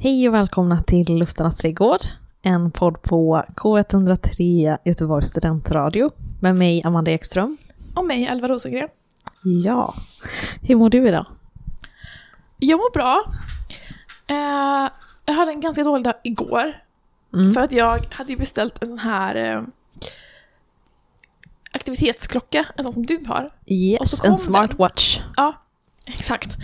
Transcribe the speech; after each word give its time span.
Hej 0.00 0.28
och 0.28 0.34
välkomna 0.34 0.82
till 0.82 1.18
Lustarnas 1.18 1.56
trädgård, 1.56 2.00
en 2.42 2.70
podd 2.70 3.02
på 3.02 3.44
K103 3.56 4.78
Göteborgs 4.84 5.28
studentradio 5.28 6.10
med 6.40 6.56
mig 6.56 6.82
Amanda 6.84 7.10
Ekström. 7.10 7.56
Och 7.94 8.04
mig, 8.04 8.28
Alva 8.28 8.48
Rosengren. 8.48 8.88
Ja, 9.64 9.94
hur 10.62 10.76
mår 10.76 10.90
du 10.90 11.08
idag? 11.08 11.26
Jag 12.58 12.76
mår 12.78 12.92
bra. 12.92 13.24
Eh, 14.26 14.90
jag 15.24 15.34
hade 15.34 15.50
en 15.50 15.60
ganska 15.60 15.84
dålig 15.84 16.04
dag 16.04 16.14
igår. 16.24 16.82
Mm. 17.34 17.54
För 17.54 17.60
att 17.60 17.72
jag 17.72 18.00
hade 18.10 18.36
beställt 18.36 18.82
en 18.82 18.88
sån 18.88 18.98
här 18.98 19.34
eh, 19.34 19.62
aktivitetsklocka, 21.72 22.66
en 22.76 22.84
sån 22.84 22.92
som 22.92 23.06
du 23.06 23.18
har. 23.26 23.50
Och 23.60 23.70
Yes, 23.72 24.24
en 24.24 24.36
smartwatch. 24.36 25.20
Ja, 25.36 25.62
exakt. 26.06 26.56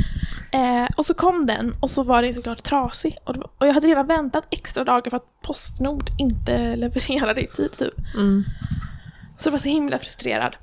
Eh, 0.55 0.87
och 0.97 1.07
så 1.07 1.15
kom 1.15 1.47
den 1.47 1.73
och 1.81 1.91
så 1.91 2.03
var 2.03 2.23
den 2.23 2.35
såklart 2.35 2.63
trasig. 2.63 3.19
Och, 3.25 3.37
och 3.37 3.67
jag 3.67 3.75
hade 3.75 3.89
redan 3.89 4.07
väntat 4.07 4.47
extra 4.51 4.85
dagar 4.85 5.11
för 5.11 5.17
att 5.17 5.43
Postnord 5.43 6.11
inte 6.19 6.77
levererade 6.77 7.41
i 7.41 7.47
tid 7.47 7.73
typ. 7.73 7.95
Mm. 8.15 8.45
Så 9.39 9.47
jag 9.47 9.53
var 9.53 9.59
så 9.59 9.69
himla 9.69 9.99
frustrerad. 9.99 10.57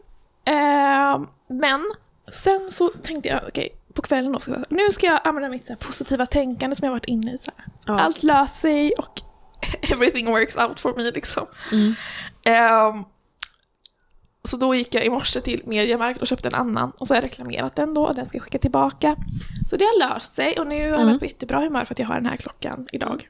Eh, 0.46 1.22
men 1.48 1.94
sen 2.32 2.68
så 2.70 2.90
tänkte 2.90 3.30
jag, 3.30 3.40
okej, 3.48 3.70
på 3.94 4.02
kvällen 4.02 4.32
då 4.32 4.40
ska 4.40 4.52
jag, 4.52 4.66
nu 4.70 4.92
ska 4.92 5.08
jag 5.08 5.20
använda 5.24 5.50
mitt 5.50 5.68
så 5.68 5.76
positiva 5.76 6.26
tänkande 6.26 6.76
som 6.76 6.86
jag 6.86 6.92
varit 6.92 7.06
inne 7.06 7.34
i. 7.34 7.38
Så. 7.38 7.52
Ja. 7.86 8.00
Allt 8.00 8.24
löser 8.24 8.56
sig 8.58 8.94
och 8.98 9.22
everything 9.92 10.26
works 10.26 10.56
out 10.56 10.80
for 10.80 10.94
me 10.98 11.12
liksom. 11.12 11.48
Mm. 11.72 11.96
Ehm, 12.46 13.04
så 14.48 14.58
då 14.58 14.76
gick 14.76 14.96
jag 14.96 15.06
i 15.06 15.10
morse 15.10 15.42
till 15.42 15.62
Mediamarkt 15.66 16.22
och 16.22 16.28
köpte 16.28 16.48
en 16.48 16.54
annan 16.56 16.92
och 17.00 17.08
så 17.08 17.14
har 17.14 17.18
jag 17.18 17.26
reklamerat 17.26 17.76
den 17.76 17.94
då 17.94 18.04
och 18.08 18.16
den 18.16 18.26
ska 18.26 18.38
jag 18.38 18.44
skicka 18.44 18.58
tillbaka. 18.60 19.16
Så 19.70 19.78
det 19.78 19.86
har 19.86 20.10
löst 20.14 20.36
sig 20.36 20.60
och 20.60 20.68
nu 20.68 20.76
har 20.76 20.82
jag 20.82 20.94
Mm. 20.96 21.08
varit 21.08 21.20
på 21.20 21.26
jättebra 21.26 21.60
humör 21.60 21.86
för 21.86 21.94
att 21.94 22.00
jag 22.00 22.08
har 22.08 22.16
den 22.16 22.26
här 22.26 22.38
klockan 22.38 22.88
idag. 22.92 23.28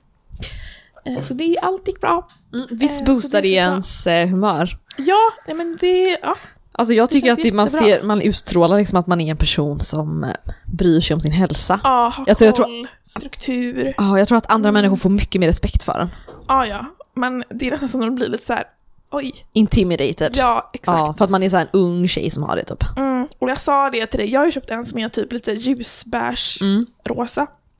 Eh, 1.05 1.21
så 1.23 1.33
det, 1.33 1.57
allt 1.61 1.87
gick 1.87 2.01
bra. 2.01 2.27
Mm. 2.53 2.67
Visst 2.71 3.01
Eh, 3.01 3.05
så 3.05 3.13
boostar 3.13 3.41
det 3.41 3.47
känns 3.55 4.03
bra. 4.05 4.13
ens 4.13 4.27
eh, 4.29 4.29
humör? 4.29 4.77
Ja, 4.97 5.53
men 5.55 5.77
det, 5.79 6.17
ja, 6.23 6.35
Alltså 6.73 6.93
jag 6.93 7.09
tycker 7.09 7.31
att 7.31 7.39
det, 7.43 7.51
man, 7.51 7.69
ser, 7.69 8.03
man 8.03 8.21
utstrålar 8.21 8.77
liksom 8.77 8.99
att 8.99 9.07
man 9.07 9.21
är 9.21 9.31
en 9.31 9.37
person 9.37 9.79
som 9.79 10.25
bryr 10.65 11.01
sig 11.01 11.13
om 11.13 11.19
sin 11.19 11.31
hälsa. 11.31 11.79
ja 11.83 12.13
ha 12.17 12.23
Jag 12.27 12.37
tror- 12.37 12.47
jag 12.47 12.55
koll, 12.55 12.87
struktur. 13.05 13.93
Ja, 13.97 14.19
jag 14.19 14.27
tror 14.27 14.37
att 14.37 14.51
andra 14.51 14.69
Mm. 14.69 14.81
människor 14.81 14.95
får 14.97 15.09
mycket 15.09 15.41
mer 15.41 15.47
respekt 15.47 15.83
för 15.83 15.99
en. 15.99 16.09
Ja, 16.47 16.65
ja. 16.65 16.85
Men 17.15 17.43
det 17.49 17.67
är 17.67 17.71
nästan 17.71 17.89
som 17.89 18.01
att 18.01 18.07
de 18.07 18.15
blir 18.15 18.27
lite 18.27 18.45
så 18.45 18.53
här. 18.53 18.63
Oj. 19.11 19.45
Intimidated. 19.53 20.31
Ja, 20.35 20.69
exakt. 20.73 20.97
Ja, 20.97 21.13
för 21.17 21.25
att 21.25 21.31
man 21.31 21.43
är 21.43 21.49
så 21.49 21.55
här 21.57 21.63
en 21.63 21.69
ung 21.79 22.07
tjej 22.07 22.29
som 22.29 22.43
har 22.43 22.55
det 22.55 22.63
typ. 22.63 22.83
Mm, 22.97 23.27
och 23.39 23.49
jag 23.49 23.59
sa 23.59 23.89
det 23.89 24.05
till 24.05 24.19
dig, 24.19 24.29
jag 24.29 24.39
har 24.39 24.45
ju 24.45 24.51
köpt 24.51 24.69
en 24.69 24.85
som 24.85 24.99
är 24.99 25.09
typ 25.09 25.33
lite 25.33 25.51
ljusbärs 25.51 26.61
Mm. 26.61 26.85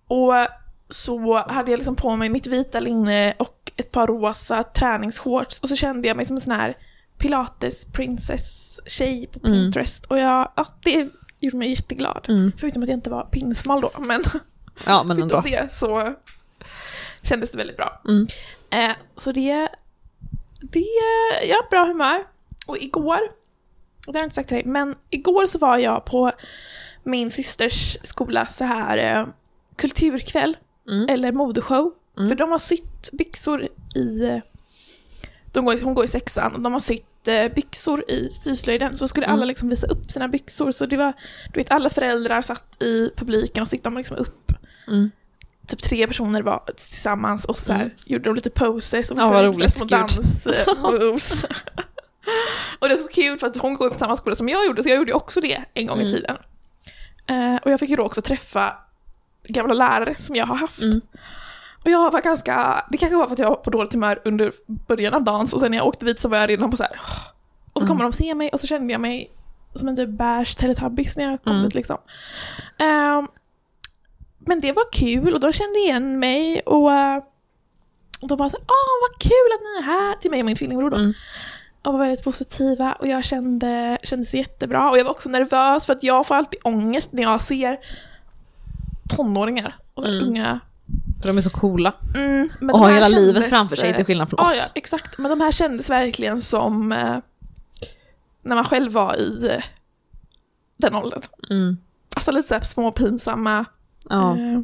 Och 0.07 0.47
så 0.89 1.37
hade 1.47 1.71
jag 1.71 1.77
liksom 1.77 1.95
på 1.95 2.15
mig 2.15 2.29
mitt 2.29 2.47
vita 2.47 2.79
linne 2.79 3.33
och 3.39 3.71
ett 3.77 3.91
par 3.91 4.07
rosa 4.07 4.63
träningsshorts 4.63 5.59
och 5.59 5.69
så 5.69 5.75
kände 5.75 6.07
jag 6.07 6.17
mig 6.17 6.25
som 6.25 6.35
en 6.35 6.41
sån 6.41 6.53
här 6.55 6.77
pilates 7.17 7.85
princess 7.85 8.79
tjej 8.85 9.27
på 9.27 9.39
Mm. 9.47 9.51
Pinterest. 9.53 10.05
Och 10.05 10.19
jag, 10.19 10.51
ja, 10.55 10.65
det 10.83 11.09
gjorde 11.39 11.57
mig 11.57 11.69
jätteglad. 11.69 12.25
Mm. 12.29 12.51
Förutom 12.57 12.83
att 12.83 12.89
jag 12.89 12.97
inte 12.97 13.09
var 13.09 13.23
pinsmal 13.23 13.81
då, 13.81 13.91
men 13.99 14.21
Ja, 14.85 15.03
men 15.03 15.21
ändå. 15.21 15.41
det 15.45 15.73
så 15.73 16.13
kändes 17.23 17.51
det 17.51 17.57
väldigt 17.57 17.77
bra. 17.77 18.01
Mm. 18.07 18.27
Eh, 18.69 18.95
så 19.17 19.31
det, 19.31 19.67
det, 20.61 20.85
jag 21.47 21.55
har 21.55 21.69
bra 21.69 21.85
humör. 21.85 22.23
Och 22.67 22.77
igår, 22.77 23.19
det 24.07 24.11
har 24.13 24.19
jag 24.19 24.23
inte 24.25 24.35
sagt 24.35 24.47
till 24.47 24.55
dig, 24.57 24.65
men 24.65 24.95
igår 25.09 25.45
så 25.45 25.57
var 25.59 25.77
jag 25.77 26.05
på 26.05 26.31
min 27.03 27.31
systers 27.31 27.97
skola 28.03 28.45
så 28.45 28.63
här 28.63 28.97
eh, 29.19 29.27
kulturkväll, 29.75 30.57
Mm. 30.87 31.09
eller 31.09 31.31
modeshow. 31.31 31.93
Mm. 32.17 32.29
För 32.29 32.35
de 32.35 32.51
har 32.51 32.57
sytt 32.57 33.11
byxor 33.11 33.63
i, 33.95 34.41
de 35.53 35.65
går, 35.65 35.83
hon 35.83 35.93
går 35.93 36.05
i 36.05 36.07
sexan, 36.07 36.55
och 36.55 36.61
de 36.61 36.73
har 36.73 36.79
sytt 36.79 37.27
eh, 37.27 37.53
byxor 37.55 38.11
i 38.11 38.29
syslöjden, 38.29 38.97
så 38.97 39.07
skulle 39.07 39.25
Mm. 39.25 39.35
alla 39.35 39.45
liksom 39.45 39.69
visa 39.69 39.87
upp 39.87 40.11
sina 40.11 40.27
byxor. 40.27 40.71
Så 40.71 40.85
det 40.85 40.97
var, 40.97 41.13
du 41.53 41.59
vet 41.59 41.71
alla 41.71 41.89
föräldrar 41.89 42.41
satt 42.41 42.83
i 42.83 43.11
publiken 43.15 43.61
och 43.61 43.67
så 43.67 43.75
gick 43.75 43.83
de 43.83 43.97
liksom 43.97 44.17
upp 44.17 44.51
Mm. 44.87 45.11
Typ 45.71 45.81
tre 45.81 46.07
personer 46.07 46.41
var 46.41 46.63
tillsammans 46.77 47.45
och 47.45 47.57
så 47.57 47.73
här, 47.73 47.81
Mm. 47.81 47.93
gjorde 48.05 48.23
de 48.23 48.35
lite 48.35 48.49
poses 48.49 49.11
och 49.11 49.17
Ja, 49.19 49.29
så 49.29 49.43
roligt. 49.43 49.77
små 49.77 49.85
Gud. 49.85 49.99
dansmoves. 49.99 51.43
och 52.79 52.89
det 52.89 52.95
var 52.95 53.01
så 53.01 53.07
kul 53.07 53.39
för 53.39 53.47
att 53.47 53.57
hon 53.57 53.73
går 53.73 53.89
på 53.89 53.99
samma 53.99 54.15
skola 54.15 54.35
som 54.35 54.49
jag 54.49 54.65
gjorde, 54.65 54.83
så 54.83 54.89
jag 54.89 54.97
gjorde 54.97 55.13
också 55.13 55.41
det 55.41 55.63
en 55.73 55.87
gång 55.87 55.99
i 55.99 56.01
Mm. 56.01 56.13
tiden. 56.15 56.37
Eh, 57.27 57.55
och 57.63 57.71
jag 57.71 57.79
fick 57.79 57.89
ju 57.89 57.95
då 57.95 58.03
också 58.03 58.21
träffa 58.21 58.73
gamla 59.47 59.73
lärare 59.73 60.15
som 60.15 60.35
jag 60.35 60.45
har 60.45 60.55
haft. 60.55 60.83
Mm. 60.83 61.01
Och 61.83 61.89
jag 61.91 62.11
var 62.11 62.21
ganska, 62.21 62.85
det 62.91 62.97
kanske 62.97 63.15
var 63.15 63.25
för 63.25 63.33
att 63.33 63.39
jag 63.39 63.49
var 63.49 63.55
på 63.55 63.69
dåligt 63.69 63.93
humör 63.93 64.21
under 64.25 64.51
början 64.87 65.13
av 65.13 65.23
dans 65.23 65.53
och 65.53 65.59
sen 65.59 65.71
när 65.71 65.77
jag 65.77 65.87
åkte 65.87 66.05
dit 66.05 66.19
så 66.19 66.29
var 66.29 66.37
jag 66.37 66.49
redan 66.49 66.71
på 66.71 66.77
så 66.77 66.83
här. 66.83 66.99
Och 67.73 67.81
så 67.81 67.87
kommer 67.87 68.03
de 68.03 68.13
se 68.13 68.35
mig 68.35 68.49
och 68.53 68.59
så 68.59 68.67
kände 68.67 68.91
jag 68.93 69.01
mig 69.01 69.31
som 69.75 69.87
en 69.87 69.95
typ 69.95 70.09
beige 70.09 70.57
teletubbies 70.57 71.17
när 71.17 71.23
jag 71.31 71.43
kom 71.43 71.51
Mm. 71.53 71.63
dit 71.65 71.73
liksom. 71.75 71.97
Ehm, 72.77 73.27
men 74.45 74.59
det 74.61 74.71
var 74.71 74.91
kul 74.91 75.33
och 75.33 75.39
de 75.39 75.51
kände 75.51 75.79
igen 75.79 76.19
mig 76.19 76.59
och 76.59 76.93
eh, 76.93 77.23
de 78.21 78.37
bara 78.37 78.49
så, 78.49 78.57
åh 78.57 79.09
vad 79.09 79.19
kul 79.21 79.49
att 79.55 79.61
ni 79.61 79.77
är 79.79 79.83
här 79.93 80.15
till 80.15 80.31
mig 80.31 80.39
och 80.39 80.45
min 80.45 80.55
tvillingbror 80.55 80.89
då. 80.89 80.97
Mm. 80.97 81.13
Och 81.83 81.93
var 81.93 81.99
väldigt 81.99 82.23
positiva 82.23 82.93
och 82.93 83.07
jag 83.07 83.23
kände, 83.23 83.97
kände 84.03 84.25
sig 84.25 84.39
jättebra. 84.39 84.89
Och 84.89 84.97
jag 84.97 85.03
var 85.03 85.11
också 85.11 85.29
nervös 85.29 85.85
för 85.85 85.93
att 85.93 86.03
jag 86.03 86.27
får 86.27 86.35
alltid 86.35 86.59
ångest 86.63 87.11
när 87.13 87.23
jag 87.23 87.41
ser 87.41 87.77
tonåringar 89.09 89.75
och 89.93 90.05
Mm. 90.07 90.23
unga 90.27 90.59
För 91.21 91.27
de 91.27 91.37
är 91.37 91.41
så 91.41 91.49
coola. 91.49 91.93
Mm, 92.15 92.49
Och 92.73 92.79
har 92.79 92.91
hela 92.93 93.05
kändes, 93.05 93.21
livet 93.21 93.49
framför 93.49 93.75
sig 93.75 93.95
till 93.95 94.05
skillnad 94.05 94.29
från 94.29 94.37
Ja, 94.39 94.45
oss. 94.45 94.63
ja, 94.67 94.71
exakt. 94.75 95.17
Men 95.17 95.29
de 95.31 95.41
här 95.41 95.51
kändes 95.51 95.89
verkligen 95.89 96.41
som 96.41 96.91
eh, 96.91 97.17
när 98.43 98.55
man 98.55 98.63
själv 98.65 98.91
var 98.91 99.15
i 99.15 99.47
eh, 99.51 99.63
den 100.77 100.95
åldern. 100.95 101.21
Mm. 101.49 101.77
Alltså 102.15 102.31
lite 102.31 102.47
såhär 102.47 102.61
små 102.61 102.91
pinsamma. 102.91 103.65
Ja. 104.11 104.37
Eh, 104.37 104.59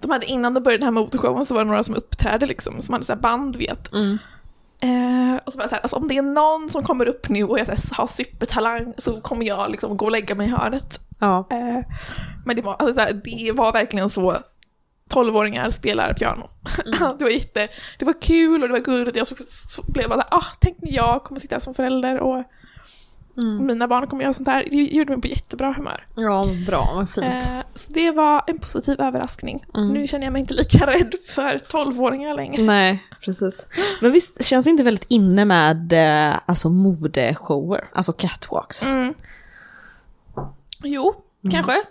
de 0.00 0.10
hade 0.10 0.26
innan 0.26 0.54
de 0.54 0.62
började 0.62 0.86
den 0.86 0.94
här 0.94 1.02
motoshowen 1.02 1.44
så 1.44 1.54
var 1.54 1.64
det 1.64 1.68
några 1.70 1.82
som 1.82 1.94
uppträdde 1.94 2.46
liksom, 2.46 2.80
som 2.80 2.92
hade 2.92 3.04
så 3.04 3.16
band 3.16 3.56
vet. 3.56 3.92
Mm. 3.92 4.18
Eh, 4.82 5.40
och 5.44 5.52
så 5.52 5.58
var 5.58 5.62
jag 5.62 5.70
så 5.70 5.74
här, 5.74 5.82
alltså, 5.82 5.96
om 5.96 6.08
det 6.08 6.16
är 6.16 6.22
någon 6.22 6.68
som 6.68 6.82
kommer 6.82 7.08
upp 7.08 7.28
nu 7.28 7.44
och 7.44 7.58
jag 7.58 7.64
här, 7.64 7.96
har 7.96 8.06
supertalang 8.06 8.94
så 8.98 9.20
kommer 9.20 9.46
jag 9.46 9.70
liksom 9.70 9.96
gå 9.96 10.04
och 10.04 10.12
lägga 10.12 10.34
mig 10.34 10.46
i 10.46 10.50
hörnet. 10.50 11.00
ja. 11.18 11.46
Eh, 11.50 11.80
men 12.46 12.56
det 12.56 12.62
var, 12.62 12.74
alltså, 12.74 12.94
så 12.94 13.00
här, 13.00 13.12
det 13.24 13.52
var 13.52 13.72
verkligen 13.72 14.08
så 14.08 14.36
12-åringar 15.10 15.70
spelar 15.70 16.14
piano. 16.14 16.48
det 17.18 17.24
var 17.24 17.30
jätte, 17.30 17.68
det 17.98 18.04
var 18.04 18.22
kul 18.22 18.62
och 18.62 18.68
det 18.68 18.72
var 18.72 18.80
gulligt. 18.80 19.16
Jag 19.16 19.26
så, 19.26 19.34
så 19.46 19.82
blev 19.82 20.08
bara 20.08 20.26
ah, 20.30 20.44
tänk 20.60 20.76
när 20.80 20.92
jag 20.92 21.24
kommer 21.24 21.40
sitta 21.40 21.54
här 21.54 21.60
som 21.60 21.74
förälder 21.74 22.20
och 22.20 22.44
Mm. 23.38 23.66
mina 23.66 23.88
barn 23.88 24.06
kommer 24.06 24.22
göra 24.22 24.32
sånt 24.32 24.48
här. 24.48 24.64
Det 24.70 24.76
gjorde 24.76 25.12
mig 25.12 25.20
på 25.20 25.28
jättebra 25.28 25.72
humör. 25.72 26.06
Ja, 26.14 26.44
bra, 26.66 26.92
vad 26.94 27.10
fint. 27.10 27.26
Eh, 27.26 27.60
så 27.74 27.92
det 27.92 28.10
var 28.10 28.42
en 28.46 28.58
positiv 28.58 29.00
överraskning. 29.00 29.64
Mm. 29.74 29.88
Nu 29.88 30.06
känner 30.06 30.24
jag 30.24 30.32
mig 30.32 30.40
inte 30.40 30.54
lika 30.54 30.86
rädd 30.86 31.14
för 31.26 31.58
12-åringar 31.58 32.34
längre. 32.36 32.62
Nej, 32.62 33.04
precis. 33.24 33.66
Men 34.00 34.12
visst 34.12 34.44
känns 34.44 34.64
det 34.64 34.70
inte 34.70 34.82
väldigt 34.82 35.06
inne 35.08 35.44
med 35.44 35.92
eh, 35.92 36.38
alltså 36.46 36.68
modeshower, 36.68 37.84
alltså 37.92 38.12
catwalks? 38.12 38.86
Mm. 38.86 39.14
Jo, 40.82 41.14
kanske. 41.50 41.82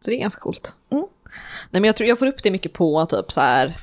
Så 0.00 0.10
det 0.10 0.16
är 0.16 0.20
ganska 0.20 0.40
coolt. 0.40 0.76
Mm. 0.90 1.06
Nej 1.70 1.80
men 1.80 1.84
jag 1.84 1.96
tror 1.96 2.08
jag 2.08 2.18
får 2.18 2.26
upp 2.26 2.42
det 2.42 2.50
mycket 2.50 2.72
på 2.72 3.06
typ 3.06 3.32
så 3.32 3.40
här. 3.40 3.76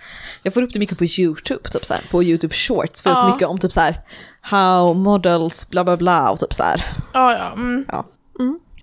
Jag 0.43 0.53
får 0.53 0.61
upp 0.61 0.73
det 0.73 0.79
mycket 0.79 0.97
på 0.97 1.05
YouTube, 1.05 1.69
typ 1.69 1.85
så 1.85 1.93
här, 1.93 2.03
på 2.11 2.23
YouTube 2.23 2.53
shorts. 2.53 3.01
Får 3.01 3.11
Ja. 3.11 3.21
upp 3.27 3.33
mycket 3.33 3.47
om 3.47 3.59
typ 3.59 3.71
så 3.71 3.79
här 3.81 4.01
how 4.41 4.93
models 4.93 5.69
bla 5.69 5.83
bla 5.83 5.97
bla 5.97 6.31
och 6.31 6.39
typ 6.39 6.53
så 6.53 6.63
här. 6.63 6.93
Ja, 7.13 7.31
ja. 7.33 7.51
Mm. 7.53 7.85
Ja. 7.87 8.05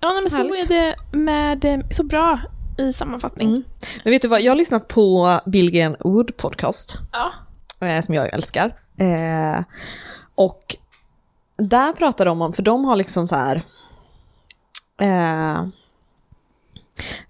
Ja, 0.01 0.11
nej, 0.13 0.21
men 0.21 0.29
så 0.29 0.37
Härligt. 0.37 0.71
är 0.71 0.75
det 0.75 1.17
med, 1.17 1.65
eh, 1.65 1.79
så 1.91 2.03
bra 2.03 2.39
i 2.77 2.93
sammanfattning. 2.93 3.47
Mm. 3.49 3.63
Men 4.03 4.11
vet 4.11 4.21
du 4.21 4.27
vad, 4.27 4.41
jag 4.41 4.51
har 4.51 4.55
lyssnat 4.57 4.87
på 4.87 5.39
Billgren 5.45 5.95
Wood 5.99 6.37
podcast. 6.37 6.97
Ja. 7.11 7.33
eh, 7.87 8.01
som 8.01 8.15
jag 8.15 8.33
älskar. 8.33 8.75
Eh, 8.97 9.63
och 10.35 10.75
där 11.57 11.93
pratar 11.93 12.25
de 12.25 12.41
om, 12.41 12.53
för 12.53 12.63
de 12.63 12.85
har 12.85 12.95
liksom 12.95 13.27
så 13.27 13.35
här... 13.35 13.55
Eh, 15.01 15.65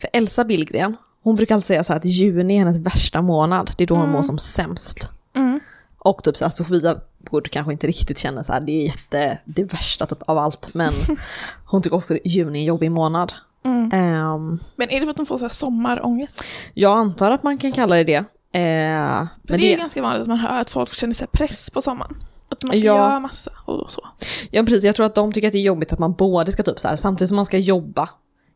för 0.01 0.09
Elsa 0.13 0.43
Billgren, 0.43 0.95
hon 1.23 1.35
brukar 1.35 1.55
alltid 1.55 1.65
säga 1.67 1.83
så 1.83 1.93
att 1.93 2.05
juni 2.05 2.53
är 2.55 2.59
hennes 2.59 2.77
värsta 2.79 3.21
månad, 3.21 3.71
det 3.77 3.83
är 3.83 3.87
då 3.87 3.93
hon 3.95 4.03
Mm. 4.03 4.13
mår 4.13 4.21
som 4.21 4.37
sämst. 4.37 5.09
Mm. 5.35 5.59
Och 5.97 6.23
typ 6.23 6.37
så 6.37 6.45
här, 6.45 6.51
Sofia 6.51 6.97
borde 7.31 7.49
kanske 7.49 7.71
inte 7.73 7.87
riktigt 7.87 8.17
känna 8.19 8.43
så 8.43 8.53
här, 8.53 8.59
det 8.61 8.71
är 8.71 8.85
jätte, 8.85 9.37
det 9.45 9.63
värsta 9.63 10.05
typ 10.05 10.21
av 10.21 10.37
allt, 10.37 10.73
men 10.73 10.93
hon 11.65 11.81
tycker 11.81 11.95
också 11.95 12.13
att 12.13 12.19
juni 12.25 12.57
är 12.59 12.61
en 12.61 12.65
jobbig 12.65 12.91
månad. 12.91 13.33
Mm. 13.65 13.91
Ehm, 13.93 14.59
Men 14.75 14.89
är 14.89 14.99
det 14.99 15.05
för 15.05 15.11
att 15.11 15.17
de 15.17 15.25
får 15.25 15.37
så 15.37 15.43
här 15.43 15.49
sommarångest? 15.49 16.43
jag 16.73 16.97
antar 16.97 17.31
att 17.31 17.43
man 17.43 17.57
kan 17.57 17.71
kalla 17.71 17.95
det 17.95 18.03
det. 18.03 18.23
För 18.51 19.27
men 19.53 19.59
det 19.59 19.73
är 19.73 19.77
ganska 19.77 20.01
vanligt 20.01 20.21
att 20.21 20.27
man 20.27 20.37
hör 20.39 20.59
att 20.61 20.69
folk 20.69 20.93
känner 20.93 21.13
sig 21.13 21.27
press 21.27 21.69
på 21.69 21.81
sommaren. 21.81 22.15
Att 22.49 22.63
man 22.63 22.71
ska 22.71 22.77
Ja. 22.85 22.95
göra 22.97 23.19
massa 23.19 23.51
och 23.65 23.91
så. 23.91 24.07
Ja 24.51 24.63
precis, 24.63 24.83
jag 24.83 24.95
tror 24.95 25.05
att 25.05 25.15
de 25.15 25.31
tycker 25.33 25.47
att 25.47 25.51
det 25.51 25.57
är 25.57 25.61
jobbigt 25.63 25.93
att 25.93 25.99
man 25.99 26.13
både 26.13 26.51
ska 26.51 26.63
typ 26.63 26.79
så 26.79 26.87
här, 26.87 26.95
samtidigt 26.95 27.29
som 27.29 27.35
man 27.35 27.45
ska 27.45 27.57
jobba 27.57 28.09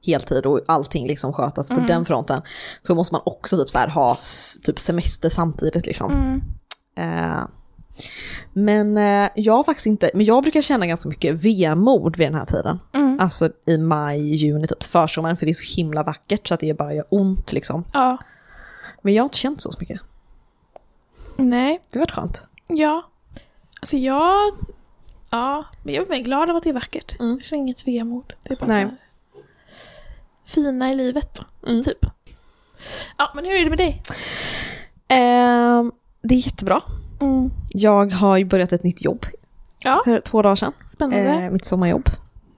heltid 0.06 0.46
och 0.46 0.62
allting 0.68 1.08
liksom 1.08 1.34
skötas 1.34 1.72
Mm. 1.72 1.82
på 1.82 1.88
den 1.88 2.06
fronten 2.06 2.42
så 2.82 2.96
måste 2.96 3.14
man 3.16 3.22
också 3.26 3.58
typ 3.58 3.70
så 3.70 3.78
här 3.78 3.88
ha 3.88 4.18
typ 4.64 4.80
semester 4.80 5.30
samtidigt 5.30 5.86
liksom. 5.86 6.12
Mm. 6.12 6.42
Eh, 6.98 7.44
men 8.54 8.98
eh, 8.98 9.30
jag 9.36 9.66
faktiskt 9.66 9.86
inte, 9.86 10.12
men 10.14 10.26
jag 10.26 10.44
brukar 10.44 10.62
känna 10.62 10.86
ganska 10.88 11.10
mycket 11.10 11.44
vemod 11.46 12.18
vid 12.18 12.28
den 12.28 12.36
här 12.36 12.46
tiden. 12.46 12.80
Mm. 12.94 13.20
Alltså 13.20 13.50
i 13.68 13.78
maj, 13.78 14.36
juni, 14.36 14.68
typ 14.68 14.84
försommaren 14.84 15.38
för 15.38 15.46
det 15.46 15.52
är 15.52 15.54
så 15.54 15.78
himla 15.78 16.04
vackert 16.04 16.48
så 16.48 16.54
att 16.54 16.60
det 16.60 16.78
bara 16.78 16.94
gör 16.94 17.06
ont 17.10 17.54
liksom. 17.54 17.84
Ja. 17.94 18.18
Men 19.02 19.14
jag 19.14 19.24
har 19.24 19.26
inte 19.26 19.38
känt 19.38 19.62
så 19.62 19.72
så 19.72 19.78
mycket. 19.80 20.02
Nej. 21.38 21.82
Det 21.92 22.00
har 22.00 22.02
varit 22.02 22.12
skönt. 22.12 22.48
Ja. 22.68 23.04
Alltså 23.82 23.98
jag... 23.98 24.54
Ja, 25.32 25.66
men 25.84 25.94
jag 25.94 26.12
är 26.12 26.24
glad 26.24 26.50
av 26.50 26.56
att 26.56 26.64
det 26.64 26.70
är 26.70 26.74
vackert. 26.74 27.20
Mm. 27.20 27.32
Jag 27.32 27.44
känner 27.44 27.64
inget 27.64 27.88
vemod. 27.88 28.34
Det 28.44 28.54
är 28.54 28.58
bara 28.58 28.68
Nej. 28.68 28.88
Fina 30.46 30.92
i 30.92 30.96
livet, 30.96 31.40
Mm. 31.68 31.84
typ. 31.84 32.06
Ja, 33.18 33.32
men 33.36 33.46
hur 33.46 33.54
är 33.54 33.64
det 33.64 33.70
med 33.70 33.78
dig? 33.80 34.02
Eh, 35.08 35.84
det 36.22 36.36
är 36.36 36.40
jättebra. 36.46 36.82
Mm. 37.22 37.52
Jag 37.70 38.14
har 38.14 38.38
ju 38.38 38.46
börjat 38.46 38.72
ett 38.74 38.84
nytt 38.84 39.02
jobb 39.06 39.26
Ja, 39.84 40.02
för 40.06 40.22
två 40.22 40.42
dagar 40.42 40.56
sedan. 40.56 40.74
spännande. 40.94 41.32
Eh, 41.32 41.52
mitt 41.52 41.66
sommarjobb. 41.66 42.10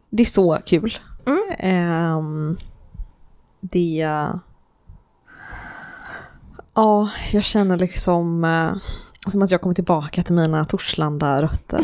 Det 0.10 0.24
är 0.24 0.26
så 0.26 0.58
kul. 0.66 0.98
Mm. 1.26 1.44
Ehm, 1.60 2.58
det... 3.62 4.08
Ja, 6.74 7.10
jag 7.32 7.44
känner 7.44 7.78
liksom 7.78 8.44
eh, 8.44 8.72
som 9.32 9.42
att 9.42 9.52
jag 9.52 9.62
kommer 9.62 9.76
tillbaka 9.76 10.24
till 10.24 10.36
mina 10.36 10.66
Torslanda-rötter. 10.66 11.82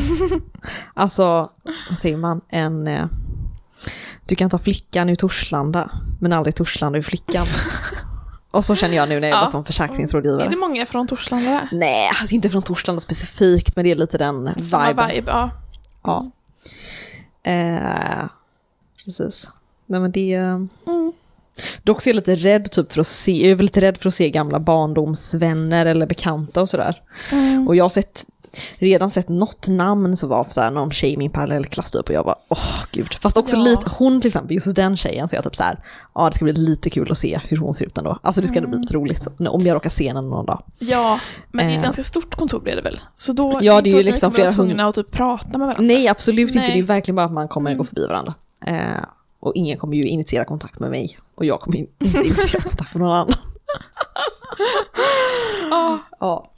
alltså, 0.93 1.49
vad 1.89 1.97
säger 1.97 2.17
man? 2.17 2.41
En... 2.49 2.87
Du 4.25 4.35
kan 4.35 4.49
ta 4.49 4.59
flickan 4.59 5.09
ur 5.09 5.15
Torslanda, 5.15 5.89
men 6.21 6.33
aldrig 6.33 6.55
Torslanda 6.55 6.99
ur 6.99 7.03
flickan. 7.03 7.45
Och 8.51 8.65
så 8.65 8.75
känner 8.75 8.95
jag 8.95 9.09
nu 9.09 9.19
när 9.19 9.27
jag 9.27 9.43
Ja. 9.43 9.47
som 9.47 9.65
försäkringsrådgivare. 9.65 10.45
Är 10.45 10.49
det 10.49 10.55
många 10.55 10.85
från 10.85 11.07
Torslanda? 11.07 11.67
Nej, 11.71 12.09
alltså 12.19 12.35
inte 12.35 12.49
från 12.49 12.61
Torslanda 12.61 12.99
specifikt, 13.01 13.75
men 13.75 13.85
det 13.85 13.91
är 13.91 13.95
lite 13.95 14.17
den 14.17 14.63
Samma 14.63 14.87
viben. 14.87 15.09
vibe, 15.09 15.31
ja. 15.31 15.49
Ja. 16.03 16.31
Eh, 17.51 18.25
precis. 19.05 19.49
Nej 19.85 19.99
men 19.99 20.11
det... 20.11 20.33
Mm. 20.33 20.69
Dock 21.83 22.01
så 22.01 22.09
är 22.09 22.11
jag 22.11 22.15
lite 22.15 22.35
rädd 22.35 22.71
typ 22.71 22.91
för 22.91 23.01
att 23.01 23.07
se, 23.07 23.41
jag 23.41 23.51
är 23.51 23.55
väl 23.55 23.65
lite 23.65 23.81
rädd 23.81 23.97
för 23.97 24.07
att 24.07 24.13
se 24.13 24.29
gamla 24.29 24.59
barndomsvänner 24.59 25.85
eller 25.85 26.05
bekanta 26.05 26.61
och 26.61 26.69
sådär. 26.69 27.01
Mm. 27.31 27.67
Och 27.67 27.75
jag 27.75 27.83
har 27.83 27.89
sett, 27.89 28.25
redan 28.77 29.11
sett 29.11 29.29
något 29.29 29.67
namn 29.67 30.17
som 30.17 30.29
var 30.29 30.43
så 30.49 30.61
här, 30.61 30.71
någon 30.71 30.91
tjej 30.91 31.13
i 31.13 31.17
min 31.17 31.31
parallellklass 31.31 31.91
typ 31.91 32.09
och 32.09 32.15
jag 32.15 32.25
bara 32.25 32.35
åh 32.49 32.83
gud. 32.91 33.13
Fast 33.21 33.37
också 33.37 33.55
Ja. 33.55 33.63
lite, 33.63 33.91
hon 33.97 34.21
till 34.21 34.27
exempel, 34.27 34.53
just 34.55 34.75
den 34.75 34.97
tjejen 34.97 35.27
så 35.27 35.35
jag 35.35 35.43
typ 35.43 35.55
så 35.55 35.63
här, 35.63 35.79
ja 36.15 36.29
det 36.29 36.35
ska 36.35 36.45
bli 36.45 36.53
lite 36.53 36.89
kul 36.89 37.11
att 37.11 37.17
se 37.17 37.39
hur 37.47 37.57
hon 37.57 37.73
ser 37.73 37.85
ut 37.85 37.97
ändå. 37.97 38.17
Alltså 38.23 38.41
det 38.41 38.47
ska 38.47 38.57
Mm. 38.59 38.69
bli 38.69 38.79
lite 38.79 38.93
roligt 38.93 39.27
om 39.49 39.61
jag 39.65 39.75
råkar 39.75 39.89
se 39.89 40.07
henne 40.07 40.21
någon 40.21 40.45
dag. 40.45 40.63
Ja, 40.79 41.19
men 41.51 41.65
det 41.67 41.71
är 41.71 41.75
ett 41.75 41.79
Eh. 41.79 41.83
ganska 41.83 42.03
stort 42.03 42.35
kontor 42.35 42.59
blir 42.59 42.75
det 42.75 42.81
väl? 42.81 42.99
Så 43.17 43.33
då 43.33 43.59
Ja, 43.61 43.77
inte 43.77 43.89
det 43.89 43.95
är 43.95 43.97
ju 43.97 44.03
liksom 44.03 44.31
flera 44.31 44.51
tvungna 44.51 44.87
att 44.87 44.95
typ 44.95 45.11
prata 45.11 45.57
med 45.57 45.67
varandra. 45.67 45.83
Nej, 45.83 46.07
absolut 46.07 46.47
inte. 46.49 46.59
Nej. 46.59 46.71
Det 46.73 46.79
är 46.79 46.83
verkligen 46.83 47.15
bara 47.15 47.25
att 47.25 47.31
man 47.31 47.47
kommer 47.47 47.75
gå 47.75 47.83
förbi 47.83 48.07
varandra. 48.07 48.33
Eh, 48.65 49.03
och 49.39 49.51
ingen 49.55 49.77
kommer 49.77 49.95
ju 49.97 50.03
initiera 50.03 50.45
kontakt 50.45 50.79
med 50.79 50.89
mig. 50.91 51.17
Och 51.35 51.45
jag 51.45 51.59
kommer 51.61 51.77
in- 51.77 51.87
inte 51.99 52.17
initiera 52.27 52.61
kontakt 52.63 52.93
med 52.93 53.01
någon 53.01 53.11
annan. 53.17 53.33
Ah. 55.71 55.97
ja. 56.19 56.49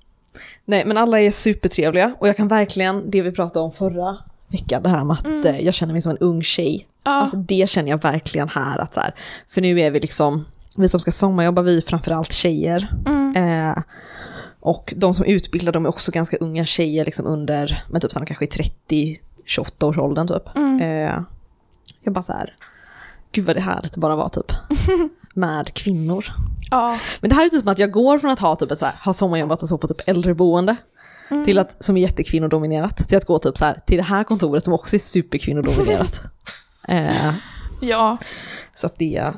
Nej, 0.65 0.85
men 0.85 0.97
alla 0.97 1.19
är 1.19 1.31
supertrevliga. 1.31 2.15
Och 2.19 2.27
jag 2.27 2.37
kan 2.37 2.47
verkligen, 2.47 3.11
det 3.11 3.21
vi 3.21 3.31
pratade 3.31 3.65
om 3.65 3.71
förra 3.71 4.17
veckan, 4.47 4.83
det 4.83 4.89
här 4.89 5.03
med 5.03 5.13
att 5.13 5.45
eh, 5.45 5.59
jag 5.59 5.73
känner 5.73 5.93
mig 5.93 6.01
som 6.01 6.11
en 6.11 6.17
ung 6.17 6.43
tjej. 6.43 6.87
Ja. 7.03 7.11
Alltså 7.11 7.37
det 7.37 7.69
känner 7.69 7.89
jag 7.89 8.01
verkligen 8.01 8.49
här. 8.49 8.79
Att 8.79 8.93
så 8.93 8.99
här 8.99 9.15
för 9.49 9.61
nu 9.61 9.79
är 9.79 9.91
vi 9.91 9.99
liksom, 9.99 10.45
vi 10.77 10.89
som 10.89 10.99
ska 10.99 11.11
sommarjobba, 11.11 11.61
vi 11.61 11.77
är 11.77 11.81
framförallt 11.81 12.31
tjejer. 12.31 12.93
Mm. 13.05 13.35
Eh, 13.35 13.83
och 14.59 14.93
de 14.97 15.13
som 15.13 15.25
utbildar 15.25 15.71
de 15.71 15.85
är 15.85 15.89
också 15.89 16.11
ganska 16.11 16.37
unga 16.37 16.65
tjejer, 16.65 17.05
liksom 17.05 17.25
under, 17.25 17.83
men 17.89 18.01
typ 18.01 18.11
sådana 18.11 18.25
kanske 18.25 18.45
i 18.45 19.09
30-28 19.47 19.85
års 19.85 19.97
åldern 19.97 20.27
typ. 20.27 20.55
Mm. 20.55 20.81
Eh, 20.81 21.21
jag 22.03 22.13
bara 22.13 22.23
så 22.23 22.33
här, 22.33 22.55
gud 23.31 23.45
vad 23.45 23.55
det 23.55 23.59
är 23.59 23.63
härligt 23.63 23.91
att 23.91 23.97
bara 23.97 24.15
vara 24.15 24.29
typ 24.29 24.51
med 25.33 25.73
kvinnor. 25.73 26.25
Ja. 26.71 26.99
Men 27.21 27.29
det 27.29 27.35
här 27.35 27.45
är 27.45 27.49
typ 27.49 27.59
som 27.59 27.67
att 27.67 27.79
jag 27.79 27.91
går 27.91 28.19
från 28.19 28.31
att 28.31 28.39
ha, 28.39 28.55
typ 28.55 28.71
så 28.77 28.85
här, 28.85 28.95
ha 29.05 29.13
sommarjobbat 29.13 29.63
och 29.63 29.69
så 29.69 29.77
på 29.77 29.87
typ 29.87 30.01
äldreboende, 30.09 30.75
Mm. 31.31 31.45
till 31.45 31.59
att, 31.59 31.83
som 31.83 31.97
är 31.97 32.01
jättekvinnodominerat, 32.01 32.97
till 33.07 33.17
att 33.17 33.25
gå 33.25 33.39
typ 33.39 33.57
så 33.57 33.65
här, 33.65 33.81
till 33.85 33.97
det 33.97 34.03
här 34.03 34.23
kontoret 34.23 34.63
som 34.63 34.73
också 34.73 34.95
är 34.95 34.99
superkvinnodominerat. 34.99 36.23
eh, 36.87 37.33
ja. 37.81 38.17
så 38.75 38.87
att 38.87 38.95
det, 38.97 39.31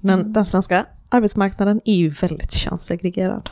men 0.00 0.32
den 0.32 0.44
svenska 0.46 0.86
arbetsmarknaden 1.08 1.80
är 1.84 1.94
ju 1.94 2.08
väldigt 2.08 2.52
könssegregerad. 2.52 3.50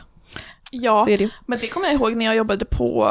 Ja, 0.71 1.03
det 1.07 1.29
men 1.45 1.59
det 1.59 1.67
kommer 1.67 1.85
jag 1.87 1.95
ihåg 1.95 2.15
när 2.15 2.25
jag 2.25 2.35
jobbade 2.35 2.65
på 2.65 3.09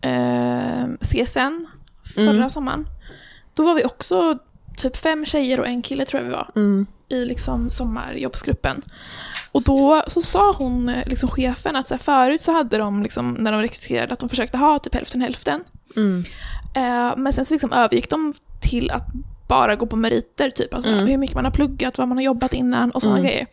eh, 0.00 0.86
CSN 1.00 1.66
förra 2.14 2.30
Mm. 2.30 2.50
sommaren. 2.50 2.88
Då 3.54 3.64
var 3.64 3.74
vi 3.74 3.84
också 3.84 4.38
typ 4.76 4.96
fem 4.96 5.24
tjejer 5.26 5.60
och 5.60 5.66
en 5.66 5.82
kille 5.82 6.04
tror 6.04 6.22
jag 6.22 6.28
vi 6.28 6.34
var 6.34 6.50
Mm. 6.56 6.86
i 7.08 7.24
liksom 7.24 7.70
sommarjobbsgruppen. 7.70 8.82
Och 9.52 9.62
då 9.62 10.02
så 10.06 10.22
sa 10.22 10.52
hon, 10.52 10.88
eh, 10.88 11.06
liksom 11.08 11.28
chefen, 11.28 11.76
att 11.76 11.86
så 11.88 11.94
här, 11.94 11.98
förut 11.98 12.42
så 12.42 12.52
hade 12.52 12.78
de, 12.78 13.02
liksom, 13.02 13.32
när 13.32 13.52
de 13.52 13.60
rekryterade, 13.62 14.12
att 14.12 14.18
de 14.18 14.28
försökte 14.28 14.58
ha 14.58 14.78
typ 14.78 14.94
hälften 14.94 15.20
hälften. 15.20 15.64
Mm. 15.96 16.24
Eh, 16.74 17.16
men 17.16 17.32
sen 17.32 17.44
så 17.44 17.54
liksom 17.54 17.72
övergick 17.72 18.10
de 18.10 18.32
till 18.60 18.90
att 18.90 19.06
bara 19.48 19.76
gå 19.76 19.86
på 19.86 19.96
meriter, 19.96 20.50
typ. 20.50 20.74
Alltså 20.74 20.90
Mm. 20.92 21.06
hur 21.06 21.18
mycket 21.18 21.34
man 21.36 21.44
har 21.44 21.52
pluggat, 21.52 21.98
vad 21.98 22.08
man 22.08 22.18
har 22.18 22.22
jobbat 22.24 22.54
innan 22.54 22.90
och 22.90 23.02
sådana 23.02 23.18
Mm. 23.18 23.30
grejer. 23.30 23.46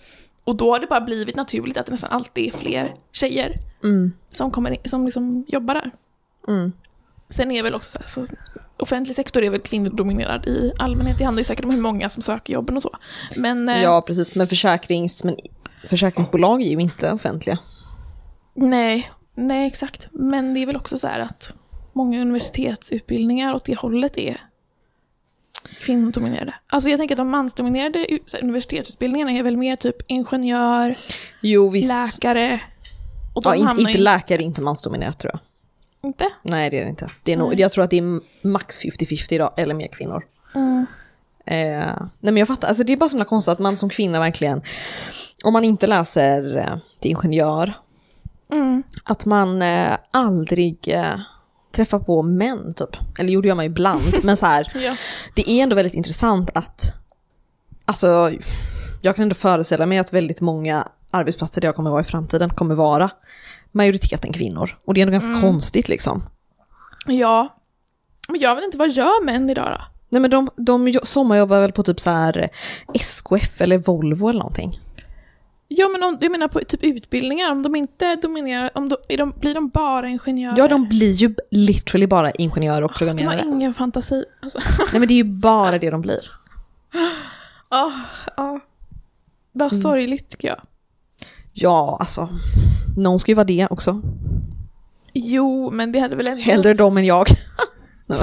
Och 0.44 0.56
då 0.56 0.72
har 0.72 0.80
det 0.80 0.88
bara 0.88 1.02
blivit 1.02 1.36
naturligt 1.36 1.78
att 1.78 1.86
det 1.86 1.92
nästan 1.92 2.12
alltid 2.12 2.48
är 2.54 2.58
fler 2.58 2.96
tjejer 3.12 3.56
Mm. 3.84 4.12
som, 4.30 4.52
kommer 4.52 4.72
in, 4.72 4.78
som 4.90 5.06
liksom 5.06 5.46
jobbar 5.48 5.74
där. 5.74 5.92
Sen 7.36 7.52
är 7.52 7.64
väl 7.64 7.76
också 7.76 8.00
så, 8.06 8.20
här, 8.20 8.26
så 8.28 8.36
offentlig 8.78 9.16
sektor 9.16 9.44
är 9.44 9.50
väl 9.50 9.60
kvinnodominerad 9.60 10.48
i 10.48 10.74
allmänhet. 10.78 11.18
Det 11.18 11.24
handlar 11.24 11.40
ju 11.40 11.44
säkert 11.44 11.66
om 11.66 11.72
hur 11.72 11.82
många 11.82 12.10
som 12.10 12.24
söker 12.24 12.54
jobben 12.54 12.76
och 12.76 12.82
så. 12.82 12.98
Men 13.38 13.70
eh, 13.70 13.82
Ja, 13.82 14.02
precis. 14.02 14.36
Men, 14.36 14.48
försäkrings, 14.48 15.24
men 15.24 15.36
försäkringsbolag 15.88 16.62
är 16.62 16.70
ju 16.70 16.80
inte 16.80 17.12
offentliga. 17.12 17.58
nej, 18.54 19.12
nej 19.36 19.68
exakt. 19.68 20.08
Men 20.12 20.54
det 20.54 20.60
är 20.60 20.66
väl 20.66 20.76
också 20.76 20.98
så 20.98 21.08
här 21.08 21.20
att 21.20 21.52
många 21.94 22.22
universitetsutbildningar 22.22 23.54
åt 23.54 23.66
det 23.66 23.76
hållet 23.76 24.18
är 24.18 24.42
kvinnodominerade. 25.80 26.54
Alltså 26.68 26.90
jag 26.90 27.00
tänker 27.00 27.16
att 27.16 27.18
de 27.18 27.30
mansdominerade 27.30 28.20
universitetsutbildningarna 28.42 29.32
är 29.32 29.44
väl 29.44 29.58
mer 29.58 29.76
typ 29.76 29.96
ingenjör, 30.08 30.96
Jo, 31.42 31.74
läkare. 31.74 32.62
Och 33.34 33.44
de 33.44 33.58
ja, 33.58 33.72
inte, 33.72 33.82
inte 33.82 34.02
läkare 34.02 34.42
är 34.42 34.46
inte 34.46 34.62
mansdominerat 34.62 35.20
tror 35.20 35.32
jag. 35.34 35.40
Inte? 36.04 36.26
Nej, 36.42 36.70
det 36.70 36.78
är 36.80 36.84
det 36.84 36.90
inte. 36.90 37.08
Det 37.24 37.34
är 37.34 37.38
nog, 37.38 37.60
jag 37.60 37.72
tror 37.72 37.84
att 37.84 37.90
det 37.90 37.98
är 37.98 38.20
max 38.48 38.80
50-50 38.80 39.34
idag, 39.34 39.54
eller 39.58 39.74
mer 39.76 39.88
kvinnor. 39.88 40.24
Mm. 40.56 40.86
Eh, 41.46 41.96
nej 42.20 42.34
men 42.34 42.38
jag 42.38 42.48
fattar, 42.48 42.68
alltså 42.68 42.84
det 42.84 42.94
är 42.94 42.98
bara 42.98 43.10
så 43.10 43.26
konstigt 43.26 43.52
att 43.52 43.60
man 43.60 43.78
som 43.78 43.90
kvinna 43.90 44.20
verkligen, 44.20 44.62
om 45.44 45.54
man 45.54 45.64
inte 45.64 45.88
läser 45.88 46.58
eh, 46.58 46.78
till 47.00 47.12
ingenjör, 47.12 47.74
Mm. 48.54 48.84
att 49.04 49.26
man 49.26 49.62
eh, 49.62 49.98
aldrig 50.12 50.78
eh, 50.88 51.16
träffar 51.72 52.00
på 52.00 52.22
män 52.24 52.74
typ. 52.74 52.90
Eller 53.20 53.30
gör 53.46 53.56
man 53.56 53.66
ju 53.66 53.72
ibland, 53.72 54.02
men 54.24 54.38
så 54.38 54.46
här, 54.46 54.72
Ja. 54.76 54.96
det 55.36 55.50
är 55.50 55.64
ändå 55.64 55.76
väldigt 55.76 55.94
intressant 55.94 56.58
att, 56.58 56.94
alltså, 57.86 58.32
jag 59.02 59.16
kan 59.16 59.24
ändå 59.24 59.36
föreställa 59.36 59.86
mig 59.86 59.98
att 59.98 60.14
väldigt 60.14 60.42
många 60.42 60.88
arbetsplatser 61.12 61.62
där 61.62 61.68
jag 61.68 61.76
kommer 61.76 61.90
vara 61.92 62.02
i 62.02 62.04
framtiden 62.04 62.50
kommer 62.50 62.76
vara 62.76 63.10
majoriteten 63.74 64.34
kvinnor. 64.34 64.78
Och 64.86 64.94
det 64.94 65.02
är 65.02 65.06
ändå 65.08 65.12
ganska 65.12 65.42
konstigt 65.42 65.88
liksom. 65.90 66.24
ja. 67.06 67.60
Men 68.30 68.40
jag 68.40 68.56
vet 68.56 68.64
inte, 68.64 68.78
vad 68.78 68.90
gör 68.92 69.24
män 69.26 69.50
idag 69.50 69.66
då? 69.80 69.82
Nej 70.10 70.22
men 70.22 70.32
de, 70.32 70.50
de 70.56 70.88
jo- 70.88 71.00
sommarjobbar 71.04 71.62
väl 71.62 71.72
på 71.72 71.84
typ 71.84 72.00
så 72.00 72.10
här 72.10 72.50
SKF 72.94 73.62
eller 73.62 73.78
Volvo 73.78 74.30
eller 74.30 74.40
någonting. 74.40 74.80
Ja 75.68 75.88
men 75.90 76.04
om, 76.04 76.18
jag 76.22 76.32
menar 76.32 76.48
på 76.48 76.60
typ 76.60 76.84
utbildningar, 76.84 77.52
om 77.52 77.64
de 77.64 77.76
inte 77.76 78.16
dominerar, 78.16 78.70
om 78.76 78.90
de, 78.90 78.98
är 79.10 79.18
de, 79.18 79.34
blir 79.40 79.54
de 79.54 79.70
bara 79.70 80.08
ingenjörer? 80.08 80.58
Ja, 80.58 80.68
de 80.68 80.90
blir 80.90 81.12
ju 81.14 81.36
literally 81.52 82.08
bara 82.08 82.32
ingenjörer 82.32 82.84
och 82.84 82.94
de 83.00 83.06
har 83.06 83.14
programmerare. 83.16 83.46
ingen 83.46 83.74
fantasi. 83.74 84.26
Alltså. 84.42 84.60
Nej 84.92 85.00
men 85.00 85.08
det 85.08 85.14
är 85.14 85.16
ju 85.16 85.24
bara 85.24 85.78
det 85.80 85.90
de 85.90 86.02
blir. 86.02 86.32
Ja, 87.70 87.92
ja. 88.38 88.60
Vad 89.52 89.72
Mm. 89.72 89.82
sorgligt 89.82 90.30
tycker 90.30 90.48
jag. 90.48 90.62
Ja, 91.54 91.98
alltså. 92.00 92.30
Någon 92.98 93.20
ska 93.20 93.32
ju 93.32 93.36
vara 93.36 93.44
det 93.46 93.68
också. 93.70 94.02
Jo, 95.14 95.72
men 95.72 95.92
det 95.92 96.00
hade 96.00 96.16
väl 96.16 96.28
ändå... 96.28 96.42
Hellre 96.42 96.74
dem 96.74 96.98
än 96.98 97.06
jag. 97.06 97.28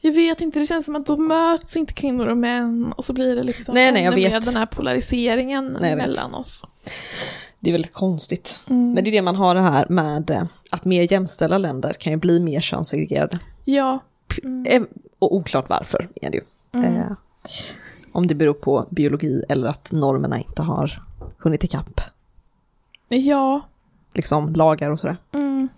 Jag 0.00 0.12
vet 0.12 0.40
inte, 0.40 0.58
det 0.58 0.66
känns 0.66 0.86
som 0.86 0.96
att 0.96 1.06
då 1.06 1.16
möts 1.16 1.76
inte 1.76 1.92
kvinnor 1.92 2.26
och 2.28 2.36
män 2.38 2.92
och 2.96 3.04
så 3.04 3.12
blir 3.12 3.36
det 3.36 3.44
liksom 3.44 3.74
Nej, 3.74 3.92
nej, 3.92 4.02
jag 4.04 4.12
ännu 4.12 4.22
vet. 4.22 4.32
mer 4.32 4.40
den 4.40 4.56
här 4.56 4.66
polariseringen 4.66 5.76
Nej, 5.80 5.90
jag 5.90 5.96
vet. 5.96 6.06
mellan 6.06 6.34
oss. 6.34 6.64
det 7.60 7.70
är 7.70 7.72
väldigt 7.72 7.94
konstigt. 7.94 8.60
Mm. 8.70 8.92
Men 8.92 9.04
det 9.04 9.10
är 9.10 9.12
det 9.12 9.22
man 9.22 9.36
har 9.36 9.54
det 9.54 9.60
här 9.60 9.86
med 9.88 10.30
eh, 10.30 10.42
att 10.72 10.84
mer 10.84 11.12
jämställda 11.12 11.58
länder 11.58 11.92
kan 11.92 12.12
ju 12.12 12.16
bli 12.16 12.40
mer 12.40 12.60
könssegregerade. 12.60 13.38
Ja. 13.64 13.98
Eh, 14.66 14.82
Och 15.18 15.34
oklart 15.34 15.68
varför 15.68 16.08
är 16.22 16.30
det 16.30 16.36
ju. 16.36 16.44
Eh, 16.84 17.12
om 18.16 18.26
det 18.26 18.34
beror 18.34 18.54
på 18.54 18.86
biologi 18.90 19.42
eller 19.48 19.68
att 19.68 19.92
normerna 19.92 20.38
inte 20.38 20.62
har 20.62 21.02
hunnit 21.38 21.64
ikapp 21.64 22.00
Ja. 23.08 23.60
liksom 24.14 24.54
lagar 24.54 24.90
och 24.90 25.00
sådär. 25.00 25.16
Mm. 25.34 25.68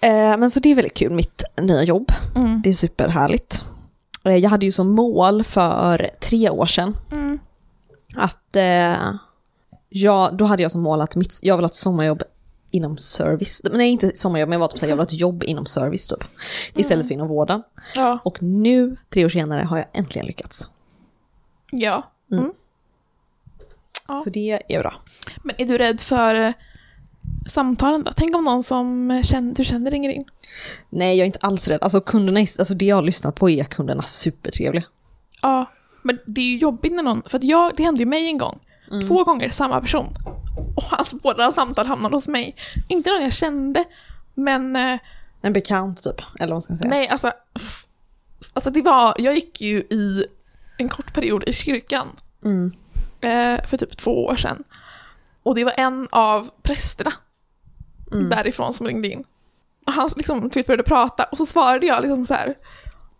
Eh, 0.00 0.36
men 0.38 0.50
så 0.50 0.60
det 0.60 0.68
är 0.70 0.74
väldigt 0.74 0.94
kul, 0.94 1.12
mitt 1.12 1.42
nya 1.62 1.82
jobb. 1.82 2.12
Mm. 2.36 2.60
Det 2.64 2.68
är 2.70 2.74
superhärligt. 2.74 3.62
Eh, 4.24 4.36
jag 4.36 4.50
hade 4.50 4.66
ju 4.66 4.72
som 4.72 4.88
mål 4.94 5.44
för 5.44 6.10
tre 6.20 6.50
år 6.50 6.66
sedan 6.66 6.96
Mm. 7.12 7.38
att 8.16 8.56
eh, 8.56 9.14
jag, 9.88 10.36
då 10.36 10.44
hade 10.44 10.62
jag 10.62 10.72
som 10.72 10.82
mål 10.82 11.00
att 11.00 11.16
mitt, 11.16 11.40
jag 11.42 11.56
vill 11.56 11.64
ha 11.64 11.68
ett 11.68 11.74
sommarjobb 11.74 12.22
inom 12.70 12.96
service. 12.96 13.62
Nej, 13.72 13.90
inte 13.90 14.10
sommarjobb, 14.14 14.48
men 14.48 14.56
jag 14.56 14.60
var 14.60 14.68
typ 14.68 14.78
såhär, 14.78 14.90
jag 14.90 14.96
vill 14.96 15.00
ha 15.00 15.04
ett 15.06 15.20
jobb 15.20 15.42
inom 15.46 15.66
service 15.66 16.08
typ. 16.08 16.24
Istället 16.74 17.06
för 17.06 17.14
inom 17.14 17.28
vården. 17.28 17.62
Ja. 17.94 18.18
Och 18.24 18.42
nu, 18.42 18.96
tre 19.10 19.24
år 19.24 19.28
senare, 19.28 19.62
har 19.62 19.78
jag 19.78 19.86
äntligen 19.92 20.26
lyckats. 20.26 20.68
Ja. 21.76 22.10
Mm. 22.32 22.44
Mm. 22.44 22.54
Ja. 24.08 24.20
Så 24.24 24.30
det 24.30 24.62
är 24.68 24.80
bra. 24.80 24.94
Men 25.42 25.54
är 25.58 25.66
du 25.66 25.78
rädd 25.78 26.00
för 26.00 26.34
eh, 26.34 26.52
samtalen 27.48 28.04
då? 28.04 28.12
Tänk 28.16 28.36
om 28.36 28.44
någon 28.44 28.62
som 28.62 29.20
känner, 29.24 29.54
du 29.54 29.64
känner 29.64 29.90
ringer 29.90 30.10
in. 30.10 30.24
Nej, 30.90 31.16
jag 31.16 31.22
är 31.22 31.26
inte 31.26 31.38
alls 31.42 31.68
rädd. 31.68 31.78
Alltså 31.82 32.00
kunderna, 32.00 32.40
alltså 32.40 32.74
det 32.74 32.84
jag 32.84 32.96
har 32.96 33.02
lyssnat 33.02 33.34
på 33.34 33.50
är 33.50 33.64
kunderna 33.64 34.02
supertrevliga. 34.02 34.84
Ja. 35.42 35.70
Men 36.02 36.18
det 36.26 36.40
är 36.40 36.44
ju 36.46 36.56
jobbigt 36.58 36.92
när 36.92 37.02
någon, 37.02 37.22
för 37.26 37.38
att 37.38 37.44
jag, 37.44 37.72
det 37.76 37.82
hände 37.82 38.00
ju 38.00 38.06
mig 38.06 38.26
en 38.26 38.38
gång. 38.38 38.58
Två 39.08 39.24
gånger 39.24 39.48
samma 39.50 39.80
person. 39.80 40.06
Och 40.76 40.82
hans 40.82 41.14
båda 41.14 41.52
samtal 41.52 41.86
hamnade 41.86 42.16
hos 42.16 42.28
mig. 42.28 42.56
Inte 42.88 43.10
någon 43.10 43.22
jag 43.22 43.32
kände, 43.32 43.84
men 44.34 44.76
eh, 44.76 44.98
En 45.42 45.52
bekant 45.52 46.02
typ, 46.04 46.22
eller 46.40 46.52
vad 46.52 46.62
ska 46.62 46.70
jag 46.70 46.78
säga. 46.78 46.90
nej 46.90 47.08
alltså. 47.08 47.32
Alltså 48.52 48.70
det 48.70 48.82
var, 48.82 49.14
jag 49.18 49.34
gick 49.34 49.60
ju 49.60 49.76
i 49.78 50.26
en 50.76 50.88
kort 50.88 51.14
period 51.14 51.44
i 51.48 51.52
kyrkan. 51.52 52.08
Mm. 52.44 52.72
eh, 53.20 53.66
för 53.66 53.76
typ 53.76 53.96
två 53.96 54.24
år 54.26 54.36
sedan. 54.36 54.64
Och 55.42 55.54
det 55.54 55.64
var 55.64 55.72
en 55.76 56.08
av 56.12 56.50
prästerna 56.62 57.12
Mm. 58.12 58.28
därifrån 58.28 58.74
som 58.74 58.86
ringde 58.86 59.08
in. 59.08 59.24
Och 59.86 59.92
han 59.92 60.10
liksom, 60.16 60.48
började 60.66 60.82
prata 60.82 61.24
och 61.24 61.38
så 61.38 61.46
svarade 61.46 61.86
jag 61.86 62.00
liksom 62.02 62.26
så 62.26 62.34
här. 62.34 62.48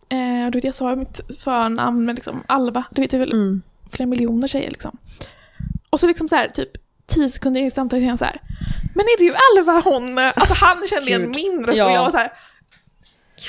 Eh, 0.08 0.50
du 0.50 0.56
vet, 0.58 0.64
jag 0.64 0.74
sa 0.74 0.96
mitt 0.96 1.20
förnamn 1.40 2.04
med 2.04 2.14
liksom 2.14 2.42
Alva, 2.46 2.84
du 2.90 3.00
vet 3.02 3.10
det 3.10 3.16
är 3.16 3.18
väl 3.18 3.32
Mm. 3.32 3.62
flera 3.90 4.06
miljoner 4.08 4.48
tjejer 4.48 4.70
liksom. 4.70 4.98
Och 5.90 6.00
så 6.00 6.06
liksom 6.06 6.28
så 6.28 6.36
här, 6.36 6.48
typ 6.48 6.70
tio 7.06 7.28
sekunder 7.28 7.60
in 7.60 7.66
i 7.66 7.70
samtalet 7.70 8.08
han 8.08 8.18
så 8.18 8.24
här. 8.24 8.40
Men 8.94 9.04
är 9.06 9.18
det 9.18 9.24
ju 9.24 9.34
Alva 9.58 9.80
hon? 9.90 10.18
Alltså 10.18 10.54
han 10.64 10.86
kände 10.88 11.10
igen 11.10 11.30
min 11.30 11.64
röst 11.66 11.78
Ja. 11.78 11.84
och 11.86 11.90
jag 11.92 12.04
var 12.04 12.10
så 12.10 12.16
här. 12.16 12.30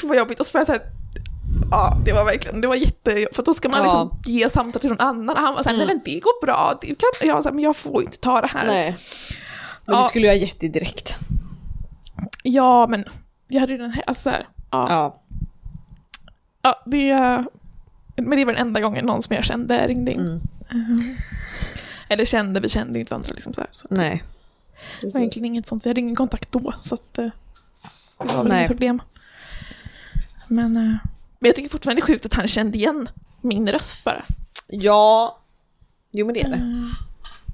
Gud 0.01 0.09
vad 0.09 0.17
jobbigt. 0.17 0.39
Och 0.39 0.45
så 0.45 0.51
var 0.53 0.59
jag 0.59 0.67
så 0.67 0.71
här. 0.73 0.81
Ja, 1.71 1.97
det 2.05 2.13
var 2.13 2.25
verkligen, 2.25 2.61
det 2.61 2.67
var 2.67 2.75
jätte... 2.75 3.27
För 3.33 3.43
då 3.43 3.53
ska 3.53 3.69
man 3.69 3.79
Ja. 3.79 3.83
liksom 4.13 4.33
ge 4.33 4.49
samtal 4.49 4.79
till 4.81 4.89
någon 4.89 4.99
annan. 5.07 5.35
Han 5.37 5.53
var 5.55 5.63
så 5.63 5.69
här, 5.69 5.75
Mm. 5.75 5.87
nej 5.87 5.95
men 5.95 6.01
det 6.13 6.19
går 6.19 6.45
bra. 6.45 6.77
Du 6.81 6.87
kan... 6.87 7.27
Jag 7.27 7.35
var 7.35 7.41
så 7.41 7.47
här, 7.49 7.53
men 7.55 7.63
jag 7.63 7.75
får 7.75 8.03
inte 8.03 8.17
ta 8.17 8.41
det 8.41 8.47
här. 8.47 8.65
Nej. 8.65 8.95
Men 9.85 9.95
Ja. 9.95 10.01
du 10.01 10.07
skulle 10.07 10.25
ju 10.25 10.31
ha 10.31 10.37
gett 10.37 10.59
det 10.59 10.67
direkt. 10.69 11.17
Ja, 12.43 12.87
men 12.87 13.05
jag 13.47 13.59
hade 13.59 13.71
ju 13.73 13.77
den 13.79 13.91
här, 13.91 14.03
alltså 14.07 14.23
så 14.23 14.29
här, 14.29 14.47
ja. 14.71 14.89
Ja. 14.89 15.21
ja. 16.61 16.81
det... 16.85 17.13
Men 18.17 18.37
det 18.37 18.45
var 18.45 18.53
den 18.53 18.61
enda 18.67 18.79
gången 18.79 19.05
någon 19.05 19.21
som 19.21 19.35
jag 19.35 19.45
kände 19.45 19.87
ringde 19.87 20.11
in. 20.11 20.19
Mm. 20.19 20.41
Mhm. 20.71 21.15
Eller 22.09 22.25
kände, 22.25 22.59
vi 22.59 22.69
kände 22.69 22.99
inte 22.99 23.13
varandra 23.13 23.31
liksom 23.35 23.53
så 23.53 23.61
här. 23.61 23.69
Så 23.71 23.87
Nej. 23.89 24.23
det 25.01 25.13
var 25.13 25.19
egentligen 25.19 25.45
inget 25.45 25.67
sånt, 25.67 25.85
vi 25.85 25.89
hade 25.89 25.99
ingen 25.99 26.15
kontakt 26.15 26.51
då. 26.51 26.73
Så 26.79 26.95
att 26.95 27.17
eh, 27.17 27.29
det 28.27 28.33
var 28.35 28.43
väl 28.43 28.51
inget 28.51 28.67
problem. 28.67 29.01
Men, 30.47 30.77
eh, 30.77 30.95
men 31.45 31.49
jag 31.49 31.55
tycker 31.55 31.69
fortfarande 31.69 32.01
det 32.01 32.03
är 32.03 32.07
sjukt 32.07 32.25
att 32.25 32.33
han 32.33 32.47
kände 32.47 32.77
igen 32.77 33.07
min 33.41 33.69
röst 33.71 34.03
bara. 34.03 34.23
Ja. 34.67 35.39
Jo 36.11 36.25
men 36.25 36.33
det 36.33 36.41
är 36.41 36.49
det. 36.49 36.75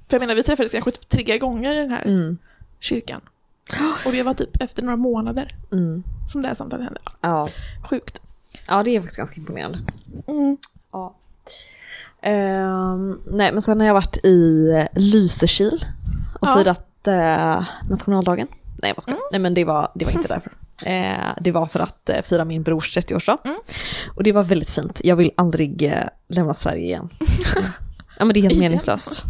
För 0.08 0.16
jag 0.16 0.20
menar, 0.20 0.34
vi 0.34 0.42
träffades 0.42 0.72
kanske 0.72 0.90
typ 0.90 1.08
tre 1.08 1.38
gånger 1.38 1.72
i 1.72 1.76
den 1.76 1.90
här 1.90 2.02
Mm. 2.02 2.38
kyrkan. 2.80 3.20
Och 4.06 4.12
det 4.12 4.22
var 4.22 4.34
typ 4.34 4.60
efter 4.62 4.82
några 4.82 4.96
månader 4.96 5.56
Mm. 5.72 6.02
som 6.28 6.42
det 6.42 6.48
här 6.48 6.54
samtalet 6.54 6.84
hände. 6.84 7.00
Ja. 7.20 7.48
Sjukt. 7.90 8.20
ja, 8.68 8.82
det 8.82 8.90
är 8.96 9.00
faktiskt 9.00 9.18
ganska 9.18 9.40
imponerande. 9.40 9.78
Mm. 10.26 10.56
Ja. 10.92 11.14
Ehm, 12.22 13.20
nej, 13.26 13.52
men 13.52 13.62
sen 13.62 13.80
har 13.80 13.86
jag 13.86 13.94
varit 13.94 14.16
i 14.24 14.68
Lysekil 14.94 15.84
och 16.40 16.48
Ja. 16.48 16.56
firat 16.56 17.06
eh, 17.06 17.64
nationaldagen. 17.90 18.46
Nej, 18.82 18.92
vad 18.96 19.02
ska 19.02 19.10
jag? 19.12 19.16
Mm. 19.18 19.28
Nej, 19.32 19.40
men 19.40 19.54
det 19.54 19.64
var, 19.64 19.92
det 19.94 20.04
var 20.04 20.12
inte 20.12 20.28
därför. 20.34 20.52
Eh, 20.86 21.28
det 21.40 21.50
var 21.50 21.66
för 21.66 21.80
att 21.80 22.08
eh, 22.08 22.22
fira 22.22 22.44
min 22.44 22.62
brors 22.62 22.96
30-årsdag. 22.96 23.38
Mm. 23.44 23.56
Och 24.16 24.22
det 24.22 24.32
var 24.32 24.42
väldigt 24.42 24.70
fint. 24.70 25.00
Jag 25.04 25.16
vill 25.16 25.30
aldrig 25.36 25.82
eh, 25.82 26.04
lämna 26.28 26.54
Sverige 26.54 26.82
igen. 26.84 27.08
ja, 28.18 28.24
men 28.24 28.28
det 28.34 28.40
är 28.40 28.42
helt 28.42 28.52
Igen? 28.52 28.62
meningslöst. 28.64 29.22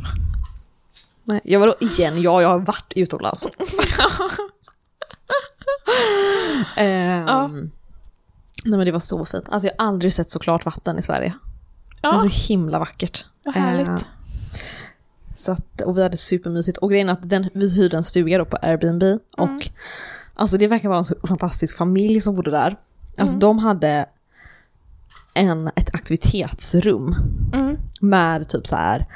Nej, 1.25 1.41
jag 1.45 1.61
var 1.61 1.67
då 1.67 1.75
igen, 1.81 2.23
ja, 2.23 2.43
jag 2.43 2.49
har 2.49 2.59
varit 2.59 2.93
utomlands. 2.97 3.49
Ehm, 6.77 7.27
Ja. 7.27 7.47
Nej 8.65 8.77
men 8.79 8.87
det 8.87 8.93
var 8.93 9.01
så 9.01 9.25
fint. 9.27 9.49
Alltså 9.49 9.69
jag 9.69 9.75
har 9.79 9.87
aldrig 9.89 10.13
sett 10.13 10.31
så 10.31 10.39
klart 10.39 10.65
vatten 10.65 10.99
i 10.99 11.03
Sverige. 11.03 11.35
Det 12.03 12.09
var 12.09 12.15
Ja, 12.15 12.19
så 12.21 12.49
himla 12.53 12.79
vackert. 12.79 13.25
vad 13.45 13.55
härligt. 13.55 13.89
Eh, 13.89 13.97
så 15.37 15.53
att, 15.53 15.81
och 15.81 15.97
vi 15.99 16.03
hade 16.03 16.17
supermysigt. 16.17 16.79
Och 16.79 16.91
grejen 16.91 17.09
är 17.09 17.13
att 17.13 17.29
den, 17.29 17.49
vi 17.55 17.77
hyrde 17.77 17.97
en 17.97 18.05
stuga 18.05 18.39
då 18.39 18.45
på 18.45 18.57
Airbnb. 18.63 19.03
Mm. 19.03 19.19
Och 19.39 19.69
alltså 20.35 20.59
det 20.59 20.67
verkar 20.67 20.89
vara 20.89 20.99
en 20.99 21.05
så 21.05 21.15
fantastisk 21.29 21.79
familj 21.79 22.21
som 22.21 22.35
bodde 22.35 22.51
där. 22.51 22.77
Alltså 23.19 23.33
Mm. 23.35 23.41
de 23.41 23.59
hade 23.59 24.07
en, 25.35 25.69
ett 25.77 25.95
aktivitetsrum 25.95 27.15
Mm. 27.55 27.77
med 28.01 28.49
typ 28.49 28.67
så 28.67 28.77
här 28.77 29.07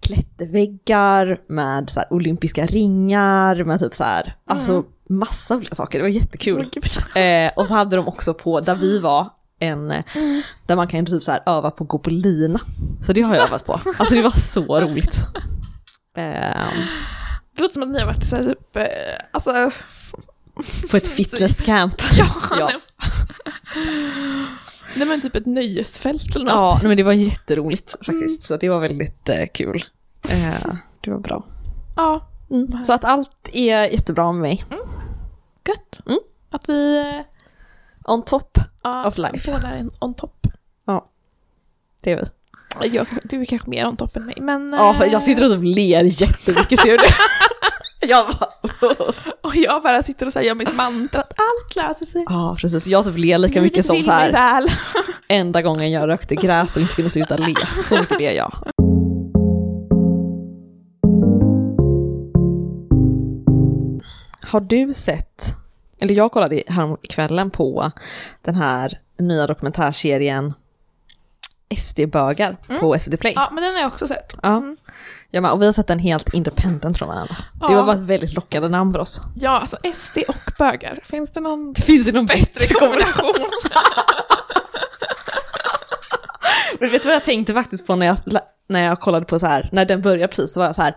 klätterväggar, 0.00 1.40
med 1.48 1.90
så 1.90 2.00
här 2.00 2.12
olympiska 2.12 2.66
ringar, 2.66 3.64
med 3.64 3.78
typ 3.80 3.94
så 3.94 4.04
här, 4.04 4.36
alltså 4.46 4.84
massa 5.08 5.56
olika 5.56 5.74
saker. 5.74 5.98
Det 5.98 6.02
var 6.02 6.08
jättekul. 6.08 6.70
Gud. 6.72 6.84
Eh, 7.22 7.50
och 7.56 7.68
så 7.68 7.74
hade 7.74 7.96
de 7.96 8.08
också 8.08 8.34
på, 8.34 8.60
där 8.60 8.74
vi 8.76 8.98
var, 8.98 9.28
en, 9.58 9.90
eh, 9.90 10.04
där 10.66 10.76
man 10.76 10.88
kan 10.88 11.06
typ 11.06 11.22
så 11.24 11.30
här 11.32 11.42
öva 11.46 11.70
på 11.70 11.84
att 11.84 11.90
gå 11.90 11.98
på 11.98 12.10
lina. 12.10 12.60
Så 13.00 13.12
det 13.12 13.22
har 13.22 13.34
jag 13.34 13.44
övat 13.48 13.66
på. 13.66 13.72
Alltså 13.98 14.14
det 14.14 14.22
var 14.22 14.30
så 14.38 14.80
roligt. 14.80 15.26
Ehm, 16.16 16.78
Det 17.60 17.64
låter 17.64 17.72
som 17.72 17.82
att 17.82 17.88
ni 17.88 17.98
har 17.98 18.06
varit 18.06 18.24
så 18.24 18.36
här, 18.36 18.42
typ, 18.44 18.76
eh, 18.76 18.82
alltså... 19.32 19.70
på 20.90 20.96
ett 20.96 21.08
fitnesscamp. 21.08 21.94
Ja, 22.18 22.26
Ja. 22.58 22.70
nej. 24.94 25.06
Men 25.06 25.20
typ 25.20 25.36
ett 25.36 25.46
nöjesfält 25.46 26.36
eller 26.36 26.44
något. 26.44 26.54
Ja, 26.54 26.78
nej, 26.82 26.88
men 26.88 26.96
det 26.96 27.02
var 27.02 27.12
jätteroligt 27.12 27.96
faktiskt. 28.06 28.42
Så 28.42 28.56
det 28.56 28.68
var 28.68 28.80
väldigt 28.80 29.28
eh, 29.28 29.46
kul. 29.54 29.84
Eh, 30.28 30.74
det 31.00 31.10
var 31.10 31.18
bra. 31.18 31.44
Ja, 31.96 32.26
Mm. 32.50 32.82
Så 32.82 32.92
att 32.92 33.04
allt 33.04 33.50
är 33.52 33.84
jättebra 33.84 34.32
med 34.32 34.40
mig. 34.42 34.64
gött. 35.68 36.00
Mm. 36.06 36.18
Att 36.50 36.68
vi 36.68 36.98
eh, 36.98 38.12
On 38.12 38.24
top, 38.24 38.58
ja, 38.82 39.06
Of 39.06 39.18
life. 39.18 39.52
båda 39.52 39.68
är 39.68 39.88
on 40.00 40.14
top. 40.14 40.46
det 42.02 42.12
är 42.12 42.16
vi. 42.16 42.26
Jag, 42.96 43.06
du 43.24 43.40
är 43.40 43.44
kanske 43.44 43.70
mer 43.70 43.86
on 43.86 43.96
top 43.96 44.16
än 44.16 44.26
mig, 44.26 44.38
men... 44.40 44.72
Ja, 44.72 45.04
eh, 45.04 45.12
jag 45.12 45.22
sitter 45.22 45.44
och 45.44 45.50
typ 45.50 45.76
ler 45.76 46.22
jättemycket, 46.22 46.80
ser 46.80 46.90
du 46.90 46.96
det? 46.96 47.04
Jag 48.08 48.26
bara... 48.26 48.50
Och 49.40 49.56
jag 49.56 49.82
bara 49.82 50.02
sitter 50.02 50.26
och 50.26 50.32
säger 50.32 50.48
gör 50.48 50.54
mitt 50.54 50.74
mantra 50.74 51.20
att 51.20 51.32
allt 51.36 51.76
löser 51.76 52.06
sig. 52.06 52.24
Ja, 52.28 52.56
precis. 52.60 52.86
Jag 52.86 53.04
typ 53.04 53.16
ler 53.16 53.38
lika 53.38 53.62
mycket 53.62 53.86
som 53.86 54.02
så 54.02 54.10
här 54.10 54.32
väl. 54.32 54.68
enda 55.28 55.62
gången 55.62 55.90
jag 55.90 56.08
rökte 56.08 56.34
gräs 56.34 56.76
och 56.76 56.82
inte 56.82 56.94
kunde 56.94 57.10
sluta 57.10 57.36
le. 57.36 57.54
Så 57.82 57.98
mycket 57.98 58.18
ler 58.18 58.32
jag. 58.32 58.52
Har 64.42 64.60
du 64.60 64.92
sett, 64.92 65.54
eller 65.98 66.14
jag 66.14 66.32
kollade 66.32 66.62
häromkvällen 66.66 67.50
på 67.50 67.90
den 68.42 68.54
här 68.54 69.00
nya 69.18 69.46
dokumentärserien 69.46 70.54
SD-bögar 71.76 72.56
på 72.80 72.98
SVT 72.98 73.20
Play. 73.20 73.32
Ja, 73.36 73.48
men 73.52 73.64
den 73.64 73.74
har 73.74 73.80
jag 73.80 73.88
också 73.92 74.06
sett. 74.06 74.34
Ja. 74.42 74.62
Ja, 75.30 75.40
men, 75.40 75.50
och 75.50 75.62
vi 75.62 75.66
har 75.66 75.72
sett 75.72 75.86
den 75.86 75.98
helt 75.98 76.34
independent 76.34 76.98
från 76.98 77.08
varandra. 77.08 77.36
Det 77.52 77.58
Ja. 77.60 77.68
var 77.74 77.84
bara 77.84 77.96
ett 77.96 78.00
väldigt 78.02 78.34
lockande 78.34 78.68
namn 78.68 78.92
för 78.92 78.98
oss. 79.00 79.20
Ja, 79.36 79.50
alltså 79.50 79.76
SD 79.94 80.18
och 80.28 80.50
bögar. 80.58 80.98
Finns 81.04 81.30
det 81.32 81.40
någon 81.40 81.74
Finns 81.74 82.06
det 82.06 82.12
någon 82.12 82.26
bättre 82.26 82.74
kombination? 82.74 83.32
Men 86.80 86.90
vet 86.90 87.02
du 87.02 87.08
vad 87.08 87.14
jag 87.16 87.24
tänkte 87.24 87.54
faktiskt 87.54 87.86
på 87.86 87.96
när 87.96 88.06
jag, 88.06 88.16
när 88.68 88.86
jag 88.86 89.00
kollade 89.00 89.26
på 89.26 89.38
så 89.38 89.46
här, 89.46 89.68
när 89.72 89.84
den 89.84 90.02
började 90.02 90.28
precis 90.28 90.52
så 90.52 90.60
var 90.60 90.66
jag 90.66 90.74
så 90.74 90.82
här, 90.82 90.94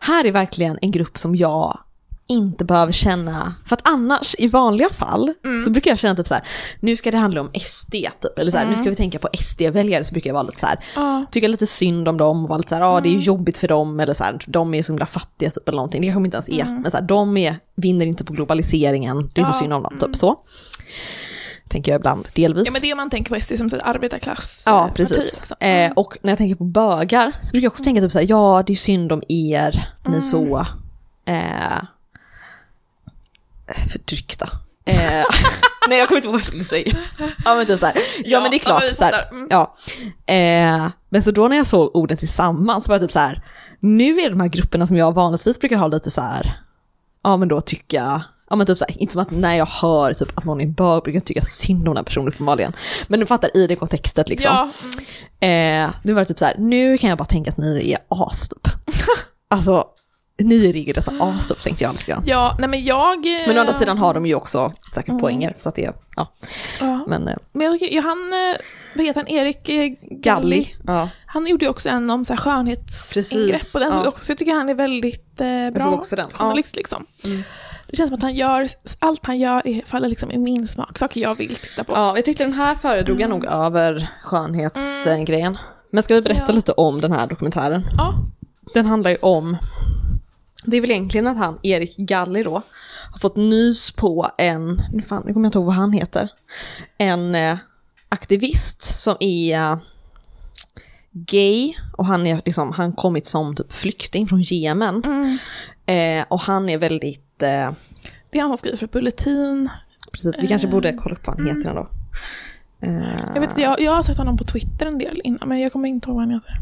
här 0.00 0.24
är 0.24 0.32
verkligen 0.32 0.78
en 0.82 0.90
grupp 0.90 1.18
som 1.18 1.36
jag 1.36 1.78
inte 2.26 2.64
behöver 2.64 2.92
känna, 2.92 3.54
för 3.66 3.76
att 3.76 3.88
annars 3.88 4.34
i 4.38 4.46
vanliga 4.46 4.90
fall 4.90 5.34
så 5.64 5.70
brukar 5.70 5.90
jag 5.90 5.98
känna 5.98 6.14
typ 6.14 6.28
så 6.28 6.34
här, 6.34 6.42
nu 6.80 6.96
ska 6.96 7.10
det 7.10 7.18
handla 7.18 7.40
om 7.40 7.50
SD, 7.60 7.92
typ, 7.92 8.38
eller 8.38 8.50
så 8.50 8.56
här, 8.58 8.66
nu 8.66 8.76
ska 8.76 8.90
vi 8.90 8.96
tänka 8.96 9.18
på 9.18 9.28
SD-väljare, 9.38 10.04
så 10.04 10.12
brukar 10.12 10.30
jag 10.30 10.34
vara 10.34 10.42
lite 10.42 10.60
så 10.60 10.66
här, 10.66 10.78
Ja. 10.96 11.24
tycka 11.30 11.48
lite 11.48 11.66
synd 11.66 12.08
om 12.08 12.16
dem 12.16 12.42
och 12.42 12.48
vara 12.48 12.56
lite 12.58 12.68
så 12.68 12.74
här, 12.74 12.82
ja 12.82 13.00
det 13.00 13.08
är 13.08 13.12
ju 13.12 13.18
jobbigt 13.18 13.58
för 13.58 13.68
dem, 13.68 14.00
eller 14.00 14.12
så 14.12 14.24
här, 14.24 14.38
de 14.46 14.74
är 14.74 14.82
så 14.82 14.92
himla 14.92 15.06
fattiga 15.06 15.50
typ 15.50 15.68
eller 15.68 15.76
någonting, 15.76 16.00
det 16.00 16.06
kanske 16.06 16.18
de 16.20 16.24
inte 16.24 16.36
ens 16.36 16.48
är, 16.48 16.64
men 16.82 16.90
så 16.90 16.96
här, 16.96 17.04
de 17.04 17.36
är, 17.36 17.56
vinner 17.76 18.06
inte 18.06 18.24
på 18.24 18.32
globaliseringen, 18.32 19.30
det 19.34 19.40
är 19.40 19.44
så 19.44 19.52
synd 19.52 19.72
om 19.72 19.82
dem, 19.82 19.98
typ 20.00 20.16
så. 20.16 20.36
tänker 21.68 21.92
jag 21.92 21.98
ibland, 21.98 22.28
delvis. 22.34 22.62
Ja 22.66 22.72
men 22.72 22.80
det 22.82 22.88
är 22.90 22.92
om 22.92 22.96
man 22.96 23.10
tänker 23.10 23.34
på 23.34 23.40
SD 23.40 23.56
som 23.56 23.66
ett 23.66 23.82
arbetarklass. 23.82 24.62
Ja, 24.66 24.86
eh, 24.88 24.94
precis. 24.94 25.16
parti, 25.16 25.50
liksom. 25.50 25.56
Eh, 25.68 25.92
och 25.96 26.18
när 26.22 26.30
jag 26.30 26.38
tänker 26.38 26.54
på 26.56 26.64
bögar 26.64 27.32
så 27.42 27.50
brukar 27.50 27.64
jag 27.64 27.70
också 27.72 27.84
tänka 27.84 28.00
typ 28.00 28.12
såhär, 28.12 28.26
ja 28.28 28.62
det 28.66 28.72
är 28.72 28.76
synd 28.76 29.12
om 29.12 29.22
er, 29.28 29.88
ni 30.04 30.08
Mm. 30.08 30.22
så 30.22 30.58
eh, 31.26 31.82
förtryckta. 33.92 34.50
Eh, 34.86 34.94
nej 35.88 35.98
jag 35.98 36.08
kommer 36.08 36.18
inte 36.18 36.28
ihåg 36.28 36.32
vad 36.32 36.40
jag 36.40 36.46
skulle 36.46 36.64
säga. 36.64 36.96
Ja 37.44 37.54
men 37.54 37.66
typ 37.66 37.78
såhär, 37.80 37.94
ja, 37.96 38.02
Ja, 38.24 38.40
men 38.40 38.50
det 38.50 38.56
är 38.56 38.58
ja, 38.58 38.64
klart 38.64 38.82
men 38.82 38.90
såhär, 38.90 39.12
fattar. 39.12 39.36
Mm. 39.36 39.48
ja. 39.50 39.74
Eh, 40.34 40.90
men 41.08 41.22
så 41.22 41.30
då 41.30 41.48
när 41.48 41.56
jag 41.56 41.66
såg 41.66 41.96
orden 41.96 42.16
tillsammans 42.16 42.84
så 42.84 42.88
var 42.88 42.94
jag 42.94 43.02
typ 43.02 43.12
så 43.12 43.18
här. 43.18 43.42
nu 43.80 44.20
är 44.20 44.30
de 44.30 44.40
här 44.40 44.48
grupperna 44.48 44.86
som 44.86 44.96
jag 44.96 45.12
vanligtvis 45.12 45.60
brukar 45.60 45.76
ha 45.76 45.88
lite 45.88 46.10
så 46.10 46.20
här. 46.20 46.60
ja 47.22 47.36
men 47.36 47.48
då 47.48 47.60
tycker 47.60 47.96
jag, 47.96 48.20
ja 48.50 48.56
men 48.56 48.66
typ 48.66 48.78
så 48.78 48.84
här, 48.88 49.02
inte 49.02 49.12
som 49.12 49.22
att 49.22 49.30
när 49.30 49.54
jag 49.54 49.66
hör 49.66 50.14
typ 50.14 50.38
att 50.38 50.44
någon 50.44 50.60
är 50.60 50.66
bög 50.66 51.02
brukar 51.02 51.16
jag 51.16 51.24
tycka 51.24 51.42
synd 51.42 51.78
om 51.78 51.84
den 51.84 51.96
här 51.96 52.04
personen 52.04 52.28
uppenbarligen. 52.28 52.72
Men 53.08 53.20
du 53.20 53.26
fattar 53.26 53.56
i 53.56 53.66
det 53.66 53.76
kontextet 53.76 54.28
liksom. 54.28 54.50
Ja, 54.52 54.68
mm. 55.40 55.84
Eh, 55.84 55.90
nu 56.02 56.12
var 56.12 56.20
det 56.20 56.26
typ 56.26 56.38
så 56.38 56.44
här, 56.44 56.54
nu 56.58 56.98
kan 56.98 57.08
jag 57.08 57.18
bara 57.18 57.24
tänka 57.24 57.50
att 57.50 57.58
ni 57.58 57.92
är 57.92 57.98
as 58.08 58.48
typ. 58.48 58.68
alltså, 59.48 59.84
ni 60.38 60.68
är 60.68 60.72
regelrätta 60.72 61.12
as 61.20 61.48
typ 61.48 61.60
tänkte 61.60 61.84
jag 61.84 61.92
lite 61.92 62.04
grann. 62.06 62.22
ja, 62.26 62.56
nej 62.58 62.68
men 62.68 62.84
jag... 62.84 63.26
eh, 63.26 63.38
Men 63.46 63.56
å 63.56 63.60
andra 63.60 63.72
sidan 63.74 63.98
har 63.98 64.14
de 64.14 64.26
ju 64.26 64.34
också 64.34 64.72
säkert 64.94 65.08
Mm. 65.08 65.20
poänger 65.20 65.54
så 65.56 65.68
att 65.68 65.74
det, 65.74 65.92
ja. 66.16 66.28
Ja. 66.80 67.04
Men 67.08 67.28
eh, 67.28 67.36
Men 67.52 67.66
jag, 67.66 67.82
ja, 67.92 68.02
han, 68.02 68.32
eh, 68.32 68.56
vad 68.96 69.06
heter 69.06 69.20
han, 69.20 69.28
Erik 69.28 69.68
eh, 69.68 69.76
Galli? 70.00 70.20
Galli, 70.20 70.74
ja. 70.86 71.08
Han 71.26 71.46
gjorde 71.46 71.64
ju 71.64 71.70
också 71.70 71.88
en 71.88 72.10
om 72.10 72.24
så 72.24 72.32
här 72.32 72.40
skönhetsingrepp 72.40 73.50
Precis, 73.50 73.74
och 73.74 73.80
den 73.80 73.92
ja. 73.92 74.08
också, 74.08 74.24
så 74.24 74.30
jag 74.32 74.38
tycker 74.38 74.54
han 74.54 74.68
är 74.68 74.74
väldigt 74.74 75.40
eh, 75.40 75.46
Jag 75.48 75.74
bra 75.74 75.82
såg 75.82 75.94
också 75.94 76.16
den. 76.16 76.26
Ja. 76.32 76.38
journalist 76.38 76.76
liksom. 76.76 77.06
Mm. 77.24 77.42
Det 77.88 77.96
känns 77.96 78.08
som 78.08 78.14
att 78.16 78.22
han 78.22 78.34
gör, 78.34 78.68
allt 78.98 79.26
han 79.26 79.38
gör 79.38 79.66
är, 79.66 79.82
faller 79.86 80.08
liksom 80.08 80.30
i 80.30 80.38
min 80.38 80.68
smak, 80.68 80.98
saker 80.98 81.20
jag 81.20 81.34
vill 81.34 81.56
titta 81.56 81.84
på. 81.84 81.92
Ja, 81.92 82.12
jag 82.16 82.24
tyckte 82.24 82.44
den 82.44 82.52
här 82.52 82.74
föredrog 82.74 83.20
jag 83.20 83.30
nog 83.30 83.44
över 83.44 84.08
skönhetsgrejen. 84.24 85.58
Men 85.90 86.02
ska 86.02 86.14
vi 86.14 86.20
berätta 86.22 86.42
Mm. 86.42 86.52
Ja. 86.52 86.56
lite 86.56 86.72
om 86.72 87.00
den 87.00 87.12
här 87.12 87.26
dokumentären? 87.26 87.86
Ja. 87.96 88.14
Den 88.74 88.86
handlar 88.86 89.10
ju 89.10 89.16
om, 89.16 89.56
det 90.64 90.76
är 90.76 90.80
väl 90.80 90.90
egentligen 90.90 91.26
att 91.26 91.36
han, 91.36 91.58
Erik 91.62 91.96
Galli 91.96 92.42
då, 92.42 92.62
har 93.10 93.18
fått 93.18 93.36
nys 93.36 93.92
på 93.92 94.30
en, 94.38 94.82
nu 94.92 95.02
fan, 95.02 95.22
nu 95.26 95.32
kommer 95.32 95.44
jag 95.44 95.48
inte 95.48 95.58
ihåg 95.58 95.66
vad 95.66 95.74
han 95.74 95.92
heter, 95.92 96.28
en 96.98 97.34
eh, 97.34 97.56
aktivist 98.08 98.82
som 98.82 99.16
är 99.20 99.54
eh, 99.54 99.76
gay 101.10 101.74
och 101.96 102.06
han 102.06 102.26
är 102.26 102.42
liksom, 102.44 102.72
han 102.72 102.92
kommit 102.92 103.26
som 103.26 103.56
typ 103.56 103.72
flykting 103.72 104.26
från 104.26 104.42
Jemen. 104.42 105.02
Mm. 105.04 105.38
Eh, 105.86 106.26
och 106.28 106.40
han 106.40 106.68
är 106.68 106.78
väldigt, 106.78 107.42
eh, 107.42 107.72
Det 108.30 108.38
är 108.38 108.40
han 108.40 108.48
som 108.50 108.56
skriver 108.56 108.76
för 108.76 108.86
Bulletin. 108.86 109.70
precis, 110.12 110.42
vi 110.42 110.46
kanske 110.46 110.68
borde 110.68 110.92
kolla 110.92 111.14
upp 111.14 111.26
vad 111.26 111.38
han 111.38 111.46
heter 111.46 111.68
ändå. 111.68 111.88
Eh, 112.80 113.20
Jag, 113.34 113.40
vet, 113.40 113.58
jag, 113.58 113.80
jag 113.80 113.92
har 113.92 114.02
sett 114.02 114.16
honom 114.16 114.36
på 114.36 114.44
Twitter 114.44 114.86
en 114.86 114.98
del 114.98 115.20
innan, 115.24 115.48
men 115.48 115.60
jag 115.60 115.72
kommer 115.72 115.88
inte 115.88 116.08
ihåg 116.08 116.16
vad 116.16 116.24
han 116.24 116.34
heter. 116.34 116.60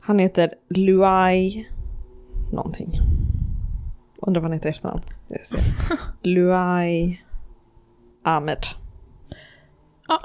Han 0.00 0.18
heter 0.18 0.50
Luai 0.70 1.66
någonting. 2.52 3.00
Undrar 4.26 4.40
vad 4.42 4.50
han 4.50 4.52
heter 4.58 4.68
i 4.68 4.70
efternamn. 4.70 5.00
Luai 6.22 7.20
Ahmed. 8.24 8.66
Ja. 10.08 10.20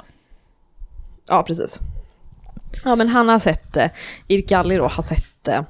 Ja, 1.28 1.42
precis. 1.42 1.80
Ja, 2.84 2.96
men 2.96 3.08
han 3.08 3.28
har 3.28 3.38
sett, 3.38 3.76
eh, 3.76 3.90
Erik 4.28 4.48
Galli 4.48 4.76
då 4.76 4.88
har 4.88 5.02
sett 5.02 5.48
eh, 5.48 5.62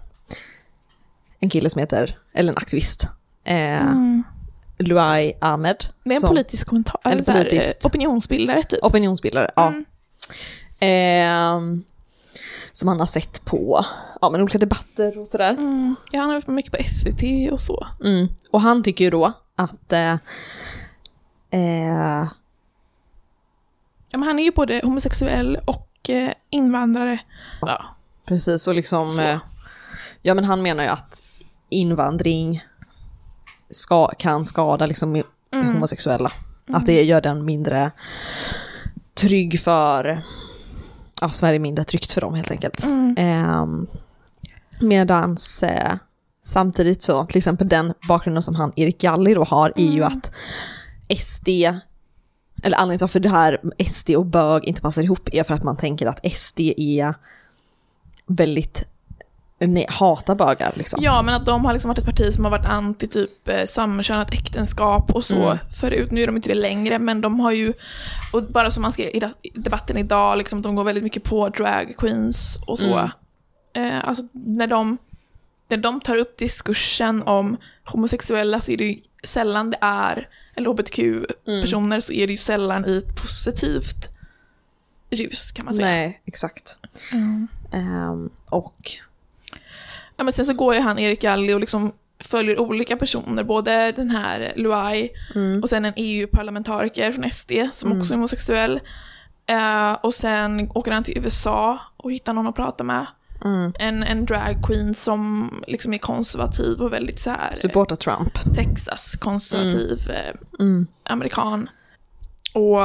en 1.38 1.50
kille 1.50 1.71
som 1.71 1.81
heter, 1.81 2.19
eller 2.35 2.53
en 2.53 2.59
aktivist, 2.59 3.09
eh, 3.45 3.83
Mm. 3.87 4.23
Luai 4.79 5.33
Ahmed. 5.41 5.85
Är 6.05 6.15
en 6.15 6.21
som- 6.21 6.29
politisk 6.29 6.67
kommentar, 6.67 7.00
en 7.05 7.25
politisk- 7.25 7.77
eh, 7.85 7.87
opinionsbildare 7.87 8.62
typ. 8.62 8.83
Opinionsbildare, 8.85 9.50
ja. 9.57 9.69
Mm. 9.69 9.85
Som 12.73 12.88
han 12.88 13.00
har 13.00 13.07
sett 13.07 13.45
på 13.45 13.85
ja, 14.20 14.31
men 14.31 14.40
olika 14.40 14.59
debatter 14.59 15.18
och 15.18 15.29
sådär. 15.29 15.51
Mm. 15.51 15.96
Ja, 16.12 16.20
han 16.20 16.29
har 16.31 16.37
varit 16.37 16.46
mycket 16.46 16.72
på 16.72 16.79
SVT 16.85 17.53
och 17.53 17.61
så. 17.61 17.87
Mm. 18.05 18.29
Och 18.51 18.61
han 18.61 18.83
tycker 18.83 19.05
ju 19.05 19.11
då 19.11 19.33
att 19.57 19.92
eh, 19.92 20.12
eh, 21.51 22.27
Ja, 24.11 24.18
men 24.18 24.22
han 24.22 24.38
är 24.38 24.44
ju 24.44 24.51
både 24.53 24.81
homosexuell 24.85 25.59
och 25.66 26.11
eh, 26.11 26.31
invandrare. 26.51 27.18
Ja. 27.61 27.85
precis 28.24 28.68
och 28.68 28.74
liksom, 28.74 29.18
eh, 29.18 29.38
ja 30.22 30.35
men 30.35 30.44
han 30.44 30.62
menar 30.62 30.83
ju 30.85 30.90
att 30.90 31.22
invandring 31.68 32.62
ska, 33.70 34.09
kan 34.09 34.46
skada 34.46 34.87
liksom 34.87 35.22
Mm. 35.53 35.66
homosexuella. 35.74 36.33
Att 36.72 36.87
det 36.87 37.03
gör 37.03 37.20
den 37.20 37.44
mindre 37.44 37.90
trygg 39.14 39.61
för, 39.61 40.22
ja 41.20 41.28
Sverige 41.28 41.59
mindre 41.59 41.85
tryggt 41.85 42.12
för 42.12 42.20
dem 42.20 42.35
helt 42.35 42.50
enkelt. 42.50 42.85
Mm. 42.85 43.16
Eh, 43.16 43.66
medans 44.81 45.62
eh, 45.62 45.94
samtidigt 46.44 47.02
så, 47.02 47.24
till 47.26 47.38
exempel 47.38 47.68
den 47.68 47.94
bakgrunden 48.09 48.42
som 48.42 48.54
han 48.54 48.72
Erik 48.76 49.00
Galli 49.00 49.35
då 49.35 49.44
har 49.44 49.72
är 49.76 49.92
ju 49.92 50.04
att 50.04 50.33
SD, 51.18 51.48
eller 52.62 52.76
anledningen 52.76 52.98
till 52.98 53.04
varför 53.04 53.20
det 53.20 53.28
här 53.28 53.61
SD 53.88 54.11
och 54.11 54.26
bög 54.26 54.64
inte 54.64 54.81
passar 54.81 55.02
ihop 55.02 55.28
är 55.33 55.44
för 55.44 55.54
att 55.54 55.64
man 55.64 55.76
tänker 55.76 56.07
att 56.07 56.33
SD 56.33 56.61
är 56.76 57.14
väldigt, 58.26 58.90
nej, 59.59 59.87
hatar 59.88 60.35
bögar 60.35 60.73
liksom. 60.77 61.03
Ja, 61.03 61.23
men 61.23 61.35
att 61.35 61.47
de 61.47 61.64
har 61.64 61.73
liksom 61.73 61.88
varit 61.88 61.99
ett 61.99 62.05
parti 62.05 62.35
som 62.35 62.44
har 62.44 62.51
varit 62.51 62.66
anti 62.66 63.07
typ 63.07 63.49
eh, 63.49 63.64
samkönat 63.64 64.33
äktenskap 64.35 65.11
och 65.11 65.25
så 65.25 65.37
Mm. 65.47 65.59
förut. 65.81 66.11
Nu 66.11 66.23
är 66.23 66.27
de 66.27 66.37
inte 66.37 66.49
det 66.49 66.55
längre, 66.55 66.99
men 66.99 67.21
de 67.21 67.40
har 67.40 67.53
ju, 67.53 67.73
och 68.33 68.42
bara 68.42 68.71
som 68.71 68.83
man 68.83 68.92
skrev 68.92 69.09
i 69.09 69.23
debatten 69.55 69.97
idag, 69.97 70.38
liksom, 70.38 70.62
de 70.62 70.75
går 70.75 70.85
väldigt 70.85 71.05
mycket 71.05 71.25
på 71.25 71.49
drag 71.49 71.94
queens 71.99 72.61
och 72.66 72.79
så. 72.79 72.97
Mm. 72.97 73.11
Eh, 73.73 74.09
alltså 74.09 74.23
när 74.33 74.66
de, 74.66 74.99
när 75.68 75.77
de 75.77 76.01
tar 76.01 76.16
upp 76.16 76.37
diskursen 76.38 77.23
om 77.23 77.57
homosexuella 77.85 78.61
så 78.61 78.73
är 78.73 78.77
det 78.77 78.85
ju 78.85 78.97
sällan 79.25 79.71
det 79.71 79.79
är, 79.81 80.29
eller 80.55 80.71
hbtq-personer 80.71 82.01
så 82.01 82.12
är 82.12 82.27
det 82.27 82.31
ju 82.31 82.37
sällan 82.37 82.85
i 82.87 82.97
ett 82.99 83.23
positivt 83.23 84.09
ljus 85.11 85.53
kan 85.53 85.64
man 85.64 85.75
säga. 85.75 85.87
Nej, 85.87 86.23
exakt. 86.27 86.77
Mm. 87.12 87.49
Ehm, 87.73 88.31
och 88.47 88.90
Ja, 90.18 90.24
men 90.24 90.33
sen 90.33 90.44
så 90.44 90.52
går 90.54 90.74
ju 90.74 90.81
han, 90.81 90.98
Erik 90.98 91.20
Galli, 91.22 91.52
och 91.54 91.61
liksom 91.61 91.92
följer 92.20 92.59
olika 92.61 92.96
personer, 92.96 93.44
både 93.44 93.92
den 93.92 94.11
här 94.11 94.52
Luai 94.57 95.09
mm, 95.35 95.62
och 95.62 95.68
sen 95.68 95.85
en 95.85 95.92
EU-parlamentariker 95.96 97.12
från 97.12 97.31
SD 97.31 97.52
som 97.72 97.98
också 97.98 98.12
är 98.12 98.16
homosexuell. 98.16 98.81
Eh, 99.46 99.92
och 99.92 100.14
sen 100.14 100.70
åker 100.74 100.92
han 100.92 101.04
till 101.04 101.18
USA 101.18 101.78
och 101.96 102.12
hittar 102.12 102.33
någon 102.35 102.46
att 102.46 102.57
prata 102.57 102.85
med. 102.85 103.07
mm, 103.44 103.72
En, 103.78 104.02
en 104.02 104.24
drag 104.26 104.57
queen 104.66 104.94
som 104.94 105.50
liksom 105.66 105.94
är 105.94 105.98
konservativ 105.98 106.83
och 106.83 106.92
väldigt 106.92 107.20
så 107.20 107.31
här 107.31 107.54
supporta 107.54 107.96
Trump. 107.96 108.54
Texas-konservativ 108.54 110.11
eh, 110.11 110.35
Mm. 110.61 110.87
amerikan. 111.04 111.68
Och 112.54 112.78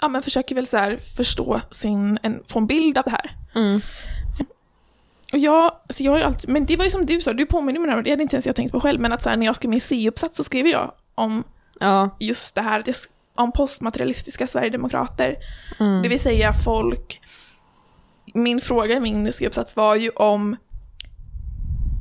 ja, 0.00 0.08
men 0.10 0.22
försöker 0.22 0.54
väl 0.54 0.66
så 0.66 0.76
här 0.76 0.96
förstå 0.96 1.60
sin, 1.70 2.18
en, 2.22 2.42
få 2.46 2.58
en 2.58 2.66
bild 2.66 2.98
av 2.98 3.04
det 3.04 3.10
här. 3.10 3.36
Och 5.32 5.38
jag, 5.38 5.64
alltså 5.86 6.02
jag 6.02 6.22
alltid, 6.22 6.50
men 6.50 6.66
det 6.66 6.76
var 6.76 6.84
ju 6.84 6.90
som 6.90 7.06
du 7.06 7.20
sa, 7.20 7.32
du 7.32 7.46
påminner 7.46 7.80
mig 7.80 7.90
om 7.90 7.96
det, 7.96 8.02
det 8.02 8.10
hade 8.10 8.22
inte 8.22 8.36
ens 8.36 8.46
jag 8.46 8.56
tänkt 8.56 8.72
på 8.72 8.80
själv, 8.80 9.00
men 9.00 9.12
att 9.12 9.22
så 9.22 9.28
här, 9.28 9.36
när 9.36 9.46
jag 9.46 9.56
skrev 9.56 9.70
min 9.70 9.80
C-uppsats 9.80 10.36
så 10.36 10.44
skrev 10.44 10.66
jag 10.66 10.92
om 11.14 11.44
Ja. 11.80 12.16
just 12.20 12.54
det 12.54 12.60
här, 12.60 12.84
om 13.34 13.52
postmaterialistiska 13.52 14.46
sverigedemokrater. 14.46 15.36
Mm. 15.80 16.02
Det 16.02 16.08
vill 16.08 16.20
säga 16.20 16.52
folk, 16.52 17.20
min 18.34 18.60
fråga 18.60 18.96
i 18.96 19.00
min 19.00 19.32
C-uppsats 19.32 19.76
var 19.76 19.96
ju 19.96 20.10
om 20.10 20.56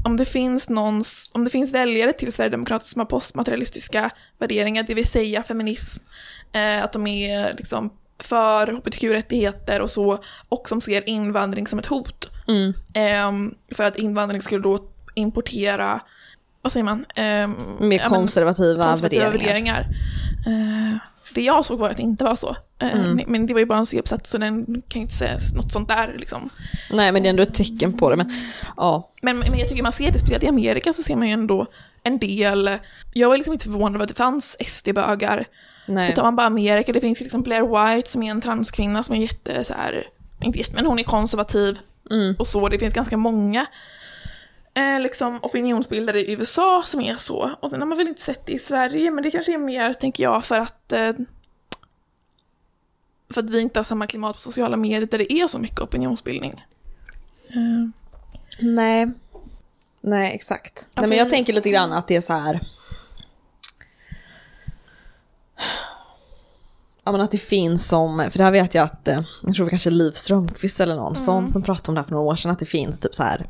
om 0.05 0.17
det 0.17 0.25
finns 0.25 0.69
någon, 0.69 1.03
om 1.33 1.43
det 1.43 1.49
finns 1.49 1.73
väljare 1.73 2.13
till 2.13 2.33
Sverigedemokrater 2.33 2.85
som 2.85 2.99
har 2.99 3.05
postmaterialistiska 3.05 4.09
värderingar, 4.37 4.83
det 4.83 4.93
vill 4.93 5.07
säga 5.07 5.43
feminism, 5.43 6.03
eh, 6.51 6.83
att 6.83 6.93
de 6.93 7.07
är 7.07 7.53
liksom 7.57 7.89
för 8.19 8.67
hbtq-rättigheter 8.67 9.81
och 9.81 9.89
så, 9.89 10.17
och 10.49 10.69
som 10.69 10.81
ser 10.81 11.09
invandring 11.09 11.67
som 11.67 11.79
ett 11.79 11.85
hot. 11.85 12.30
Mm. 12.51 12.73
Ehm, 12.93 13.55
för 13.75 13.83
att 13.83 13.95
invandring 13.97 14.41
skulle 14.41 14.61
då 14.63 14.79
importera, 15.15 15.99
vad 16.61 16.71
säger 16.71 16.83
man? 16.83 17.05
Ehm, 17.15 17.55
Mer 17.79 17.99
ja, 17.99 18.09
konservativa, 18.09 18.85
konservativa 18.87 19.29
värderingar. 19.29 19.87
värderingar. 20.47 20.91
Eh, 20.91 20.97
det 21.35 21.41
jag 21.41 21.65
såg 21.65 21.79
var 21.79 21.89
att 21.89 21.97
det 21.97 22.03
inte 22.03 22.23
var 22.23 22.35
så. 22.35 22.55
Eh, 22.79 22.93
Mm. 22.99 23.21
men- 23.27 23.47
det 23.47 23.53
var 23.53 23.59
ju 23.59 23.65
bara 23.65 23.79
en 23.79 23.85
C-uppsats 23.85 24.29
så 24.31 24.37
den 24.37 24.65
kan 24.65 24.99
ju 24.99 25.01
inte 25.01 25.13
säga 25.15 25.37
något 25.55 25.71
sånt 25.71 25.87
där 25.87 26.15
liksom. 26.19 26.49
Nej 26.91 27.11
men 27.11 27.23
det 27.23 27.27
är 27.27 27.29
ändå 27.29 27.43
ett 27.43 27.53
tecken 27.53 27.93
på 27.93 28.09
det. 28.09 28.15
Men, 28.15 28.31
ja. 28.77 29.11
Men, 29.21 29.39
men 29.39 29.59
jag 29.59 29.67
tycker 29.69 29.83
man 29.83 29.91
ser 29.91 30.11
det, 30.11 30.19
speciellt 30.19 30.43
i 30.43 30.47
Amerika 30.47 30.93
så 30.93 31.01
ser 31.03 31.15
man 31.15 31.27
ju 31.27 31.33
ändå 31.33 31.65
en 32.03 32.17
del, 32.17 32.69
jag 33.13 33.29
var 33.29 33.37
liksom 33.37 33.53
inte 33.53 33.65
förvånad 33.65 33.95
över 33.95 34.03
att 34.03 34.09
det 34.09 34.15
fanns 34.15 34.57
SD-bögar. 34.59 35.45
Så 36.09 36.15
tar 36.15 36.23
man 36.23 36.35
bara 36.35 36.47
Amerika, 36.47 36.93
det 36.93 37.01
finns 37.01 37.21
ju 37.21 37.23
liksom 37.23 37.41
Blair 37.41 37.95
White 37.95 38.09
som 38.11 38.23
är 38.23 38.31
en 38.31 38.41
transkvinna 38.41 39.03
som 39.03 39.15
är 39.15 39.19
jätte 39.19 39.63
så 39.63 39.73
här, 39.73 40.03
inte 40.41 40.59
jätte, 40.59 40.71
men 40.75 40.85
hon 40.85 40.99
är 40.99 41.03
konservativ 41.03 41.79
Mm. 42.11 42.35
och 42.39 42.47
så. 42.47 42.69
Det 42.69 42.79
finns 42.79 42.93
ganska 42.93 43.17
många 43.17 43.65
eh, 44.73 44.99
liksom 44.99 45.39
opinionsbildare 45.41 46.19
i 46.19 46.31
USA 46.31 46.83
som 46.85 47.01
är 47.01 47.15
så. 47.15 47.51
Och 47.59 47.69
sen 47.69 47.81
har 47.81 47.87
man 47.87 47.97
väl 47.97 48.07
inte 48.07 48.21
sett 48.21 48.45
det 48.45 48.53
i 48.53 48.59
Sverige, 48.59 49.11
men 49.11 49.23
det 49.23 49.31
kanske 49.31 49.53
är 49.53 49.57
mer, 49.57 49.93
tänker 49.93 50.23
jag, 50.23 50.45
för 50.45 50.59
att 50.59 50.93
eh, 50.93 51.13
för 53.29 53.41
att 53.41 53.49
vi 53.49 53.61
inte 53.61 53.79
har 53.79 53.83
samma 53.83 54.07
klimat 54.07 54.35
på 54.35 54.41
sociala 54.41 54.77
medier 54.77 55.07
där 55.11 55.17
det 55.17 55.33
är 55.33 55.47
så 55.47 55.59
mycket 55.59 55.79
opinionsbildning. 55.79 56.65
Eh, 57.47 57.89
Nej. 58.59 59.11
Nej, 60.01 60.35
exakt. 60.35 60.89
Nej, 60.95 61.09
men 61.09 61.17
jag 61.17 61.29
tänker 61.29 61.53
lite 61.53 61.69
grann 61.69 61.93
att 61.93 62.07
det 62.07 62.15
är 62.15 62.21
så 62.21 62.33
här... 62.33 62.67
Ja 67.11 67.13
men 67.13 67.21
att 67.21 67.31
det 67.31 67.37
finns 67.37 67.87
som, 67.87 68.27
för 68.31 68.37
det 68.37 68.43
här 68.43 68.51
vet 68.51 68.75
jag 68.75 68.83
att, 68.83 69.07
eh, 69.07 69.19
jag 69.43 69.55
tror 69.55 69.65
det 69.65 69.69
kanske 69.69 69.89
Liv 69.89 70.11
Strömquist 70.11 70.79
eller 70.79 70.95
någon 70.95 71.15
sån 71.15 71.47
som 71.47 71.61
pratade 71.63 71.89
om 71.89 71.95
det 71.95 72.01
här 72.01 72.05
för 72.05 72.11
några 72.11 72.25
år 72.25 72.35
sedan, 72.35 72.51
att 72.51 72.59
det 72.59 72.65
finns 72.65 72.99
typ 72.99 73.15
så 73.15 73.23
här 73.23 73.47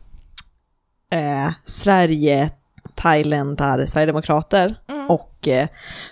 eh, 1.11 1.51
Sverige, 1.65 2.49
thailändare, 2.95 3.87
Sverigedemokrater 3.87 4.75
och 5.09 5.47
eh, 5.47 5.67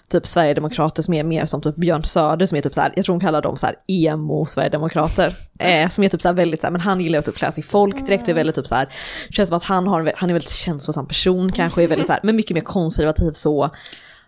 typ 0.09 0.27
Sverigedemokrater 0.27 1.01
som 1.01 1.13
är 1.13 1.23
mer 1.23 1.45
som 1.45 1.61
typ 1.61 1.75
Björn 1.75 2.03
Söder 2.03 2.45
som 2.45 2.57
är 2.57 2.61
typ 2.61 2.73
så 2.73 2.81
här, 2.81 2.93
jag 2.95 3.05
tror 3.05 3.13
hon 3.13 3.21
kallar 3.21 3.41
dem 3.41 3.57
så 3.57 3.65
här 3.65 3.75
emo-Sverigedemokrater. 3.87 5.33
Eh, 5.61 5.89
som 5.89 6.03
är 6.03 6.09
typ 6.09 6.21
så 6.21 6.27
här 6.27 6.35
väldigt 6.35 6.61
så 6.61 6.67
här, 6.67 6.71
men 6.71 6.81
han 6.81 7.01
gillar 7.01 7.19
att 7.19 7.25
typ 7.25 7.35
klä 7.35 7.51
sig 7.51 7.63
i 7.63 7.67
folkdräkt 7.67 8.23
och 8.23 8.29
är 8.29 8.33
väldigt 8.33 8.55
typ 8.55 8.67
så 8.67 8.75
här, 8.75 8.89
känns 9.29 9.49
som 9.49 9.57
att 9.57 9.63
han, 9.63 9.87
har 9.87 9.99
han 10.15 10.29
är 10.29 10.33
en 10.33 10.33
väldigt 10.33 10.49
känslosam 10.49 11.07
person 11.07 11.51
kanske, 11.51 11.83
är 11.83 11.87
väldigt 11.87 12.07
så 12.07 12.13
här, 12.13 12.19
men 12.23 12.35
mycket 12.35 12.55
mer 12.55 12.61
konservativ 12.61 13.31
så, 13.33 13.69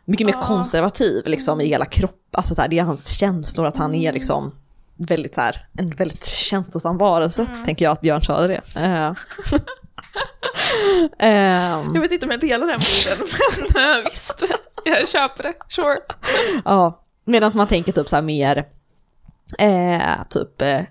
mycket 0.06 0.26
mer 0.28 0.42
konservativ 0.42 1.26
liksom 1.26 1.62
i 1.62 1.66
hela 1.68 1.86
kroppen, 1.86 2.18
alltså 2.32 2.56
så 2.56 2.62
här, 2.62 2.68
det 2.70 2.80
är 2.80 2.84
hans 2.84 3.08
känslor 3.08 3.66
att 3.66 3.78
han 3.78 3.94
är 3.96 4.14
liksom 4.14 4.56
väldigt 4.96 5.36
så 5.36 5.42
här, 5.42 5.68
en 5.78 5.90
väldigt 5.90 6.24
känslosam 6.26 6.98
varelse, 6.98 7.48
tänker 7.66 7.86
jag 7.86 7.92
att 7.92 8.02
Björn 8.02 8.22
Söder 8.22 8.62
är. 8.76 9.08
Eh. 9.10 9.16
Ehm, 11.20 11.92
Jag 11.96 12.02
vet 12.02 12.12
inte 12.12 12.26
om 12.26 12.32
jag 12.32 12.40
delar 12.40 12.68
den 12.68 12.80
bilden, 12.80 13.28
men 13.76 13.98
eh, 14.00 14.06
visst, 14.06 14.44
jag 14.86 15.08
köper 15.08 15.44
det. 15.44 15.54
Sure. 15.70 15.98
Ja, 16.66 17.04
medan 17.26 17.52
man 17.56 17.68
tänker 17.68 17.92
typ 17.92 18.10
så 18.10 18.16
här 18.16 18.24
mer, 18.24 18.68
eh, 19.60 20.24
typ 20.30 20.62
eh, 20.62 20.82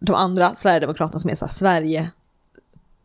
de 0.00 0.14
andra 0.14 0.54
Sverigedemokraterna 0.54 1.18
som 1.18 1.30
är 1.30 1.34
så 1.34 1.44
här 1.44 1.52
Sverige, 1.52 2.10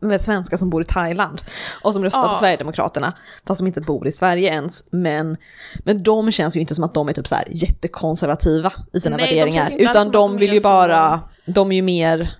med 0.02 0.20
svenskar 0.20 0.56
som 0.56 0.70
bor 0.70 0.80
i 0.80 0.84
Thailand 0.84 1.42
och 1.82 1.92
som 1.92 2.04
röstar 2.04 2.22
Ja. 2.22 2.28
på 2.28 2.34
Sverigedemokraterna, 2.34 3.12
fast 3.46 3.58
som 3.58 3.66
inte 3.66 3.80
bor 3.80 4.06
i 4.06 4.12
Sverige 4.12 4.48
ens. 4.50 4.84
Men, 4.90 5.36
men 5.84 6.02
de 6.02 6.32
känns 6.32 6.56
ju 6.56 6.60
inte 6.60 6.74
som 6.74 6.84
att 6.84 6.94
de 6.94 7.08
är 7.08 7.12
typ 7.12 7.26
så 7.26 7.34
här 7.34 7.44
jättekonservativa 7.50 8.72
i 8.92 9.00
sina 9.00 9.16
Nej, 9.16 9.26
de 9.26 9.34
värderingar, 9.34 9.60
alls 9.62 9.70
utan 9.78 10.10
de 10.10 10.12
de 10.12 10.36
vill 10.36 10.52
ju 10.52 10.60
bara, 10.60 11.20
de 11.46 11.72
är 11.72 11.76
ju 11.76 11.82
mer 11.82 12.36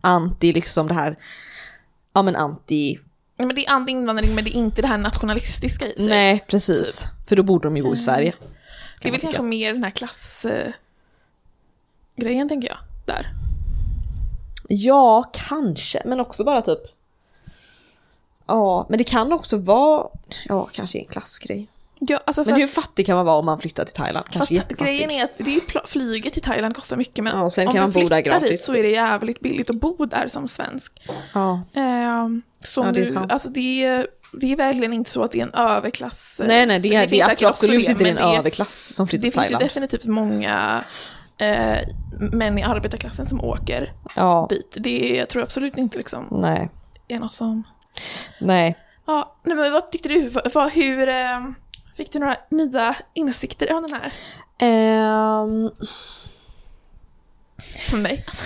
anti 0.00 0.52
liksom 0.52 0.88
det 0.88 0.94
här, 0.94 1.18
ja 2.14 2.22
men 2.22 2.36
anti 2.36 2.98
Ja, 3.40 3.46
Men 3.46 3.56
det 3.56 3.66
är 3.66 3.70
anti-invandring, 3.70 4.34
men 4.34 4.44
det 4.44 4.50
är 4.50 4.58
inte 4.58 4.82
det 4.82 4.88
här 4.88 4.98
nationalistiska 4.98 5.86
i 5.86 5.94
sig. 5.98 6.08
Nej, 6.08 6.44
precis. 6.48 7.04
För 7.28 7.36
då 7.36 7.42
borde 7.42 7.68
de 7.68 7.76
ju 7.76 7.82
bo 7.82 7.94
i 7.94 7.96
Sverige. 7.96 8.34
det 9.02 9.08
är 9.08 9.12
väl 9.12 9.20
kanske 9.20 9.42
mer 9.42 9.72
den 9.72 9.84
här 9.84 9.90
klassgrejen, 9.90 10.72
grejen 12.16 12.48
tänker 12.48 12.68
jag. 12.68 12.78
Där. 13.06 13.26
Ja, 14.70 15.30
kanske. 15.32 16.02
Men 16.04 16.20
också 16.20 16.44
bara 16.44 16.62
typ... 16.62 16.80
Ja, 18.46 18.86
men 18.88 18.98
det 18.98 19.04
kan 19.04 19.32
också 19.32 19.56
vara... 19.56 20.06
Ja, 20.48 20.68
kanske 20.72 20.98
en 20.98 21.04
klassgrej. 21.04 21.66
Ja, 22.00 22.20
alltså 22.26 22.42
Men 22.46 22.54
hur 22.54 22.64
att, 22.64 22.70
fattig 22.70 23.06
kan 23.06 23.16
man 23.16 23.26
vara 23.26 23.36
om 23.36 23.46
man 23.46 23.60
flyttar 23.60 23.84
till 23.84 23.94
Thailand? 23.94 24.24
Kanske 24.26 24.38
fast 24.38 24.50
jättefattig. 24.50 24.86
grejen 24.86 25.10
är 25.10 25.24
att 25.24 25.30
det 25.36 25.54
är 25.56 25.86
flyget 25.86 26.32
till 26.32 26.42
Thailand 26.42 26.76
kostar 26.76 26.96
mycket, 26.96 27.24
men 27.24 27.32
Ja, 27.36 27.42
om 27.44 27.50
kan 27.50 27.64
man 27.66 27.74
du 27.74 27.80
där 27.80 27.90
flyttar 28.00 28.20
gratis. 28.20 28.50
dit 28.50 28.60
så 28.62 28.76
är 28.76 28.82
det 28.82 28.88
jävligt 28.90 29.40
billigt 29.40 29.70
att 29.70 29.76
bo 29.76 30.06
där 30.06 30.28
som 30.28 30.48
svensk. 30.48 31.02
Ja. 31.34 31.62
Ehm, 31.74 32.42
så 32.58 32.84
Ja, 32.84 32.92
det 32.92 33.00
är 33.00 33.04
sant. 33.04 33.32
alltså 33.32 33.48
det 33.48 33.84
är, 33.84 34.06
det 34.32 34.52
är 34.52 34.56
verkligen 34.56 34.92
inte 34.92 35.10
så 35.10 35.22
att 35.22 35.32
det 35.32 35.38
är 35.40 35.42
en 35.42 35.54
överklass. 35.54 36.40
Nej, 36.46 36.66
nej, 36.66 36.80
det, 36.80 36.88
är, 36.94 37.02
det, 37.02 37.08
finns 37.08 37.42
är 37.42 37.46
absolut 37.46 37.86
det, 37.86 37.90
inte 37.92 38.08
en 38.08 38.16
det- 38.16 38.22
överklass 38.38 38.94
som 38.94 39.08
flyttar 39.08 39.22
Det 39.26 39.30
till 39.30 39.32
finns 39.40 39.44
ju 39.44 39.54
Thailand. 39.54 39.64
definitivt 39.70 40.06
många 40.06 40.84
eh, 41.38 41.78
män 42.32 42.58
i 42.58 42.62
arbetarklassen 42.62 43.26
som 43.26 43.44
åker 43.44 43.92
Ja, 44.16 44.46
dit. 44.50 44.76
Det 44.80 45.26
tror 45.26 45.40
jag 45.40 45.46
absolut 45.46 45.76
inte 45.76 45.98
liksom 45.98 46.26
nej. 46.30 46.70
är 47.08 47.18
något 47.18 47.32
som... 47.32 47.62
Nej. 48.40 48.78
Ja, 49.06 49.36
nej, 49.44 49.56
men 49.56 49.72
vad 49.72 49.90
tyckte 49.92 50.08
du? 50.08 50.28
Vad- 50.54 50.70
hur 50.72 51.08
eh, 51.08 51.40
fick 51.96 52.12
du 52.12 52.18
några 52.18 52.36
nya 52.50 52.96
insikter 53.14 53.72
av 53.72 53.82
den 53.82 54.00
här? 54.00 54.12
Ehm, 54.58 55.70
Från 57.90 58.02
mig? 58.02 58.24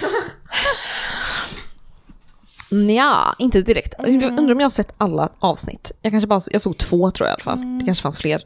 Nja, 2.71 3.35
inte 3.39 3.63
direkt. 3.63 3.95
Mm. 3.99 4.39
Undrar 4.39 4.55
om 4.55 4.61
jag 4.61 4.65
har 4.65 4.71
sett 4.71 4.95
alla 4.99 5.29
avsnitt. 5.39 5.93
Jag 6.03 6.13
kanske 6.13 6.27
bara, 6.27 6.41
jag 6.51 6.61
såg 6.61 6.79
två 6.79 7.11
tror 7.11 7.29
jag 7.29 7.33
i 7.33 7.35
alla 7.35 7.45
fall. 7.45 7.59
Mm. 7.59 7.79
Det 7.79 7.85
kanske 7.85 8.03
fanns 8.03 8.19
fler. 8.19 8.43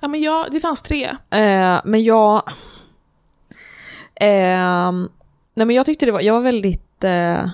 Ja, 0.00 0.08
men 0.08 0.22
jag, 0.22 0.46
det 0.52 0.60
fanns 0.60 0.82
tre. 0.82 1.04
Eh, 1.30 1.80
men 1.84 2.02
jag... 2.04 2.42
ehm, 4.20 5.08
nej 5.54 5.66
men 5.66 5.76
jag 5.76 5.86
tyckte 5.86 6.06
det 6.06 6.12
var, 6.12 6.20
jag 6.20 6.34
var 6.34 6.40
väldigt... 6.40 7.04
eh, 7.04 7.48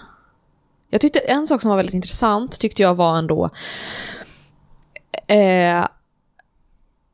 jag 0.90 1.00
tyckte 1.00 1.18
en 1.18 1.46
sak 1.46 1.60
som 1.60 1.68
var 1.68 1.76
väldigt 1.76 1.94
intressant 1.94 2.60
tyckte 2.60 2.82
jag 2.82 2.94
var 2.94 3.18
ändå 3.18 3.50
eh, 5.26 5.86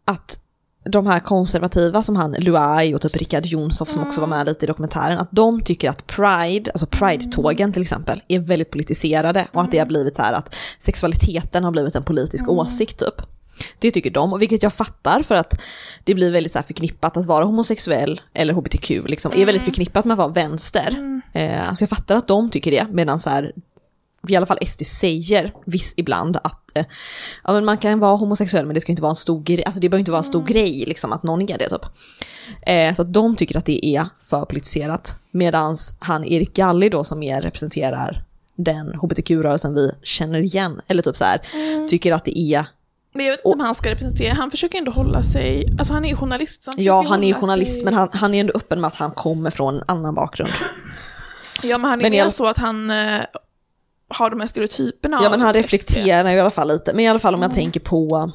att 0.05 0.41
de 0.85 1.07
här 1.07 1.21
konservativa 1.21 2.03
som 2.03 2.17
han, 2.17 2.33
Luai 2.33 2.95
och 2.95 3.01
typ 3.01 3.17
Richard 3.17 3.47
Jomshof 3.47 3.89
som 3.89 4.03
också 4.03 4.21
var 4.21 4.29
med 4.29 4.47
lite 4.47 4.65
i 4.65 4.69
dokumentären, 4.69 5.19
att 5.19 5.29
de 5.31 5.61
tycker 5.61 5.91
att 5.91 6.07
Pride, 6.07 6.71
alltså 6.71 6.87
Pride-tågen 6.87 7.73
till 7.73 7.83
exempel, 7.83 8.23
är 8.29 8.39
väldigt 8.39 8.71
politiserade 8.71 9.49
och 9.53 9.63
att 9.63 9.71
det 9.71 9.79
har 9.79 9.87
blivit 9.87 10.17
så 10.17 10.23
här 10.23 10.33
att 10.33 10.55
sexualiteten 10.79 11.65
har 11.65 11.71
blivit 11.71 11.95
en 11.95 12.03
politisk 12.03 12.49
åsikt 12.49 12.99
typ. 12.99 13.23
Det 13.79 13.91
tycker 13.91 14.11
de, 14.11 14.33
och 14.33 14.43
vilket 14.43 14.63
jag 14.63 14.73
fattar 14.73 15.23
för 15.23 15.35
att 15.35 15.61
det 16.05 16.15
blir 16.15 16.33
väldigt 16.33 16.53
så 16.53 16.59
här 16.59 16.67
förknippat 16.67 17.17
att 17.17 17.27
vara 17.27 17.45
homosexuell 17.45 18.21
eller 18.35 18.55
hbtq, 18.55 18.91
liksom, 18.91 19.33
är 19.37 19.47
väldigt 19.47 19.65
förknippat 19.65 20.05
med 20.05 20.15
att 20.15 20.19
vara 20.19 20.29
vänster. 20.29 21.21
Eh, 21.35 21.69
alltså 21.69 21.83
jag 21.83 21.91
fattar 21.91 22.17
att 22.17 22.29
de 22.29 22.51
tycker 22.51 22.71
det, 22.71 22.87
medan 22.91 23.21
så 23.21 23.31
här, 23.31 23.53
i 24.29 24.37
alla 24.37 24.47
fall 24.47 24.67
SD 24.67 24.87
säger 24.87 25.55
viss 25.67 25.95
ibland 25.97 26.37
att 26.37 26.77
eh, 26.77 26.85
ja, 27.45 27.53
men 27.53 27.65
man 27.65 27.79
kan 27.79 27.99
vara 27.99 28.17
homosexuell 28.17 28.67
men 28.67 28.75
det 28.75 28.81
ska 28.81 28.93
inte 28.93 29.03
vara 29.03 29.11
en 29.11 29.17
stor 29.17 29.43
grej, 29.43 29.65
alltså 29.65 29.81
det 29.81 29.89
behöver 29.89 30.01
inte 30.01 30.11
vara 30.11 30.19
en 30.19 30.25
stor 30.25 30.45
grej 30.45 30.85
liksom 30.87 31.13
att 31.13 31.23
någon 31.23 31.43
är 31.43 31.59
det 31.59 31.69
typ. 31.69 31.85
Eh, 32.63 32.95
så 32.95 33.03
att 33.03 33.13
de 33.13 33.37
tycker 33.37 33.59
att 33.59 33.67
det 33.67 33.87
är 33.87 34.07
för 34.31 34.45
politiserat. 34.45 35.17
Medan 35.31 35.77
han 35.99 36.25
Erik 36.25 36.55
Galli 36.55 36.89
då 36.89 37.05
som 37.05 37.19
mer 37.19 37.41
representerar 37.41 38.25
den 38.57 38.95
hbtq-rörelsen 38.95 39.75
vi 39.75 39.91
känner 40.03 40.39
igen, 40.39 40.81
eller 40.87 41.03
typ 41.03 41.17
så 41.17 41.25
här, 41.25 41.41
tycker 41.89 42.13
att 42.13 42.25
det 42.25 42.39
är 42.39 42.67
Men 43.13 43.27
jag 43.27 43.33
vet 43.33 43.41
inte 43.45 43.49
om 43.55 43.61
han 43.61 43.75
ska 43.75 43.91
representera, 43.91 44.35
han 44.35 44.51
försöker 44.51 44.79
ändå 44.79 44.93
hålla 44.93 45.23
sig, 45.23 45.67
alltså 45.79 45.95
han 45.95 46.05
är 46.05 46.09
ju 46.09 46.17
journalist. 46.17 46.65
Så 46.65 46.71
han 46.71 46.85
Ja, 46.85 47.05
han 47.09 47.25
är 47.25 47.29
ju 47.29 47.35
journalist 47.35 47.75
sig- 47.75 47.85
men 47.85 47.95
han, 47.95 48.09
han 48.13 48.35
är 48.35 48.41
ändå 48.41 48.53
öppen 48.57 48.81
med 48.81 48.89
att 48.89 48.97
han 48.97 49.11
kommer 49.11 49.51
från 49.51 49.75
en 49.77 49.83
annan 49.89 50.15
bakgrund. 50.15 50.51
Ja, 51.63 51.79
men 51.79 51.91
han 51.91 51.99
är 52.01 52.03
men 52.03 52.11
mer 52.13 52.23
alla- 52.23 52.31
så 52.31 52.47
att 52.47 52.59
han 52.59 52.91
eh, 52.91 53.21
har 54.09 54.31
de 54.31 54.41
här 54.41 54.47
stereotyperna 54.47 55.21
Ja 55.23 55.31
men 55.31 55.41
han 55.41 55.53
reflekterar 55.55 56.31
ju 56.31 56.37
i 56.37 56.41
alla 56.41 56.51
fall 56.51 56.69
lite, 56.69 56.93
men 56.95 57.05
i 57.05 57.09
alla 57.09 57.19
fall 57.19 57.35
om 57.35 57.43
jag 57.43 57.55
tänker 57.55 57.81
på 57.81 58.33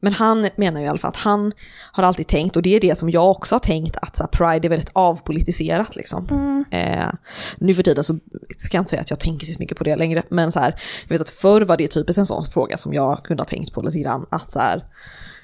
men 0.00 0.12
han 0.12 0.48
menar 0.56 0.80
ju 0.80 0.86
i 0.86 0.88
alla 0.88 0.98
fall 0.98 1.08
att 1.08 1.16
han 1.16 1.52
har 1.92 2.04
alltid 2.04 2.26
tänkt, 2.26 2.56
och 2.56 2.62
det 2.62 2.76
är 2.76 2.80
det 2.80 2.98
som 2.98 3.10
jag 3.10 3.30
också 3.30 3.54
har 3.54 3.60
tänkt, 3.60 3.96
att 3.96 4.16
så 4.16 4.26
Pride 4.26 4.66
är 4.66 4.70
väldigt 4.70 4.90
avpolitiserat. 4.94 5.96
Liksom. 5.96 6.64
Eh, 6.70 7.08
nu 7.56 7.74
för 7.74 7.82
tiden 7.82 8.04
så 8.04 8.18
ska 8.56 8.76
jag 8.76 8.80
inte 8.80 8.90
säga 8.90 9.02
att 9.02 9.10
jag 9.10 9.20
tänker 9.20 9.46
så 9.46 9.56
mycket 9.58 9.78
på 9.78 9.84
det 9.84 9.96
längre, 9.96 10.22
men 10.30 10.52
så 10.52 10.60
här, 10.60 10.80
jag 11.02 11.08
vet 11.08 11.20
att 11.20 11.30
förr 11.30 11.60
var 11.62 11.76
det 11.76 11.88
typiskt 11.88 12.18
en 12.18 12.26
sån 12.26 12.44
fråga 12.44 12.76
som 12.76 12.94
jag 12.94 13.24
kunde 13.24 13.40
ha 13.40 13.48
tänkt 13.48 13.72
på 13.72 13.80
lite 13.82 13.98
grann. 13.98 14.26
Att 14.30 14.50
så 14.50 14.58
här, 14.58 14.84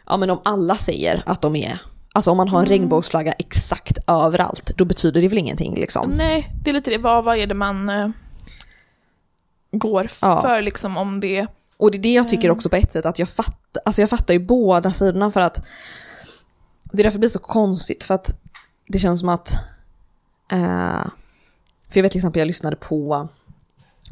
ja 0.06 0.16
men 0.16 0.30
om 0.30 0.40
alla 0.44 0.74
säger 0.76 1.22
att 1.26 1.42
de 1.42 1.56
är, 1.56 1.80
alltså 2.12 2.30
om 2.30 2.36
man 2.36 2.48
har 2.48 2.60
en 2.60 2.66
regnbågsflagga 2.66 3.32
exakt 3.32 3.98
överallt, 4.06 4.72
då 4.76 4.84
betyder 4.84 5.20
det 5.20 5.28
väl 5.28 5.38
ingenting 5.38 5.74
liksom. 5.74 6.10
Nej, 6.10 6.50
det 6.64 6.70
är 6.70 6.74
lite 6.74 6.90
det. 6.90 6.98
Vad, 6.98 7.24
vad 7.24 7.36
är 7.36 7.46
det 7.46 7.54
man 7.54 7.88
eh, 7.88 8.08
går 9.72 10.06
Ja. 10.22 10.40
för 10.42 10.62
liksom 10.62 10.96
om 10.96 11.20
det... 11.20 11.46
Och 11.84 11.90
det 11.90 11.98
är 11.98 12.02
det 12.02 12.12
jag 12.12 12.28
tycker 12.28 12.50
också 12.50 12.68
på 12.68 12.76
ett 12.76 12.92
sätt 12.92 13.06
att 13.06 13.18
jag 13.18 13.28
fattar, 13.28 13.82
alltså 13.84 14.02
jag 14.02 14.10
fattar 14.10 14.34
ju 14.34 14.40
båda 14.40 14.92
sidorna 14.92 15.30
för 15.30 15.40
att 15.40 15.66
det 16.92 17.02
är 17.02 17.04
därför 17.04 17.18
det 17.18 17.18
blir 17.18 17.28
så 17.28 17.38
konstigt 17.38 18.04
för 18.04 18.14
att 18.14 18.38
det 18.88 18.98
känns 18.98 19.20
som 19.20 19.28
att, 19.28 19.54
eh, 20.52 21.04
för 21.88 21.98
jag 21.98 22.02
vet 22.02 22.12
till 22.12 22.18
exempel 22.18 22.40
jag 22.40 22.46
lyssnade 22.46 22.76
på 22.76 23.28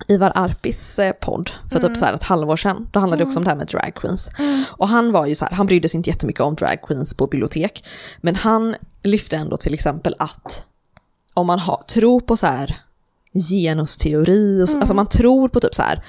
Ivar 0.09 0.33
Arpis 0.35 0.99
eh, 0.99 1.13
podd 1.13 1.51
för 1.71 1.79
typ 1.79 1.97
så 1.97 2.05
här 2.05 2.15
ett 2.15 2.23
halvår 2.23 2.57
sedan. 2.57 2.89
Då 2.93 3.01
handlade 3.01 3.23
det 3.23 3.27
också 3.27 3.39
om 3.39 3.45
det 3.45 3.51
här 3.51 3.57
med 3.57 3.67
drag 3.67 3.95
queens. 3.95 4.31
Och 4.69 4.89
han 4.89 5.13
var 5.13 5.27
ju 5.27 5.35
så 5.35 5.45
här, 5.45 5.53
han 5.53 5.67
brydde 5.67 5.89
sig 5.89 5.99
inte 5.99 6.11
jättemycket 6.11 6.41
om 6.41 6.55
drag 6.55 6.83
queens 6.83 7.15
på 7.15 7.27
bibliotek. 7.27 7.85
Men 8.21 8.37
han 8.37 8.75
lyfte 9.03 9.37
ändå 9.37 9.57
till 9.57 9.75
exempel 9.75 10.15
att 10.19 10.67
om 11.35 11.47
man 11.47 11.59
har, 11.59 11.83
tror 11.89 12.21
på 12.21 12.37
så 12.37 12.47
här 12.47 12.83
genusteori, 13.35 14.63
och 14.63 14.69
så, 14.69 14.79
alltså 14.79 14.95
man 14.95 15.07
tror 15.07 15.49
på 15.49 15.61
typ 15.61 15.75
så 15.75 15.83
här 15.83 16.05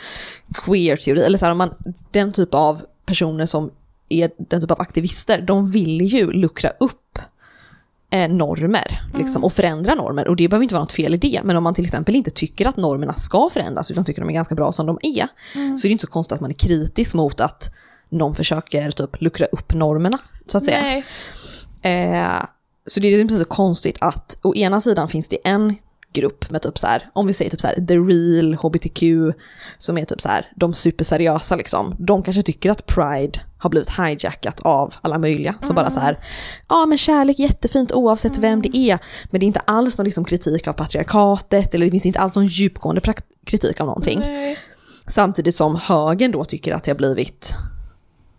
queer-teori, 0.54 1.24
eller 1.24 1.38
så 1.38 1.46
här, 1.46 1.54
man, 1.54 1.74
den 2.12 2.32
typ 2.32 2.54
av 2.54 2.82
personer 3.06 3.46
som 3.46 3.72
är 4.10 4.32
den 4.38 4.62
typ 4.62 4.72
av 4.72 4.82
aktivister, 4.82 5.42
de 5.42 5.72
vill 5.72 6.02
ju 6.02 6.32
luckra 6.32 6.70
upp 6.80 7.20
eh, 8.10 8.30
normer 8.30 9.10
liksom, 9.18 9.44
och 9.44 9.54
förändra 9.54 9.96
normer. 9.96 10.28
Och 10.28 10.36
det 10.36 10.48
behöver 10.48 10.64
inte 10.64 10.76
vara 10.76 10.84
något 10.84 10.92
fel 10.92 11.14
i 11.14 11.18
det, 11.18 11.42
men 11.44 11.58
om 11.58 11.64
man 11.64 11.74
till 11.74 11.86
exempel 11.86 12.16
inte 12.16 12.32
tycker 12.32 12.68
att 12.68 12.78
normerna 12.78 13.14
ska 13.14 13.50
förändras, 13.54 13.92
utan 13.92 14.06
tycker 14.06 14.22
de 14.22 14.30
är 14.30 14.34
ganska 14.34 14.56
bra 14.56 14.72
som 14.72 14.86
de 14.86 15.00
är, 15.02 15.28
så 15.78 15.88
är 15.88 15.90
det 15.90 15.92
inte 15.92 16.06
så 16.06 16.12
konstigt 16.12 16.34
att 16.34 16.42
man 16.42 16.50
är 16.50 16.56
kritisk 16.56 17.14
mot 17.14 17.40
att 17.40 17.74
någon 18.10 18.36
försöker 18.36 18.92
typ 18.92 19.22
luckra 19.22 19.46
upp 19.46 19.74
normerna, 19.74 20.18
så 20.48 20.58
att 20.58 20.64
säga. 20.64 20.82
Nej. 20.82 21.06
Eh, 21.82 22.46
så 22.86 23.00
det 23.00 23.08
är 23.08 23.18
liksom 23.18 23.40
så 23.40 23.46
konstigt 23.46 23.98
att 24.02 24.40
å 24.42 24.56
ena 24.56 24.82
sidan 24.82 25.08
finns 25.08 25.28
det 25.28 25.38
en 25.44 25.76
grupp 26.14 26.50
med 26.50 26.62
typ 26.62 26.78
så 26.78 26.88
här, 26.88 27.10
om 27.14 27.28
vi 27.28 27.34
säger 27.34 27.52
typ 27.52 27.62
så 27.62 27.68
här, 27.68 27.76
the 27.76 27.98
real 27.98 28.54
hbtq, 28.56 29.04
som 29.78 29.98
är 29.98 30.06
typ 30.06 30.22
så 30.22 30.30
här, 30.30 30.52
de 30.56 30.74
superseriösa 30.74 31.56
liksom. 31.56 31.96
De 32.00 32.24
kanske 32.24 32.42
tycker 32.42 32.72
att 32.72 32.86
pride 32.86 33.40
har 33.58 33.70
blivit 33.70 33.90
hijackat 33.90 34.60
av 34.60 34.94
alla 35.02 35.18
möjliga. 35.18 35.56
Så 35.62 35.74
bara 35.74 35.92
så 35.92 36.00
här, 36.00 36.20
ja 36.70 36.86
men 36.86 36.98
kärlek 36.98 37.40
är 37.40 37.44
jättefint 37.44 37.92
oavsett 37.92 38.38
vem 38.38 38.62
det 38.62 38.78
är. 38.78 39.00
Men 39.32 39.40
det 39.40 39.44
är 39.46 39.48
inte 39.48 39.60
alls 39.60 39.98
någon 39.98 40.06
liksom 40.06 40.26
kritik 40.26 40.68
av 40.68 40.74
patriarkatet, 40.74 41.74
eller 41.74 41.86
det 41.86 41.92
finns 41.92 42.06
inte 42.06 42.20
alls 42.20 42.36
någon 42.36 42.48
djupgående 42.48 43.02
kritik 43.46 43.80
av 43.80 43.88
någonting. 43.88 44.20
Nej. 44.20 44.58
Samtidigt 45.08 45.56
som 45.56 45.76
högern 45.76 46.32
då 46.32 46.46
tycker 46.46 46.74
att 46.74 46.84
det 46.84 46.92
har 46.92 46.98
blivit, 46.98 47.54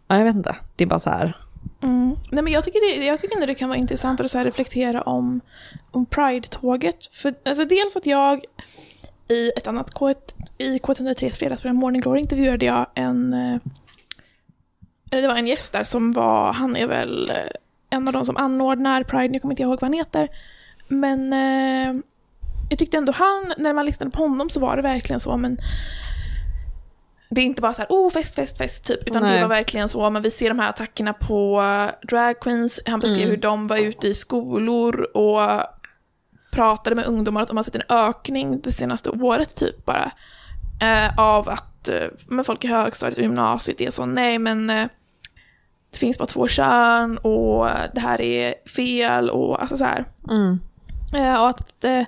ja 0.08 0.16
jag 0.16 0.24
vet 0.24 0.36
inte, 0.36 0.56
det 0.76 0.84
är 0.84 0.88
bara 0.88 1.00
så 1.00 1.10
här, 1.10 1.36
Mm. 1.82 2.16
Nej, 2.30 2.44
men 2.44 2.52
jag 2.52 2.64
tycker, 2.64 2.80
det, 2.80 3.06
jag 3.06 3.20
tycker 3.20 3.34
ändå 3.34 3.46
det 3.46 3.54
kan 3.54 3.68
vara 3.68 3.78
intressant 3.78 4.20
att 4.20 4.30
så 4.30 4.38
här 4.38 4.44
reflektera 4.44 5.02
om, 5.02 5.40
om 5.90 6.06
Pride-tåget. 6.06 7.06
För 7.14 7.34
alltså 7.44 7.64
dels 7.64 7.96
att 7.96 8.06
jag 8.06 8.44
i 9.28 9.50
ett 9.56 9.66
annat 9.66 9.90
K1, 9.94 10.16
i 10.58 10.78
K103 10.78 11.30
fredagsprogram 11.30 11.76
Morning 11.76 12.02
Glory 12.02 12.20
intervjuade 12.20 12.66
jag 12.66 12.86
en 12.94 13.32
eh, 13.32 13.58
eller 15.10 15.22
det 15.22 15.28
var 15.28 15.36
en 15.36 15.46
gäst 15.46 15.72
där 15.72 15.84
som 15.84 16.12
var, 16.12 16.52
han 16.52 16.76
är 16.76 16.86
väl 16.86 17.30
eh, 17.30 17.36
en 17.90 18.08
av 18.08 18.12
de 18.12 18.24
som 18.24 18.36
anordnar 18.36 19.02
Pride, 19.02 19.34
jag 19.34 19.42
kommer 19.42 19.52
inte 19.52 19.62
ihåg 19.62 19.80
vad 19.80 19.82
han 19.82 19.92
heter. 19.92 20.28
Men 20.88 21.32
eh, 21.32 22.02
jag 22.70 22.78
tyckte 22.78 22.96
ändå 22.96 23.12
han, 23.12 23.54
när 23.58 23.72
man 23.72 23.86
lyssnade 23.86 24.10
på 24.10 24.22
honom 24.22 24.48
så 24.48 24.60
var 24.60 24.76
det 24.76 24.82
verkligen 24.82 25.20
så, 25.20 25.36
men 25.36 25.58
det 27.34 27.40
är 27.40 27.44
inte 27.44 27.62
bara 27.62 27.74
så 27.74 27.82
här, 27.82 27.86
oh 27.90 28.10
fest, 28.10 28.34
fest, 28.34 28.58
fest, 28.58 28.84
typ, 28.84 29.08
utan 29.08 29.22
Nej. 29.22 29.34
det 29.36 29.40
var 29.42 29.48
verkligen 29.48 29.88
så, 29.88 30.10
men 30.10 30.22
vi 30.22 30.30
ser 30.30 30.48
de 30.48 30.58
här 30.58 30.68
attackerna 30.70 31.12
på 31.12 31.60
eh, 31.62 32.06
drag 32.08 32.40
queens, 32.40 32.80
han 32.86 33.00
beskrev 33.00 33.18
Mm. 33.22 33.30
hur 33.30 33.36
de 33.36 33.66
var 33.66 33.76
ute 33.76 34.08
i 34.08 34.14
skolor 34.14 35.00
och 35.16 35.40
pratade 36.52 36.96
med 36.96 37.04
ungdomar 37.06 37.42
att 37.42 37.48
de 37.48 37.56
har 37.56 37.64
sett 37.64 37.74
en 37.76 37.82
ökning 37.88 38.60
det 38.60 38.72
senaste 38.72 39.10
året 39.10 39.56
typ 39.56 39.84
bara. 39.84 40.10
Eh, 40.82 41.18
av 41.18 41.48
att 41.48 41.88
eh, 41.88 42.06
men 42.28 42.44
folk 42.44 42.64
i 42.64 42.68
högstadiet 42.68 43.18
och 43.18 43.24
gymnasiet 43.24 43.80
är 43.80 43.90
så, 43.90 44.06
nej 44.06 44.38
men 44.38 44.70
eh, 44.70 44.86
det 45.90 45.98
finns 45.98 46.18
bara 46.18 46.26
två 46.26 46.46
kön 46.48 47.18
och 47.18 47.68
eh, 47.68 47.90
det 47.94 48.00
här 48.00 48.20
är 48.20 48.54
fel 48.76 49.30
och 49.30 49.60
alltså 49.60 49.76
så 49.76 49.84
här. 49.84 50.04
mm, 50.30 50.60
Eh, 51.14 51.42
och 51.42 51.48
att, 51.48 51.84
eh, 51.84 52.02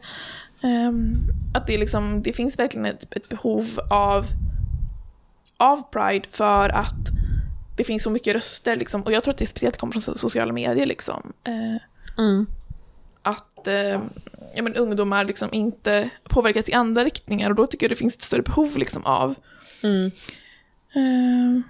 ehm, 0.62 1.14
att 1.54 1.66
det, 1.66 1.78
liksom, 1.78 2.22
det 2.22 2.32
finns 2.32 2.58
verkligen 2.58 2.86
ett, 2.86 3.16
ett 3.16 3.28
behov 3.28 3.66
av, 3.90 4.26
av 5.56 5.90
Pride 5.90 6.28
för 6.30 6.68
att 6.68 6.94
det 7.76 7.84
finns 7.84 8.02
så 8.02 8.10
mycket 8.10 8.34
röster. 8.34 8.76
Liksom, 8.76 9.02
och 9.02 9.12
jag 9.12 9.22
tror 9.22 9.32
att 9.34 9.38
det 9.38 9.46
speciellt 9.46 9.76
kommer 9.76 9.92
från 9.92 10.00
so- 10.00 10.14
sociala 10.18 10.52
medier. 10.52 10.86
Liksom, 10.86 11.32
eh, 11.44 12.22
mm, 12.24 12.46
att 13.22 13.66
eh, 13.66 14.00
ja, 14.54 14.62
men 14.62 14.74
ungdomar 14.74 15.24
liksom 15.24 15.48
inte 15.52 16.10
påverkas 16.24 16.68
i 16.68 16.72
andra 16.72 17.04
riktningar 17.04 17.50
och 17.50 17.56
då 17.56 17.66
tycker 17.66 17.86
jag 17.86 17.90
det 17.90 17.96
finns 17.96 18.14
ett 18.14 18.22
större 18.22 18.42
behov 18.42 18.76
liksom, 18.78 19.04
av 19.06 19.34
mm, 19.82 20.10
Eh, 20.94 21.60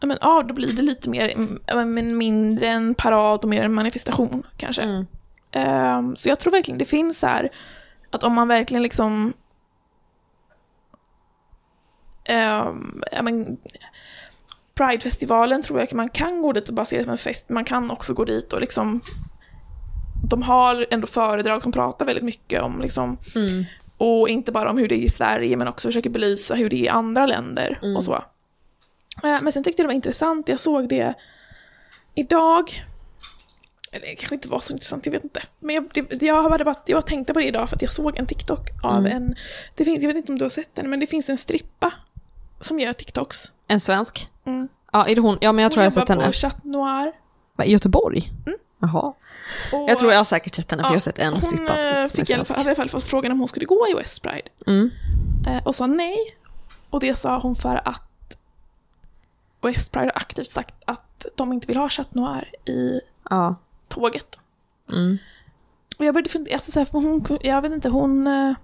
ja, 0.00 0.06
men, 0.06 0.18
ja, 0.20 0.42
då 0.48 0.54
blir 0.54 0.72
det 0.72 0.82
lite 0.82 1.08
mer, 1.08 1.28
mm, 1.28 1.94
men 1.94 2.16
mindre 2.18 2.68
en 2.68 2.94
parad 2.94 3.40
och 3.40 3.48
mer 3.48 3.62
en 3.62 3.74
manifestation 3.74 4.42
kanske. 4.56 4.82
mm, 4.82 5.06
Eh, 5.50 6.14
så 6.14 6.28
jag 6.28 6.38
tror 6.38 6.52
verkligen 6.52 6.78
det 6.78 6.84
finns 6.84 7.22
här, 7.22 7.50
att 8.10 8.22
om 8.22 8.32
man 8.32 8.48
verkligen 8.48 8.82
liksom 8.82 9.32
men, 13.22 13.56
Pridefestivalen 14.74 15.62
tror 15.62 15.78
jag 15.78 15.86
att 15.86 15.92
man 15.92 16.08
kan 16.08 16.42
gå 16.42 16.52
dit 16.52 16.68
och 16.68 16.74
bara 16.74 16.84
se 16.84 16.96
det 16.98 17.02
som 17.04 17.12
en 17.12 17.18
fest, 17.18 17.48
man 17.48 17.64
kan 17.64 17.90
också 17.90 18.14
gå 18.14 18.24
dit 18.24 18.52
och 18.52 18.60
liksom 18.60 19.00
de 20.30 20.42
har 20.42 20.86
ändå 20.90 21.06
föredrag 21.06 21.62
som 21.62 21.72
pratar 21.72 22.06
väldigt 22.06 22.24
mycket 22.24 22.62
om 22.62 22.80
liksom 22.80 23.18
mm. 23.36 23.64
och 23.98 24.28
inte 24.28 24.52
bara 24.52 24.70
om 24.70 24.78
hur 24.78 24.88
det 24.88 24.94
är 24.94 24.98
i 24.98 25.08
Sverige 25.08 25.56
men 25.56 25.68
också 25.68 25.88
försöker 25.88 26.10
belysa 26.10 26.54
hur 26.54 26.70
det 26.70 26.76
är 26.76 26.84
i 26.84 26.88
andra 26.88 27.26
länder 27.26 27.78
Mm. 27.82 27.96
och 27.96 28.04
så. 28.04 28.14
Eh, 28.14 29.38
Men 29.42 29.52
sen 29.52 29.64
tyckte 29.64 29.82
jag 29.82 29.84
det 29.84 29.88
var 29.88 29.94
intressant, 29.94 30.48
jag 30.48 30.60
såg 30.60 30.88
det 30.88 31.14
idag. 32.14 32.84
Eller 33.92 34.06
det 34.06 34.14
kanske 34.16 34.34
inte 34.34 34.48
var 34.48 34.60
så 34.60 34.72
intressant, 34.72 35.06
jag 35.06 35.12
vet 35.12 35.24
inte. 35.24 35.42
Men 35.60 35.74
jag, 35.74 35.88
det, 35.92 36.22
jag, 36.26 36.42
har 36.42 36.58
bara, 36.58 36.74
jag 36.86 37.06
tänkte 37.06 37.32
på 37.32 37.40
det 37.40 37.46
idag 37.46 37.68
för 37.68 37.76
att 37.76 37.82
jag 37.82 37.92
såg 37.92 38.18
en 38.18 38.26
TikTok 38.26 38.70
av 38.82 38.98
Mm. 39.06 39.12
en, 39.12 39.34
det 39.74 39.84
finns, 39.84 40.00
jag 40.00 40.08
vet 40.08 40.16
inte 40.16 40.32
om 40.32 40.38
du 40.38 40.44
har 40.44 40.50
sett 40.50 40.74
den, 40.74 40.90
men 40.90 41.00
det 41.00 41.06
finns 41.06 41.28
en 41.28 41.38
strippa 41.38 41.92
som 42.60 42.80
gör 42.80 42.92
TikToks. 42.92 43.52
En 43.66 43.80
svensk? 43.80 44.30
Mm. 44.44 44.68
Ja, 44.92 45.06
är 45.08 45.14
det 45.14 45.20
hon? 45.20 45.38
Ja, 45.40 45.52
men 45.52 45.62
jag 45.62 45.72
tror 45.72 45.82
Hon 45.82 45.84
jag 45.84 45.90
har 45.90 46.00
sett 46.00 46.08
jobbar 46.08 46.22
henne. 46.22 46.32
på 46.32 46.38
Chat 46.38 46.64
Noir. 46.64 47.12
I 47.64 47.70
Göteborg? 47.72 48.32
Mm. 48.46 48.58
Jaha. 48.80 49.12
Och 49.72 49.90
Jag 49.90 49.98
tror 49.98 50.12
jag 50.12 50.18
har 50.18 50.24
säkert 50.24 50.54
sett 50.54 50.70
henne, 50.70 50.82
för 50.82 50.88
ja, 50.88 50.92
jag 50.92 50.96
har 50.96 51.00
sett 51.00 51.18
en 51.18 51.32
hon 51.32 51.42
strippa 51.42 51.78
eh, 51.80 52.04
som 52.04 52.20
är 52.20 52.24
fick 52.24 52.30
i 52.30 52.34
alla 52.34 52.44
fall, 52.44 52.56
hade 52.56 52.68
i 52.68 52.70
alla 52.70 52.76
fall 52.76 52.88
fått 52.88 53.04
frågan 53.04 53.32
om 53.32 53.38
hon 53.38 53.48
skulle 53.48 53.66
gå 53.66 53.88
i 53.90 53.94
West 53.94 54.22
Pride. 54.22 54.48
Mm. 54.66 54.90
Eh, 55.46 55.62
och 55.66 55.74
sa 55.74 55.86
nej. 55.86 56.16
Och 56.90 57.00
det 57.00 57.14
sa 57.14 57.38
hon 57.38 57.54
för 57.56 57.88
att 57.88 58.36
West 59.62 59.92
Pride 59.92 60.06
har 60.06 60.12
aktivt 60.20 60.50
sagt 60.50 60.74
att 60.86 61.26
de 61.36 61.52
inte 61.52 61.66
vill 61.66 61.76
ha 61.76 61.88
Chat 61.88 62.14
Noir 62.14 62.50
i 62.68 63.00
Ja. 63.30 63.54
tåget. 63.88 64.38
Mm. 64.92 65.18
Och 65.98 66.04
jag 66.04 66.14
började 66.14 66.28
fundera, 66.30 66.54
alltså 66.54 66.70
så 66.72 66.80
här, 66.80 66.84
för 66.84 66.98
hon, 66.98 67.38
jag 67.42 67.62
vet 67.62 67.72
inte, 67.72 67.88
hon, 67.88 68.26
eh, 68.26 68.54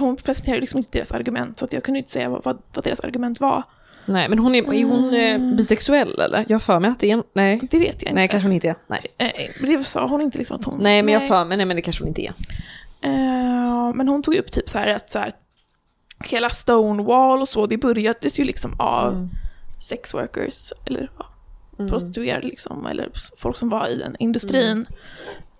hon 0.00 0.16
presenterade 0.16 0.60
liksom 0.60 0.78
inte 0.78 0.98
deras 0.98 1.12
argument 1.12 1.58
så 1.58 1.64
att 1.64 1.72
jag 1.72 1.82
kunde 1.84 1.98
inte 1.98 2.10
säga 2.10 2.28
vad, 2.28 2.44
vad, 2.44 2.84
deras 2.84 3.00
argument 3.00 3.40
var. 3.40 3.62
Nej, 4.06 4.28
men 4.28 4.38
hon 4.38 4.54
är, 4.54 4.74
är 4.74 4.84
hon 4.84 5.14
eh, 5.14 5.56
bisexuell 5.56 6.20
eller? 6.20 6.44
Jag 6.48 6.62
för 6.62 6.80
mig 6.80 6.90
att 6.90 7.00
det 7.00 7.10
är 7.10 7.14
en, 7.14 7.22
nej. 7.32 7.60
Det 7.70 7.78
vet 7.78 8.02
jag 8.02 8.14
Nej, 8.14 8.24
inte. 8.24 8.32
kanske 8.32 8.46
hon 8.46 8.52
inte 8.54 8.68
är. 8.68 8.74
Nej. 8.86 9.06
Eh, 9.18 9.66
det 9.66 9.84
sa 9.84 10.06
hon 10.06 10.20
inte 10.20 10.38
liksom 10.38 10.56
att 10.56 10.64
hon... 10.64 10.78
Nej, 10.78 11.02
men 11.02 11.14
jag 11.14 11.28
för 11.28 11.44
mig, 11.44 11.56
nej 11.56 11.66
men 11.66 11.76
det 11.76 11.82
kanske 11.82 12.02
hon 12.02 12.08
inte 12.08 12.22
är. 12.22 12.32
Eh, 13.02 13.94
men 13.94 14.08
hon 14.08 14.22
tog 14.22 14.34
upp 14.34 14.52
typ 14.52 14.68
så 14.68 14.78
här 14.78 14.94
att 14.94 15.10
så 15.10 15.18
här, 15.18 15.32
hela 16.24 16.50
Stonewall 16.50 17.40
och 17.40 17.48
så, 17.48 17.66
det 17.66 17.76
började 17.76 18.28
ju 18.28 18.44
liksom 18.44 18.74
av 18.80 19.12
Mm. 19.12 19.28
sex 19.82 20.14
workers, 20.14 20.72
eller 20.86 21.10
ja, 21.18 21.26
Mm. 21.78 21.88
prostituerade 21.90 22.46
liksom, 22.48 22.86
eller 22.86 23.10
folk 23.36 23.56
som 23.56 23.68
var 23.68 23.88
i 23.88 23.96
den 23.98 24.16
industrin. 24.18 24.86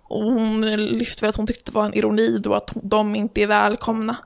Och 0.03 0.23
hon 0.23 0.61
lyfte 0.77 1.25
väl 1.25 1.29
att 1.29 1.37
hon 1.37 1.47
tyckte 1.47 1.71
det 1.71 1.75
var 1.75 1.85
en 1.85 1.95
ironi 1.95 2.39
då 2.39 2.55
att 2.55 2.71
de 2.83 3.17
inte 3.17 3.43
är 3.43 3.47
välkomna. 3.47 4.17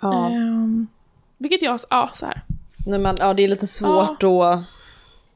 Ja. 0.00 0.26
Ehm, 0.26 0.86
vilket 1.38 1.62
jag, 1.62 1.80
ja 1.90 2.10
så 2.14 2.26
här. 2.26 2.42
Nej, 2.86 2.98
men, 2.98 3.16
ja, 3.18 3.34
det 3.34 3.44
är 3.44 3.48
lite 3.48 3.66
svårt 3.66 4.22
att... 4.22 4.64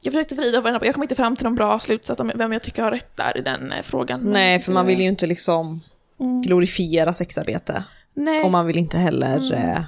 Jag 0.01 0.13
försökte 0.13 0.35
vrida 0.35 0.61
på, 0.61 0.67
jag 0.85 0.93
kom 0.93 1.03
inte 1.03 1.15
fram 1.15 1.35
till 1.35 1.43
någon 1.43 1.55
bra 1.55 1.79
slutsats 1.79 2.19
om 2.19 2.31
vem 2.35 2.53
jag 2.53 2.61
tycker 2.61 2.83
har 2.83 2.91
rätt 2.91 3.17
där 3.17 3.37
i 3.37 3.41
den 3.41 3.71
eh, 3.71 3.81
frågan. 3.81 4.21
Nej, 4.21 4.59
för 4.59 4.71
man 4.71 4.85
vill 4.85 4.99
ju 4.99 5.07
inte 5.07 5.27
liksom 5.27 5.81
Mm. 6.19 6.41
glorifiera 6.41 7.13
sexarbete. 7.13 7.83
Nej. 8.13 8.43
Och 8.43 8.51
man 8.51 8.65
vill 8.65 8.77
inte 8.77 8.97
heller... 8.97 9.37
Mm. 9.37 9.53
Eh... 9.53 9.83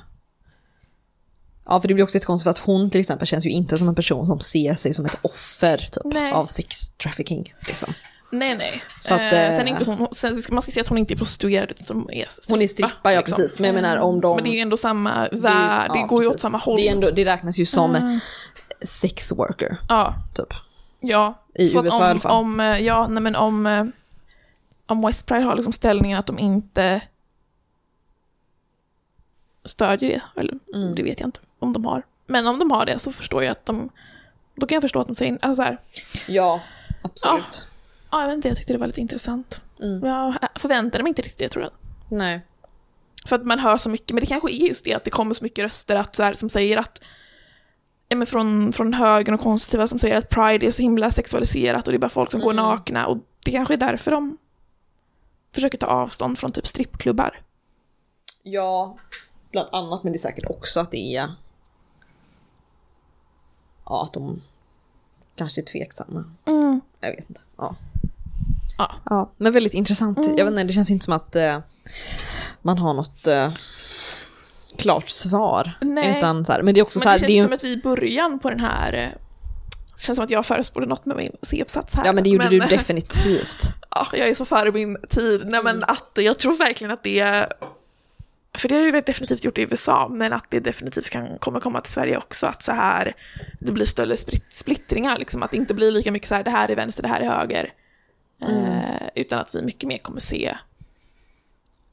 Ja, 1.66 1.82
för 1.82 1.88
det 1.88 1.94
blir 1.94 2.04
också 2.04 2.18
ett 2.18 2.26
konstigt 2.26 2.44
för 2.44 2.50
att 2.50 2.58
hon 2.58 2.90
till 2.90 3.00
exempel 3.00 3.28
känns 3.28 3.46
ju 3.46 3.50
inte 3.50 3.78
som 3.78 3.88
en 3.88 3.96
person 3.96 4.28
som 4.28 4.40
ser 4.40 4.74
sig 4.74 4.94
som 4.94 5.06
ett 5.06 5.20
offer 5.22 5.78
typ, 5.78 6.13
Nej. 6.13 6.32
av 6.32 6.46
sex 6.46 6.90
trafficking. 6.90 7.54
Liksom. 7.68 7.94
Nej, 8.32 8.58
nej. 8.58 8.84
Så 9.00 9.13
att, 9.13 9.20
eh, 9.20 9.50
eh, 9.50 9.58
sen 9.58 9.68
är 9.68 9.72
inte 9.72 9.86
hon, 9.86 10.08
sen 10.12 10.42
ska 10.42 10.54
man 10.54 10.62
ska 10.62 10.72
säga 10.72 10.82
att 10.82 10.88
hon 10.88 10.98
inte 10.98 11.13
är 11.13 11.16
prostituerad 11.16 11.72
utan 11.72 11.98
hon 11.98 12.12
är 12.12 12.26
strippa. 12.30 12.54
Hon 12.54 12.62
är 12.62 12.68
strippa, 12.68 13.13
ja 13.13 13.20
liksom. 13.20 13.36
precis. 13.36 13.60
Men 13.60 13.68
jag 13.68 13.82
menar 13.82 13.98
om 13.98 14.22
de... 14.22 14.36
Men 14.36 14.44
det 14.44 14.50
är 14.50 14.54
ju 14.54 14.60
ändå 14.60 14.78
samma 14.78 15.28
värld, 15.32 15.92
det, 15.94 16.00
ja, 16.00 16.06
går 16.06 16.24
ju 16.24 16.30
åt 16.30 16.40
samma 16.40 16.58
håll. 16.58 16.76
Det, 16.78 16.88
ändå, 16.88 17.12
det 17.12 17.26
räknas 17.26 17.60
ju 17.60 17.66
som 17.66 17.96
Mm. 17.96 18.20
sex 18.82 19.32
worker, 19.32 19.78
Ja, 19.90 20.13
typ. 20.36 20.54
ja. 21.00 21.44
I 21.54 21.68
Så 21.68 21.84
USA 21.84 21.98
om, 21.98 22.04
i 22.04 22.10
alla 22.10 22.20
fall. 22.20 22.32
Om, 22.32 22.60
eh, 22.60 22.78
ja, 22.80 23.08
nej 23.08 23.24
men 23.24 23.36
om, 23.36 23.68
eh, 23.68 23.86
om 24.88 25.02
West 25.08 25.26
Pride 25.26 25.44
har 25.46 25.56
liksom 25.56 25.74
ställningen 25.74 26.20
att 26.20 26.28
de 26.28 26.40
inte 26.40 27.02
stödjer 29.66 30.10
det, 30.10 30.42
eller 30.42 30.54
Mm. 30.76 30.94
det 30.94 31.04
vet 31.04 31.20
jag 31.20 31.28
inte 31.28 31.40
om 31.60 31.74
de 31.74 31.86
har. 31.86 32.04
Men 32.28 32.48
om 32.48 32.60
de 32.60 32.72
har 32.72 32.86
det 32.86 33.00
så 33.00 33.12
förstår 33.12 33.44
jag 33.44 33.52
att 33.52 33.66
de, 33.66 33.90
då 34.56 34.68
kan 34.68 34.76
jag 34.76 34.82
förstå 34.82 35.00
att 35.00 35.08
de 35.08 35.16
säger, 35.16 35.38
alltså 35.42 35.54
så 35.56 35.62
här, 35.63 35.78
Ja, 36.28 36.60
absolut. 37.02 37.44
ja 37.44 37.77
jag 38.12 38.28
vet 38.28 38.36
inte, 38.36 38.48
jag 38.48 38.58
tyckte 38.58 38.74
det 38.74 38.80
var 38.80 38.88
lite 38.88 39.02
intressant. 39.02 39.62
Mm. 39.80 40.06
Jag 40.06 40.36
förväntade 40.56 41.04
mig 41.04 41.10
inte 41.10 41.22
riktigt 41.22 41.39
det 41.39 41.50
tror 41.50 41.63
jag. 41.63 41.74
Nej. 42.10 42.41
För 43.28 43.36
att 43.36 43.46
man 43.46 43.60
hör 43.60 43.78
så 43.78 43.89
mycket, 43.89 44.12
men 44.12 44.22
det 44.22 44.28
kanske 44.28 44.52
är 44.52 44.67
just 44.67 44.86
det 44.86 44.93
att 44.93 45.04
det 45.04 45.10
kommer 45.10 45.34
så 45.34 45.43
mycket 45.43 45.63
röster 45.63 45.96
att, 45.96 46.15
så 46.15 46.24
här, 46.24 46.34
som 46.34 46.50
säger 46.50 46.78
att 46.78 47.04
ja, 48.10 48.17
men 48.17 48.28
från, 48.28 48.74
från 48.74 48.93
högern 48.93 49.36
och 49.36 49.41
konservativa 49.41 49.88
som 49.88 50.00
säger 50.00 50.17
att 50.17 50.30
Pride 50.30 50.65
är 50.67 50.72
så 50.72 50.82
himla 50.82 51.12
sexualiserat 51.12 51.88
och 51.88 51.91
det 51.91 51.98
är 51.98 52.00
bara 52.00 52.10
folk 52.10 52.32
som 52.32 52.41
går 52.41 52.52
Mm. 52.52 52.65
nakna 52.65 53.08
och 53.08 53.17
det 53.46 53.52
kanske 53.52 53.74
är 53.74 53.78
därför 53.78 54.12
de 54.12 54.38
försöker 55.56 55.78
ta 55.78 55.88
avstånd 55.88 56.38
från 56.39 56.52
typ 56.52 56.67
strippklubbar. 56.67 57.41
Ja, 58.43 58.98
bland 59.52 59.70
annat, 59.72 60.04
men 60.04 60.13
det 60.13 60.17
är 60.17 60.20
säkert 60.20 60.50
också 60.50 60.80
att 60.80 60.91
det 60.91 61.15
är... 61.15 61.32
Ja, 63.86 64.04
att 64.04 64.13
de 64.13 64.41
kanske 65.36 65.62
är 65.62 65.65
tveksamma. 65.65 66.34
Mm. 66.46 66.82
Jag 67.00 67.10
vet 67.10 67.30
inte. 67.30 67.41
Ja. 67.58 67.76
Ja. 68.78 68.92
ja 69.06 69.34
men 69.38 69.54
väldigt 69.54 69.74
intressant. 69.74 70.18
Mm. 70.18 70.38
Jag 70.38 70.46
vet 70.46 70.52
inte, 70.52 70.63
det 70.63 70.74
känns 70.74 70.92
inte 70.92 71.06
som 71.06 71.13
att 71.13 71.36
eh, 71.36 71.60
man 72.62 72.78
har 72.78 72.94
något 72.94 73.28
eh, 73.28 73.52
klart 74.78 75.10
svar. 75.10 75.72
Nej. 75.82 76.18
Utan 76.18 76.46
så 76.46 76.52
här, 76.52 76.62
men 76.62 76.74
det 76.74 76.80
är 76.80 76.84
också 76.84 77.00
Men 77.00 77.04
så 77.04 77.10
här, 77.10 77.16
det 77.16 77.20
känns 77.20 77.28
det 77.28 77.34
ju, 77.34 77.44
som 77.44 77.54
att 77.54 77.63
vi 77.63 77.72
i 77.72 77.78
början 77.78 78.40
på 78.40 78.50
den 78.50 78.60
här 78.60 78.94
eh, 78.94 79.10
Det 79.96 80.02
känns 80.02 80.16
som 80.16 80.26
att 80.26 80.32
jag 80.32 80.46
förespråkade 80.46 80.90
något 80.90 81.06
med 81.06 81.18
min 81.18 81.32
C-uppsats 81.42 81.94
här. 81.96 82.06
Ja 82.06 82.13
men 82.13 82.24
det 82.24 82.30
gjorde 82.30 82.50
men, 82.50 82.60
du 82.60 82.60
definitivt. 82.60 83.58
Ja, 83.90 84.08
jag 84.13 84.28
är 84.28 84.34
så 84.34 84.46
före 84.46 84.72
min 84.72 84.98
tid. 85.10 85.42
Nej 85.46 85.63
men 85.63 85.84
att 85.84 86.12
jag 86.13 86.40
tror 86.40 86.58
verkligen 86.58 86.92
att 86.92 87.04
det, 87.04 87.46
för 88.58 88.70
det 88.70 88.76
har 88.76 88.82
ju 88.82 89.02
definitivt 89.02 89.44
gjort 89.44 89.58
i 89.58 89.62
USA, 89.62 90.08
men 90.12 90.34
att 90.34 90.46
det 90.50 90.60
definitivt 90.60 91.10
kan 91.10 91.38
kommer 91.40 91.60
komma 91.60 91.82
till 91.82 91.94
Sverige 91.94 92.18
också, 92.18 92.48
att 92.48 92.63
så 92.63 92.72
här, 92.72 93.16
det 93.60 93.72
blir 93.72 93.86
större 93.86 94.16
split- 94.16 94.54
splittringar, 94.54 95.18
liksom, 95.18 95.44
att 95.44 95.52
det 95.52 95.58
inte 95.58 95.74
blir 95.74 95.92
lika 95.92 96.12
mycket 96.12 96.30
så 96.30 96.36
här, 96.36 96.44
det 96.44 96.52
här 96.52 96.72
är 96.72 96.76
vänster, 96.76 97.04
det 97.04 97.10
här 97.10 97.22
är 97.22 97.30
höger. 97.30 97.74
Eh, 98.41 99.08
utan 99.15 99.39
att 99.39 99.56
vi 99.56 99.62
mycket 99.62 99.88
mer 99.88 99.97
kommer 99.97 100.19
se 100.19 100.58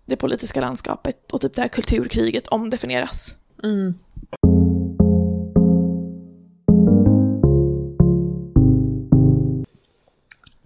det 0.07 0.17
politiska 0.17 0.61
landskapet 0.61 1.33
och 1.33 1.41
typ 1.41 1.55
det 1.55 1.61
här 1.63 1.69
kulturkriget 1.69 2.47
omdefinieras. 2.47 3.39
Mm. 3.63 3.95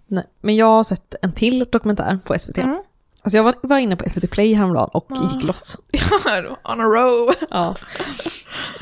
Nej, 0.07 0.25
men 0.41 0.57
jag 0.57 0.67
har 0.67 0.85
sett 0.85 1.15
en 1.23 1.33
till 1.33 1.67
dokumentär 1.71 2.19
på 2.25 2.39
SVT. 2.39 2.59
Mm. 2.59 2.79
Alltså 3.23 3.37
jag 3.37 3.45
var, 3.45 3.55
var 3.63 3.79
inne 3.79 3.97
på 3.97 4.09
SVT 4.11 4.31
Play 4.31 4.55
häromdagen 4.55 4.89
och 4.93 5.07
Ja. 5.09 5.31
gick 5.35 5.45
loss. 5.45 5.77
On 6.65 6.81
a 6.81 6.85
row. 6.85 7.31
Ja. 7.51 7.75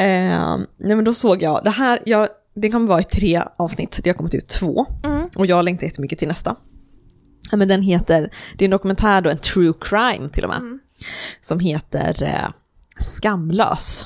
Eh, 0.05 0.57
nej 0.77 0.97
men 0.97 1.05
då 1.05 1.15
såg 1.15 1.43
jag, 1.43 1.65
det 1.65 1.71
här, 1.71 1.99
jag, 2.07 2.29
det 2.55 2.71
kommer 2.71 2.87
vara 2.89 3.01
i 3.01 3.05
tre 3.05 3.43
avsnitt, 3.57 4.01
det 4.05 4.11
har 4.11 4.15
kommit 4.15 4.35
ut 4.35 4.49
två. 4.49 4.87
Mm. 5.05 5.29
Och 5.37 5.47
jag 5.47 5.65
längtar 5.65 5.87
jättemycket 5.87 6.19
till 6.19 6.29
nästa. 6.29 6.57
Ja, 7.51 7.57
men 7.57 7.69
den 7.69 7.83
heter, 7.83 8.31
det 8.57 8.65
är 8.65 8.67
en 8.67 8.71
dokumentär 8.71 9.21
då, 9.21 9.31
en 9.31 9.39
true 9.39 9.73
crime 9.81 10.29
till 10.29 10.45
och 10.45 10.51
med. 10.51 10.59
Mm. 10.59 10.81
Som 11.41 11.61
heter 11.61 12.23
eh, 12.23 12.51
Skamlös. 13.03 14.05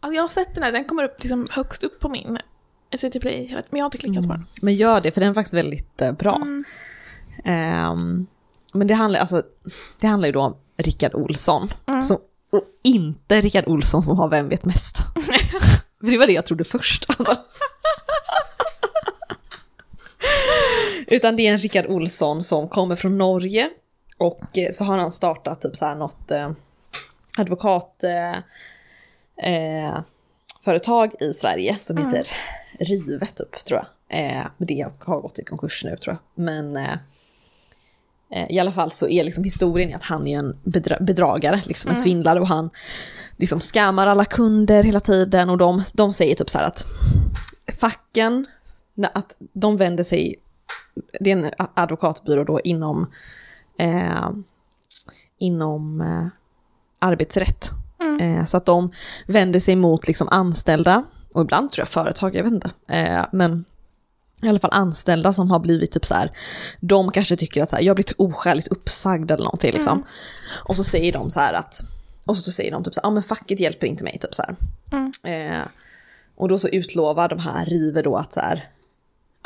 Alltså 0.00 0.14
jag 0.14 0.22
har 0.22 0.28
sett 0.28 0.54
den 0.54 0.62
här, 0.62 0.72
den 0.72 0.84
kommer 0.84 1.04
upp 1.04 1.22
liksom 1.22 1.46
högst 1.50 1.84
upp 1.84 2.00
på 2.00 2.08
min 2.08 2.38
SVT 2.98 3.20
Play, 3.20 3.48
men 3.70 3.78
jag 3.78 3.84
har 3.84 3.86
inte 3.86 3.98
klickat 3.98 4.26
på 4.26 4.32
den. 4.32 4.46
Men 4.62 4.74
gör 4.74 5.00
det, 5.00 5.12
för 5.12 5.20
den 5.20 5.30
är 5.30 5.34
faktiskt 5.34 5.54
väldigt 5.54 6.02
eh, 6.02 6.12
bra. 6.12 6.36
Mm. 6.36 6.64
Ehm, 7.44 8.26
men 8.72 8.86
det 8.86 8.94
handlar, 8.94 9.20
alltså, 9.20 9.42
det 10.00 10.06
handlar 10.06 10.26
ju 10.28 10.32
då 10.32 10.40
om 10.40 10.56
Rickard 10.76 11.14
Olsson. 11.14 11.72
Mm. 11.86 12.04
Som, 12.04 12.16
och 12.52 12.64
inte 12.82 13.40
Rickard 13.40 13.66
Olsson 13.66 14.02
som 14.02 14.18
har 14.18 14.30
Vem 14.30 14.48
vet 14.48 14.64
mest. 14.64 14.98
för 16.00 16.10
det 16.10 16.18
var 16.18 16.26
det 16.26 16.32
jag 16.32 16.46
trodde 16.46 16.64
först. 16.64 17.04
Alltså. 17.08 17.36
Utan 21.10 21.36
det 21.36 21.46
är 21.46 21.52
en 21.52 21.58
Rickard 21.58 21.86
Olsson 21.86 22.42
som 22.42 22.68
kommer 22.68 22.96
från 22.96 23.18
Norge. 23.18 23.70
Och 24.18 24.58
eh, 24.58 24.72
så 24.72 24.84
har 24.84 24.98
han 24.98 25.12
startat 25.12 25.60
typ 25.60 25.76
så 25.76 25.84
här 25.84 25.96
något 25.96 26.30
eh, 26.30 26.50
advokat... 27.36 28.04
Eh, 28.04 28.36
eh, 29.52 29.98
i 31.20 31.32
Sverige 31.32 31.76
som 31.80 31.96
heter 31.96 32.28
Rive 32.78 33.26
typ, 33.26 33.64
tror 33.64 33.84
jag. 34.08 34.20
Eh, 34.20 34.46
det 34.58 34.86
har 35.00 35.20
gått 35.20 35.38
i 35.38 35.44
konkurs 35.44 35.84
nu 35.84 35.96
tror 35.96 36.16
jag. 36.16 36.44
Men 36.44 36.76
eh, 36.76 36.92
eh, 38.32 38.50
i 38.50 38.58
alla 38.58 38.72
fall 38.72 38.90
så 38.90 39.08
är 39.08 39.24
liksom 39.24 39.44
historien 39.44 39.94
att 39.94 40.02
han 40.02 40.26
är 40.26 40.38
en 40.38 40.56
bedra- 40.64 41.00
bedragare, 41.00 41.62
liksom 41.64 41.90
en 41.90 41.96
svindlare 41.96 42.40
och 42.40 42.48
han 42.48 42.70
liksom 43.36 43.60
scammar 43.60 44.06
alla 44.06 44.24
kunder 44.24 44.82
hela 44.82 45.00
tiden 45.00 45.50
och 45.50 45.58
de, 45.58 45.82
de 45.94 46.12
säger 46.12 46.34
typ 46.34 46.50
så 46.50 46.58
här 46.58 46.64
att 46.64 46.86
facken, 47.80 48.46
att 49.14 49.36
de 49.52 49.76
vänder 49.76 50.04
sig, 50.04 50.36
det 51.20 51.32
är 51.32 51.36
en 51.36 51.50
advokatbyrå 51.74 52.44
då 52.44 52.60
inom, 52.60 53.12
eh, 53.78 54.30
inom 55.38 56.00
eh, 56.00 56.26
arbetsrätt. 56.98 57.70
Eh, 58.20 58.44
så 58.44 58.56
att 58.56 58.66
de 58.66 58.92
vänder 59.26 59.60
sig 59.60 59.76
mot 59.76 60.06
liksom 60.06 60.28
anställda, 60.28 61.04
och 61.32 61.42
ibland 61.42 61.72
tror 61.72 61.82
jag 61.82 61.88
företag, 61.88 62.36
jag 62.36 62.42
vet 62.42 62.52
inte. 62.52 62.70
Eh, 62.88 63.24
men 63.32 63.64
i 64.42 64.48
alla 64.48 64.58
fall 64.58 64.72
anställda 64.72 65.32
som 65.32 65.50
har 65.50 65.58
blivit 65.58 65.92
typ 65.92 66.04
så 66.04 66.14
här, 66.14 66.32
de 66.80 67.10
kanske 67.10 67.36
tycker 67.36 67.62
att 67.62 67.70
så 67.70 67.76
här, 67.76 67.82
jag 67.82 67.90
har 67.90 67.94
blivit 67.94 68.14
oskäligt 68.18 68.68
uppsagd 68.68 69.30
eller 69.30 69.44
någonting 69.44 69.72
liksom. 69.72 70.04
Och 70.68 70.76
så 70.76 70.84
säger 70.84 71.12
de 71.12 71.30
så 71.30 71.40
här 71.40 71.54
att, 71.54 71.80
och 72.24 72.36
så 72.36 72.52
säger 72.52 72.72
de 72.72 72.84
typ 72.84 72.94
så 72.94 73.00
här, 73.00 73.06
ja 73.06 73.10
men 73.10 73.22
facket 73.22 73.60
hjälper 73.60 73.86
inte 73.86 74.04
mig 74.04 74.18
typ 74.18 74.34
så 74.34 74.42
här. 74.42 74.56
Eh, 75.32 75.62
och 76.36 76.48
då 76.48 76.58
så 76.58 76.68
utlovar 76.68 77.28
de 77.28 77.38
här 77.38 77.66
River 77.66 78.02
då 78.02 78.16
att 78.16 78.32
så 78.32 78.40
här, 78.40 78.68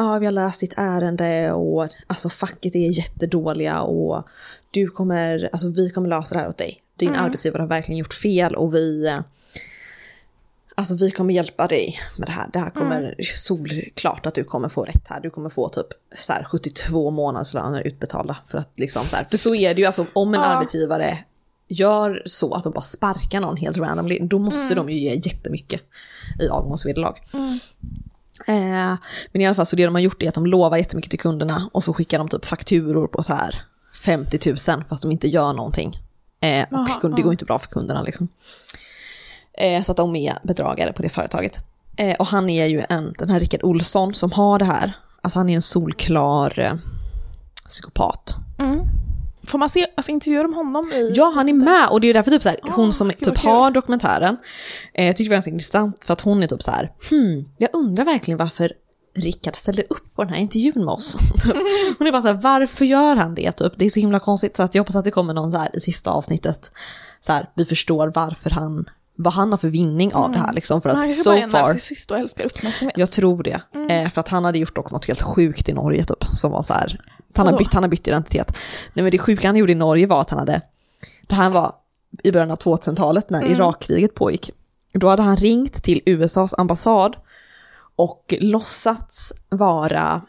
ja 0.02 0.18
vi 0.18 0.26
har 0.26 0.32
läst 0.32 0.60
ditt 0.60 0.74
ärende 0.76 1.52
och 1.52 1.88
alltså 2.06 2.28
facket 2.28 2.74
är 2.74 2.98
jättedåliga 2.98 3.80
och 3.80 4.26
du 4.70 4.88
kommer, 4.88 5.48
alltså 5.52 5.68
vi 5.68 5.90
kommer 5.90 6.08
lösa 6.08 6.34
det 6.34 6.40
här 6.40 6.48
åt 6.48 6.58
dig. 6.58 6.82
Din 6.96 7.16
arbetsgivare 7.16 7.62
har 7.62 7.68
verkligen 7.68 7.98
gjort 7.98 8.14
fel 8.14 8.54
och 8.54 8.74
vi, 8.74 9.06
eh, 9.06 9.18
alltså 10.74 10.94
vi 10.94 11.10
kommer 11.10 11.34
hjälpa 11.34 11.66
dig 11.66 11.98
med 12.18 12.28
det 12.28 12.32
här. 12.32 12.50
Det 12.52 12.58
här 12.58 12.70
kommer 12.70 13.14
solklart 13.36 14.26
att 14.26 14.34
du 14.34 14.44
kommer 14.44 14.68
få 14.68 14.84
rätt 14.84 15.02
här. 15.08 15.20
Du 15.20 15.30
kommer 15.30 15.48
få 15.50 15.68
typ 15.68 15.86
så 16.16 16.32
här 16.32 16.44
72 16.44 17.10
månadslöner 17.10 17.82
utbetalda 17.82 18.36
för 18.46 18.58
att 18.58 18.70
liksom 18.76 19.02
så 19.04 19.16
här, 19.16 19.24
för 19.24 19.36
så 19.36 19.54
är 19.54 19.74
det 19.74 19.80
ju 19.80 19.86
alltså 19.86 20.06
om 20.12 20.34
en 20.34 20.40
Ja. 20.40 20.46
arbetsgivare 20.46 21.18
gör 21.68 22.22
så 22.24 22.54
att 22.54 22.64
de 22.64 22.72
bara 22.72 22.80
sparkar 22.82 23.40
någon 23.40 23.56
helt 23.56 23.76
randomly, 23.76 24.18
då 24.22 24.38
måste 24.38 24.74
de 24.74 24.90
ju 24.90 24.98
ge 24.98 25.14
jättemycket 25.14 25.80
i 26.40 26.48
avgångsvederlag. 26.48 27.14
Eh, 28.46 28.94
men 29.32 29.42
i 29.42 29.46
alla 29.46 29.54
fall 29.54 29.66
så 29.66 29.76
det 29.76 29.84
de 29.84 29.94
har 29.94 30.02
gjort 30.02 30.22
är 30.22 30.28
att 30.28 30.34
de 30.34 30.46
lovar 30.46 30.76
jättemycket 30.76 31.10
till 31.10 31.20
kunderna 31.20 31.70
och 31.72 31.84
så 31.84 31.94
skickar 31.94 32.18
de 32.18 32.28
typ 32.28 32.44
fakturor 32.44 33.06
på 33.06 33.22
så 33.22 33.34
här 33.34 33.62
50 34.04 34.38
000 34.48 34.84
fast 34.88 35.02
de 35.02 35.10
inte 35.10 35.28
gör 35.28 35.52
någonting. 35.52 35.98
Eh, 36.40 36.62
och 36.62 36.68
Jaha, 36.70 37.00
kund- 37.00 37.16
det 37.16 37.22
går 37.22 37.32
inte 37.32 37.44
bra 37.44 37.58
för 37.58 37.68
kunderna 37.68 38.02
liksom. 38.02 38.28
Eh, 39.58 39.82
så 39.82 39.90
att 39.92 39.96
de 39.96 40.16
är 40.16 40.38
bedragare 40.42 40.92
på 40.92 41.02
det 41.02 41.08
företaget. 41.08 41.64
Eh, 41.96 42.16
och 42.18 42.26
han 42.26 42.50
är 42.50 42.66
ju 42.66 42.82
en, 42.88 43.14
den 43.18 43.30
här 43.30 43.40
Rickard 43.40 43.62
Olsson 43.62 44.14
som 44.14 44.32
har 44.32 44.58
det 44.58 44.64
här, 44.64 44.92
alltså 45.22 45.38
han 45.38 45.48
är 45.48 45.54
en 45.54 45.62
solklar 45.62 46.58
eh, 46.58 46.74
psykopat. 47.68 48.36
Mm. 48.58 48.80
Får 49.46 49.58
man 49.58 49.68
se, 49.68 49.86
alltså 49.94 50.12
intervjuar 50.12 50.42
de 50.42 50.54
honom 50.54 50.92
i... 50.92 51.12
Ja, 51.14 51.32
han 51.34 51.48
är 51.48 51.52
med 51.52 51.88
och 51.90 52.00
det 52.00 52.08
är 52.10 52.14
därför 52.14 52.30
typ 52.30 52.42
så 52.42 52.48
här, 52.48 52.58
Ah, 52.62 52.70
hon 52.72 52.92
som 52.92 53.08
gud, 53.08 53.18
typ 53.18 53.38
har 53.38 53.70
dokumentären, 53.70 54.36
eh, 54.94 55.06
jag 55.06 55.16
tycker 55.16 55.28
det 55.28 55.32
var 55.32 55.36
ganska 55.36 55.50
intressant 55.50 56.04
för 56.04 56.12
att 56.12 56.20
hon 56.20 56.42
är 56.42 56.46
typ 56.46 56.62
så 56.62 56.70
här, 56.70 56.90
hmm, 57.10 57.44
jag 57.58 57.70
undrar 57.72 58.04
verkligen 58.04 58.38
varför 58.38 58.72
Rickard 59.16 59.56
ställde 59.56 59.82
upp 59.82 60.14
på 60.14 60.24
den 60.24 60.32
här 60.32 60.40
intervjun 60.40 60.84
med 60.84 60.92
oss. 60.92 61.16
Hon 61.98 62.06
är 62.06 62.12
bara 62.12 62.22
så 62.22 62.28
här, 62.28 62.40
varför 62.42 62.84
gör 62.84 63.16
han 63.16 63.34
det? 63.34 63.52
Typ? 63.52 63.72
Det 63.76 63.84
är 63.84 63.90
så 63.90 64.00
himla 64.00 64.20
konstigt 64.20 64.56
så 64.56 64.62
att 64.62 64.74
jag 64.74 64.82
hoppas 64.82 64.96
att 64.96 65.04
det 65.04 65.10
kommer 65.10 65.34
någon 65.34 65.52
så 65.52 65.58
här 65.58 65.76
i 65.76 65.80
sista 65.80 66.10
avsnittet, 66.10 66.72
så 67.20 67.32
här, 67.32 67.50
vi 67.54 67.64
förstår 67.64 68.12
varför 68.14 68.50
han, 68.50 68.84
vad 69.16 69.32
han 69.32 69.50
har 69.50 69.58
för 69.58 69.68
vinning 69.68 70.14
av 70.14 70.32
det 70.32 70.38
här 70.38 70.52
liksom. 70.52 70.80
För 70.80 70.88
han 70.88 70.98
att 70.98 71.04
bara 71.04 71.08
är 71.08 71.12
so 71.12 71.32
en 71.32 71.50
far, 71.50 71.62
narcissist 71.62 72.10
och 72.10 72.18
älskar 72.18 72.44
uppmärksamhet. 72.44 72.98
jag 72.98 73.10
tror 73.10 73.42
det. 73.42 73.60
Eh, 73.90 74.10
för 74.10 74.20
att 74.20 74.28
han 74.28 74.44
hade 74.44 74.58
gjort 74.58 74.78
också 74.78 74.96
något 74.96 75.06
helt 75.06 75.22
sjukt 75.22 75.68
i 75.68 75.72
Norge 75.72 76.04
typ, 76.04 76.24
som 76.32 76.52
var 76.52 76.62
så 76.62 76.72
här, 76.74 76.98
han 77.36 77.46
har, 77.46 77.58
bytt, 77.58 77.74
han 77.74 77.82
har 77.82 77.90
bytt 77.90 78.08
identitet. 78.08 78.56
Nej 78.94 79.02
men 79.02 79.10
det 79.10 79.18
sjuka 79.18 79.48
han 79.48 79.56
gjorde 79.56 79.72
i 79.72 79.74
Norge 79.74 80.06
var 80.06 80.20
att 80.20 80.30
han 80.30 80.38
hade, 80.38 80.60
det 81.26 81.34
här 81.34 81.50
var 81.50 81.74
i 82.22 82.32
början 82.32 82.50
av 82.50 82.58
2000-talet 82.58 83.30
när 83.30 83.46
Irakkriget 83.46 84.14
pågick. 84.14 84.50
Då 84.92 85.08
hade 85.08 85.22
han 85.22 85.36
ringt 85.36 85.82
till 85.82 86.00
USAs 86.06 86.54
ambassad 86.58 87.16
och 87.96 88.34
låtsats 88.40 89.32
vara 89.48 90.22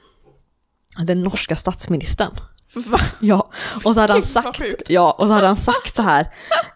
den 0.98 1.24
norska 1.24 1.56
statsministern. 1.56 2.32
Va? 2.76 3.00
Ja, 3.20 3.50
och 3.86 3.94
så 3.94 4.02
hade 4.02 4.14
han 4.14 4.24
sagt, 4.24 4.62
ja, 4.90 5.12
och 5.12 5.28
så 5.28 5.34
hade 5.34 5.48
han 5.48 5.58
sagt 5.58 5.96
så 5.96 6.02
här, 6.02 6.34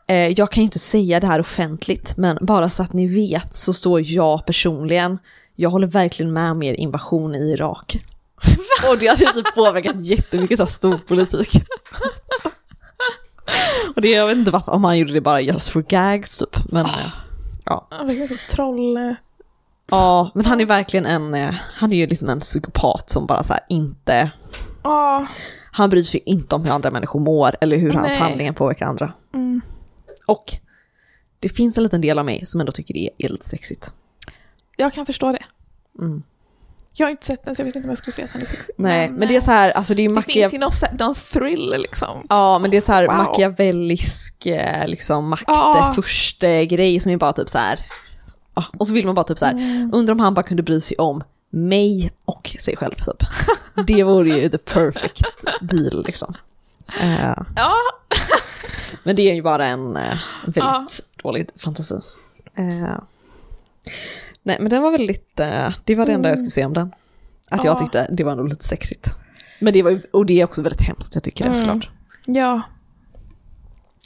eh, 0.08 0.28
jag 0.28 0.52
kan 0.52 0.62
ju 0.62 0.66
inte 0.66 0.80
säga 0.80 1.20
det 1.20 1.28
här 1.28 1.40
offentligt, 1.40 2.18
men 2.18 2.38
bara 2.42 2.70
så 2.70 2.84
att 2.84 2.94
ni 2.94 3.08
vet 3.08 3.54
så 3.54 3.74
står 3.74 4.02
jag 4.04 4.46
personligen, 4.46 5.20
jag 5.56 5.70
håller 5.70 5.88
verkligen 5.88 6.34
med 6.34 6.52
om 6.52 6.64
er 6.64 6.74
invasion 6.74 7.36
i 7.36 7.52
Irak. 7.52 7.98
och 8.92 8.98
det 8.98 9.08
hade 9.08 9.34
typ 9.34 9.56
påverkat 9.56 10.02
jättemycket 10.02 10.58
så 10.58 10.64
här 10.64 10.72
stor 10.72 10.98
politik. 10.98 11.50
och 13.96 14.02
det, 14.02 14.10
jag 14.10 14.28
vet 14.28 14.38
inte 14.38 14.52
varför, 14.52 14.72
om 14.74 14.84
han 14.84 14.98
gjorde 15.00 15.14
det 15.14 15.22
bara 15.22 15.42
just 15.42 15.70
for 15.70 15.82
gags 15.82 16.38
typ, 16.38 16.72
men 16.72 16.86
eh, 16.86 16.92
ja. 17.66 17.88
Ja, 17.92 17.98
verkligen 18.04 18.28
så 18.28 18.36
troll... 18.50 18.98
eh, 18.98 19.14
Ja, 19.90 20.32
men 20.36 20.46
han 20.46 20.62
är 20.62 20.66
verkligen 20.66 21.06
en, 21.06 21.34
eh, 21.34 21.54
han 21.76 21.94
är 21.94 21.98
ju 21.98 22.08
liksom 22.08 22.30
en 22.30 22.40
psykopat 22.40 23.10
som 23.10 23.26
bara 23.26 23.44
så 23.44 23.54
här 23.54 23.62
inte, 23.70 24.32
Ja. 24.84 25.28
han 25.72 25.90
bryr 25.90 26.04
sig 26.04 26.22
inte 26.26 26.56
om 26.56 26.64
hur 26.66 26.72
andra 26.72 26.92
människor 26.92 27.20
mår 27.20 27.56
eller 27.62 27.78
hur 27.78 27.92
hans 27.94 28.08
Nej. 28.08 28.18
handlingar 28.18 28.54
påverkar 28.54 28.86
andra. 28.86 29.14
Mm. 29.34 29.62
Och 30.26 30.54
det 31.40 31.50
finns 31.50 31.78
en 31.78 31.84
liten 31.84 32.02
del 32.02 32.20
av 32.20 32.26
mig 32.26 32.46
som 32.46 32.60
ändå 32.62 32.72
tycker 32.72 32.94
det 32.94 33.10
är 33.18 33.30
lite 33.30 33.46
sexigt. 33.46 33.94
Jag 34.78 34.94
kan 34.94 35.06
förstå 35.06 35.32
det. 35.32 35.44
Mm. 36.00 36.24
Jag 37.00 37.06
har 37.08 37.12
inte 37.12 37.26
sett 37.26 37.46
den 37.46 37.56
så 37.56 37.62
jag 37.62 37.66
vet 37.66 37.76
inte 37.76 37.86
om 37.86 37.90
jag 37.90 37.98
skulle 37.98 38.14
säga 38.14 38.26
att 38.26 38.32
han 38.32 38.42
är 38.42 38.46
sexig. 38.46 38.76
Nej, 38.78 39.10
men 39.10 39.28
det 39.28 39.36
är 39.36 39.42
så 39.42 39.52
här, 39.52 39.72
alltså 39.72 39.94
det 39.94 40.02
är 40.06 40.10
Det 40.10 40.14
Macchia... 40.16 40.34
finns 40.44 40.54
ju 40.54 40.58
någon, 40.58 40.72
så 40.72 40.86
här- 40.86 40.96
någon 41.00 41.16
thrill 41.16 41.76
liksom. 41.78 42.26
Ja, 42.30 42.60
men 42.60 42.72
det 42.72 42.78
är 42.78 42.82
så 42.82 42.92
här 42.92 43.08
Wow. 43.08 43.18
machiavellisk 43.18 44.48
liksom 44.86 45.36
Ja. 45.48 45.74
maktfurste-grej 45.80 47.00
som 47.00 47.12
är 47.12 47.18
bara 47.18 47.34
typ 47.34 47.50
så 47.50 47.58
här. 47.58 47.80
ja, 48.56 48.66
Och 48.78 48.88
så 48.88 48.94
vill 48.94 49.06
man 49.06 49.16
bara 49.16 49.24
typ 49.24 49.38
så 49.38 49.46
här, 49.46 49.52
Mm. 49.54 49.92
undrar 49.94 50.12
om 50.14 50.20
han 50.20 50.34
bara 50.34 50.44
kunde 50.44 50.64
bry 50.64 50.80
sig 50.82 50.98
om 50.98 51.24
mig 51.50 52.12
och 52.26 52.56
sig 52.60 52.78
själv 52.78 52.96
typ. 52.96 53.28
Det 53.88 54.04
vore 54.04 54.30
ju 54.40 54.50
the 54.50 54.58
perfect 54.58 55.22
deal 55.62 56.04
liksom. 56.06 56.34
Eh, 57.02 57.38
Ja, 57.56 57.74
men 59.04 59.16
det 59.16 59.30
är 59.30 59.34
ju 59.36 59.42
bara 59.42 59.66
en 59.68 59.98
eh, 59.98 60.18
väldigt 60.46 61.00
dålig 61.24 61.50
fantasi. 61.58 61.96
Eh, 62.56 62.98
nej, 64.48 64.58
men 64.60 64.70
den 64.70 64.82
var 64.82 64.92
väldigt, 64.92 65.40
eh, 65.40 65.74
det 65.86 65.96
var 65.96 66.06
det 66.06 66.12
enda 66.14 66.30
jag 66.30 66.38
skulle 66.40 66.52
säga 66.52 66.66
om 66.68 66.74
den. 66.74 66.92
Jag 67.52 67.66
Ja. 67.66 67.76
tyckte 67.76 68.08
det 68.12 68.24
var 68.24 68.36
nog 68.36 68.50
lite 68.50 68.66
sexigt. 68.66 69.10
Men 69.60 69.74
det 69.74 69.84
var 69.84 70.02
och 70.14 70.26
det 70.26 70.42
är 70.42 70.46
också 70.46 70.62
väldigt 70.62 70.82
hemskt 70.82 71.08
att 71.08 71.16
jag 71.16 71.24
tycker 71.24 71.44
det 71.44 71.50
Mm. 71.52 71.60
såklart. 71.68 71.90
Ja. 72.26 72.62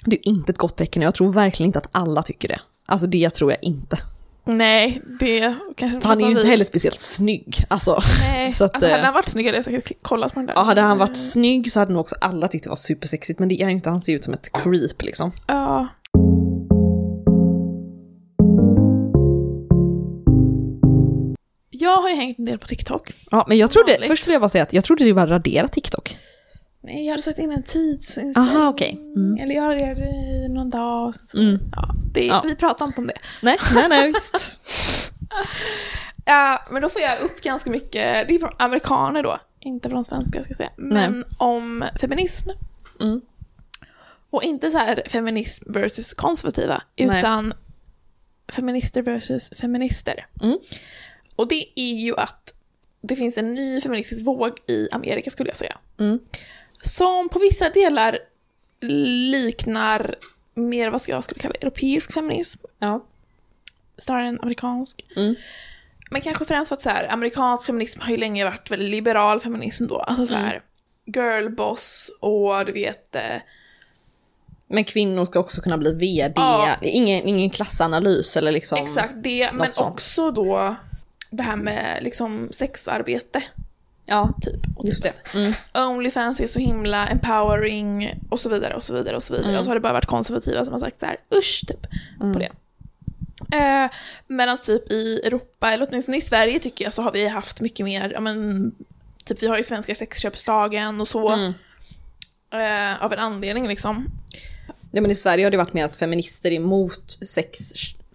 Det 0.06 0.16
är 0.16 0.28
inte 0.28 0.52
ett 0.52 0.58
gott 0.58 0.78
tecken 0.78 1.02
och 1.02 1.06
jag 1.06 1.16
tror 1.16 1.34
verkligen 1.34 1.68
inte 1.68 1.80
att 1.80 1.90
alla 1.92 2.22
tycker 2.24 2.48
det. 2.48 2.60
Alltså 2.86 3.08
det 3.08 3.30
tror 3.30 3.52
jag 3.52 3.60
inte. 3.64 3.98
Nej, 4.46 5.02
det 5.20 5.56
kanske 5.76 6.08
han 6.08 6.22
är 6.22 6.26
ju 6.26 6.32
inte 6.32 6.48
heller 6.48 6.66
speciellt 6.66 7.00
snygg. 7.00 7.66
Alltså, 7.68 8.02
Nej, 8.32 8.54
så 8.54 8.64
att, 8.64 8.74
alltså 8.76 8.88
hade 8.90 9.00
eh, 9.00 9.06
han 9.06 9.14
varit 9.14 9.28
snyggare 9.28 9.50
hade 9.52 9.58
jag 9.72 9.84
säkert 9.84 10.02
kollat 10.04 10.34
på 10.34 10.40
den 10.40 10.46
där. 10.48 10.54
ja, 10.54 10.64
hade 10.64 10.82
han 10.82 10.98
varit 10.98 11.18
snygg 11.18 11.72
så 11.72 11.80
hade 11.80 11.92
nog 11.94 12.02
också 12.02 12.16
alla 12.22 12.48
tyckt 12.48 12.64
det 12.64 12.70
var 12.70 12.76
supersexigt. 12.78 13.40
Men 13.40 13.50
det 13.50 13.62
är 13.62 13.66
ju 13.66 13.72
inte, 13.72 13.90
han 13.90 14.02
ser 14.02 14.14
ut 14.14 14.24
som 14.24 14.34
ett 14.34 14.50
creep 14.64 15.02
liksom. 15.02 15.32
Ja. 15.48 15.88
Jag 21.92 22.02
har 22.02 22.10
ju 22.10 22.16
hängt 22.16 22.40
en 22.40 22.46
del 22.46 22.58
på 22.60 22.68
TikTok. 22.68 23.12
Ja, 23.32 23.46
men 23.48 23.58
jag 23.58 23.72
trodde, 23.72 23.92
Vanligt. 23.92 24.10
först 24.10 24.28
vill 24.28 24.32
jag 24.34 24.42
bara 24.42 24.50
säga 24.50 24.64
att 24.64 24.74
jag 24.74 24.84
trodde 24.84 25.04
det 25.04 25.14
var 25.14 25.28
raderat 25.28 25.72
TikTok. 25.74 26.18
Nej, 26.84 27.06
jag 27.06 27.12
hade 27.12 27.24
satt 27.24 27.40
in 27.40 27.52
en 27.52 27.64
tidsinställning. 27.64 28.56
Aha, 28.58 28.70
okej. 28.70 28.92
Mm. 29.16 29.38
Eller 29.44 29.56
jag 29.56 29.64
raderade 29.68 30.06
i 30.06 30.48
någon 30.50 30.70
dag. 30.70 31.08
och 31.08 31.16
sen 31.16 31.28
Så, 31.28 31.38
Mm. 31.40 31.60
ja, 31.76 31.96
det, 32.14 32.26
Ja. 32.26 32.42
Vi 32.46 32.56
pratar 32.56 32.86
inte 32.86 33.02
om 33.02 33.08
det. 33.08 33.14
Nej, 33.42 33.58
nej, 33.74 33.86
nej, 33.90 34.08
visst. 34.08 34.60
Ja, 36.26 36.66
men 36.72 36.82
då 36.82 36.90
får 36.90 37.02
jag 37.02 37.20
upp 37.20 37.42
ganska 37.42 37.70
mycket, 37.70 38.28
det 38.28 38.36
är 38.36 38.40
från 38.40 38.50
amerikaner 38.60 39.24
då, 39.24 39.40
inte 39.60 39.90
från 39.90 40.06
svenskar 40.06 40.42
ska 40.42 40.50
jag 40.50 40.58
säga, 40.58 40.70
men 40.78 41.26
om 41.38 41.84
feminism. 42.02 42.50
Mm. 43.00 43.22
Och 44.30 44.44
inte 44.44 44.72
så 44.72 44.78
här 44.78 45.04
feminism 45.10 45.74
versus 45.74 46.14
konservativa, 46.14 46.82
Nej. 46.98 47.20
utan 47.20 47.54
feminister 48.52 49.02
versus 49.02 49.50
feminister. 49.62 50.26
Mm. 50.42 50.58
Och 51.42 51.48
det 51.48 51.66
är 51.76 51.94
ju 51.94 52.16
att 52.18 52.54
det 53.02 53.16
finns 53.16 53.38
en 53.38 53.54
ny 53.54 53.82
feministisk 53.82 54.26
våg 54.26 54.54
i 54.68 54.88
Amerika 54.92 55.30
skulle 55.32 55.50
jag 55.50 55.58
säga. 55.58 55.78
Mm. 56.00 56.20
Som 56.82 57.30
på 57.30 57.40
vissa 57.40 57.70
delar 57.70 58.20
liknar 59.32 60.16
mer 60.54 60.90
vad 60.90 61.02
jag 61.08 61.24
skulle 61.24 61.40
kalla 61.40 61.56
europeisk 61.56 62.14
feminism, 62.14 62.66
Ja. 62.80 63.06
snarare 63.98 64.28
än 64.28 64.40
amerikansk. 64.42 65.06
Mm. 65.16 65.36
Men 66.12 66.22
kanske 66.22 66.46
främst 66.46 66.70
för 66.70 66.76
att 66.76 66.82
så 66.82 66.90
här, 66.90 67.08
amerikansk 67.14 67.66
feminism 67.66 68.00
har 68.02 68.12
ju 68.12 68.18
länge 68.18 68.46
varit 68.46 68.72
väldigt 68.72 68.90
liberal 68.90 69.40
feminism 69.40 69.88
då. 69.88 69.98
Alltså 70.00 70.26
så 70.26 70.36
här, 70.36 70.62
girlboss 71.06 72.12
och 72.20 72.66
du 72.66 72.72
vet, 72.72 73.16
eh, 73.16 73.22
Men 74.68 74.84
kvinnor 74.84 75.26
ska 75.26 75.40
också 75.40 75.62
kunna 75.62 75.78
bli 75.78 75.94
vd, 75.94 76.34
Ja. 76.36 76.76
ingen, 76.82 77.28
ingen 77.28 77.50
klassanalys 77.50 78.38
eller 78.38 78.52
liksom... 78.52 78.78
exakt 78.84 79.14
det, 79.18 79.50
men 79.54 79.74
sånt. 79.74 79.90
också 79.94 80.32
då 80.32 80.76
det 81.32 81.44
här 81.44 81.56
med 81.56 81.98
liksom 82.04 82.48
sexarbete, 82.52 83.44
Ja, 84.06 84.34
typ. 84.42 84.78
Och 84.78 84.86
just 84.86 85.04
det. 85.04 85.14
Mm. 85.36 85.54
Onlyfans 85.74 86.40
är 86.40 86.48
så 86.48 86.60
himla 86.60 87.08
empowering 87.08 88.20
och 88.30 88.40
så 88.40 88.50
vidare 88.50 88.74
och 88.76 88.84
så 88.84 88.94
vidare 88.94 89.16
och 89.16 89.24
så 89.24 89.34
vidare. 89.34 89.50
Mm. 89.50 89.60
Och 89.60 89.66
så 89.66 89.70
har 89.70 89.76
det 89.76 89.82
bara 89.82 89.94
varit 89.94 90.06
konservativa 90.06 90.66
som 90.66 90.74
har 90.74 90.80
sagt 90.80 91.00
så 91.00 91.06
här, 91.06 91.18
usch 91.36 91.64
typ, 91.68 91.82
på 92.34 92.40
det. 92.40 92.50
Eh, 93.58 93.90
Medan 94.28 94.58
typ 94.58 94.92
i 94.92 95.22
Europa, 95.24 95.72
eller 95.72 95.88
åtminstone 95.90 96.18
i 96.18 96.22
Sverige 96.22 96.60
tycker 96.60 96.84
jag, 96.86 96.94
så 96.94 97.02
har 97.02 97.12
vi 97.12 97.28
haft 97.28 97.62
mycket 97.62 97.84
mer, 97.86 98.10
ja 98.10 98.20
men, 98.20 98.72
typ 99.26 99.44
vi 99.44 99.48
har 99.48 99.58
ju 99.58 99.64
svenska 99.64 99.96
sexköpslagen 99.96 101.02
och 101.02 101.08
så, 101.08 101.30
Mm. 101.30 101.54
eh, 102.54 103.04
av 103.04 103.14
en 103.14 103.20
anledning 103.20 103.68
liksom. 103.68 104.06
Ja 104.92 105.02
men 105.02 105.12
i 105.12 105.16
Sverige 105.16 105.46
har 105.46 105.52
det 105.52 105.58
varit 105.58 105.74
mer 105.74 105.86
att 105.86 105.96
feminister 105.96 106.52
är 106.52 106.56
emot 106.56 107.18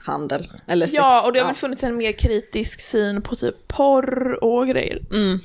sexhandel. 0.07 0.52
Eller 0.66 0.86
sex. 0.86 0.94
Ja, 0.96 1.26
och 1.26 1.32
det 1.32 1.38
har 1.38 1.46
väl 1.46 1.54
funnits 1.57 1.84
en 1.84 1.96
mer 1.96 2.12
kritisk 2.12 2.80
syn 2.80 3.22
på 3.22 3.36
typ 3.36 3.68
porr 3.68 4.44
och 4.44 4.68
grejer. 4.68 4.98
Mm. 5.11 5.40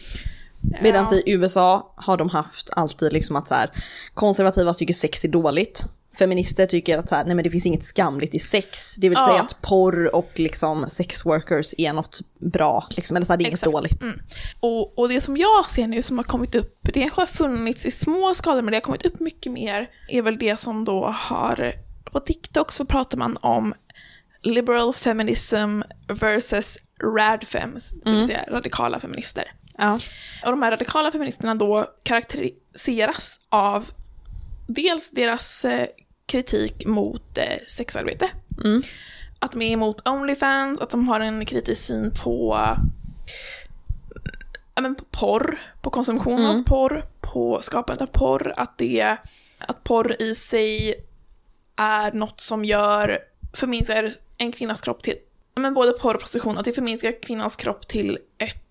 Medan 0.81 1.07
Ja. 1.11 1.17
i 1.17 1.23
USA 1.31 1.93
har 1.95 2.17
de 2.17 2.29
haft 2.29 2.69
alltid 2.75 3.13
liksom 3.13 3.35
att 3.35 3.47
så 3.47 3.53
här, 3.53 3.69
konservativa 4.13 4.73
tycker 4.73 4.93
sex 4.93 5.23
är 5.23 5.27
dåligt. 5.29 5.83
Feminister 6.19 6.65
tycker 6.65 6.97
att 6.97 7.09
så 7.09 7.15
här, 7.15 7.25
nej 7.25 7.35
men 7.35 7.43
det 7.43 7.49
finns 7.49 7.65
inget 7.65 7.83
skamligt 7.83 8.35
i 8.35 8.39
sex. 8.39 8.95
Det 8.95 9.09
vill 9.09 9.17
Ja. 9.21 9.27
säga 9.27 9.41
att 9.41 9.61
porr 9.61 10.15
och 10.15 10.31
liksom 10.35 10.89
sex 10.89 11.25
workers 11.25 11.73
är 11.77 11.93
något 11.93 12.19
bra. 12.39 12.87
Liksom, 12.95 13.17
eller 13.17 13.25
så 13.25 13.33
här, 13.33 13.37
det 13.37 13.43
är 13.43 13.45
inget 13.45 13.53
Exakt. 13.59 13.71
dåligt. 13.73 14.01
Mm. 14.01 14.19
Och, 14.59 14.99
och 14.99 15.09
det 15.09 15.21
som 15.21 15.37
jag 15.37 15.69
ser 15.69 15.87
nu 15.87 16.01
som 16.01 16.17
har 16.17 16.25
kommit 16.25 16.55
upp, 16.55 16.79
det 16.81 17.01
kanske 17.01 17.21
har 17.21 17.25
funnits 17.25 17.85
i 17.85 17.91
små 17.91 18.33
skalor 18.33 18.61
men 18.61 18.71
det 18.71 18.77
har 18.77 18.81
kommit 18.81 19.05
upp 19.05 19.19
mycket 19.19 19.51
mer, 19.51 19.89
är 20.09 20.21
väl 20.21 20.37
det 20.37 20.59
som 20.59 20.85
då 20.85 21.05
har, 21.07 21.73
på 22.11 22.19
TikTok 22.19 22.71
så 22.71 22.85
pratar 22.85 23.17
man 23.17 23.37
om 23.41 23.73
liberal 24.41 24.93
feminism 24.93 25.81
versus 26.07 26.77
radfems, 27.03 27.91
det 27.91 28.11
vill 28.11 28.27
säga 28.27 28.45
radikala 28.47 28.99
feminister. 28.99 29.51
Ja. 29.77 29.99
Och 30.45 30.51
de 30.51 30.61
här 30.61 30.71
radikala 30.71 31.11
feministerna 31.11 31.55
då 31.55 31.85
karaktäriseras 32.03 33.39
av 33.49 33.89
dels 34.67 35.11
deras 35.11 35.65
eh, 35.65 35.87
kritik 36.25 36.85
mot 36.85 37.37
eh, 37.37 37.57
sexarbete. 37.67 38.29
Mm. 38.63 38.81
Att 39.39 39.51
de 39.51 39.61
är 39.61 39.71
emot 39.71 40.07
Onlyfans, 40.07 40.81
att 40.81 40.89
de 40.89 41.07
har 41.07 41.19
en 41.19 41.45
kritisk 41.45 41.81
syn 41.81 42.11
på, 42.23 42.57
ja, 44.75 44.81
men 44.81 44.95
på 44.95 45.03
porr, 45.11 45.61
på 45.81 45.89
konsumtion 45.89 46.45
av 46.45 46.63
porr, 46.63 47.05
på 47.21 47.61
skapandet 47.61 48.01
av 48.01 48.05
porr, 48.05 48.53
att, 48.57 48.77
det, 48.77 49.17
att 49.59 49.83
porr 49.83 50.21
i 50.21 50.35
sig 50.35 50.95
är 51.75 52.11
något 52.11 52.39
som 52.39 52.65
gör, 52.65 53.19
förminskar 53.53 54.13
en 54.37 54.51
kvinnas 54.51 54.81
kropp 54.81 55.03
till, 55.03 55.15
men 55.55 55.73
både 55.73 55.91
porr 55.91 56.13
och 56.13 56.19
prostitution, 56.19 56.57
att 56.57 56.65
det 56.65 56.73
förminskar 56.73 57.21
kvinnans 57.23 57.55
kropp 57.55 57.87
till 57.87 58.17
ett, 58.37 58.63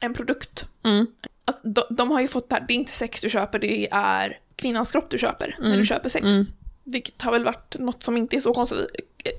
en 0.00 0.14
produkt. 0.14 0.66
Mm. 0.84 1.06
Att 1.44 1.60
de, 1.64 1.82
de 1.90 2.10
har 2.10 2.20
ju 2.20 2.28
fått 2.28 2.48
det 2.48 2.54
här, 2.54 2.64
det 2.68 2.74
är 2.74 2.76
inte 2.76 2.92
sex 2.92 3.20
du 3.20 3.30
köper, 3.30 3.58
det 3.58 3.88
är 3.92 4.38
kvinnans 4.56 4.92
kropp 4.92 5.10
du 5.10 5.18
köper 5.18 5.56
när 5.58 5.66
Mm. 5.66 5.78
du 5.78 5.84
köper 5.84 6.08
sex. 6.08 6.26
Vilket 6.84 7.22
har 7.22 7.32
väl 7.32 7.44
varit 7.44 7.76
något 7.78 8.02
som 8.02 8.16
inte 8.16 8.36
är 8.36 8.40
så, 8.40 8.54
konse- 8.54 8.86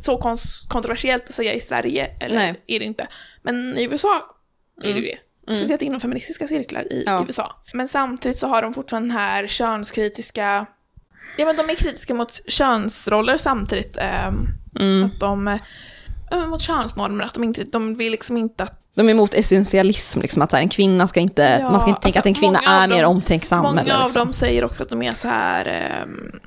så 0.01 0.17
kons- 0.19 0.67
kontroversiellt 0.69 1.23
att 1.23 1.33
säga 1.33 1.53
i 1.53 1.59
Sverige, 1.59 2.05
eller 2.19 2.35
Nej. 2.35 2.63
är 2.67 2.79
det 2.79 2.85
inte. 2.85 3.07
Men 3.41 3.77
i 3.77 3.83
USA 3.83 4.35
är 4.83 4.93
det 4.93 4.99
ju 4.99 5.05
det. 5.05 5.17
Speciellt 5.55 5.81
inom 5.81 6.01
feministiska 6.01 6.47
cirklar 6.47 6.93
i 6.93 7.03
Ja. 7.05 7.25
USA. 7.27 7.55
Men 7.73 7.87
samtidigt 7.87 8.37
så 8.37 8.47
har 8.47 8.61
de 8.61 8.73
fortfarande 8.73 9.09
den 9.09 9.17
här 9.17 9.47
könskritiska, 9.47 10.65
ja 11.37 11.45
men 11.45 11.55
de 11.55 11.69
är 11.69 11.75
kritiska 11.75 12.13
mot 12.13 12.49
könsroller 12.51 13.37
samtidigt. 13.37 13.97
ehm, 13.97 14.47
Mm. 14.79 15.05
Att 15.05 15.19
de, 15.19 15.47
eh, 16.31 16.47
mot 16.47 16.61
könsnormer, 16.61 17.23
att 17.23 17.33
de 17.33 17.43
inte, 17.43 17.63
de 17.63 17.93
vill 17.93 18.11
liksom 18.11 18.37
inte 18.37 18.63
att 18.63 18.79
De 18.95 19.07
är 19.09 19.11
emot 19.13 19.33
essentialism, 19.33 20.21
liksom, 20.21 20.41
att 20.41 20.51
så 20.51 20.57
här, 20.57 20.63
en 20.63 20.69
kvinna 20.69 21.07
ska 21.07 21.19
inte, 21.19 21.57
Ja, 21.61 21.71
man 21.71 21.79
ska 21.79 21.89
inte 21.89 22.01
tänka 22.01 22.19
alltså, 22.19 22.19
att 22.19 22.25
en 22.25 22.33
kvinna 22.33 22.59
av 22.59 22.83
är 22.83 22.87
mer 22.87 23.01
dem- 23.03 23.11
omtänksam. 23.15 23.63
Många 23.63 23.81
eller, 23.81 23.95
av 23.95 24.03
liksom. 24.03 24.19
dem 24.19 24.33
säger 24.33 24.63
också 24.63 24.83
att 24.83 24.89
de 24.89 25.01
är 25.01 25.13
så 25.13 25.27
här 25.27 25.65
ehm, 25.65 26.39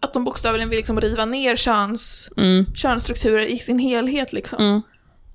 att 0.00 0.12
de 0.12 0.24
bokstavligen 0.24 0.68
vill 0.68 0.76
liksom 0.76 1.00
riva 1.00 1.24
ner 1.24 1.56
köns, 1.56 2.30
Mm. 2.36 2.66
könsstrukturer 2.74 3.46
i 3.46 3.58
sin 3.58 3.78
helhet. 3.78 4.32
Liksom. 4.32 4.58
Mm. 4.58 4.82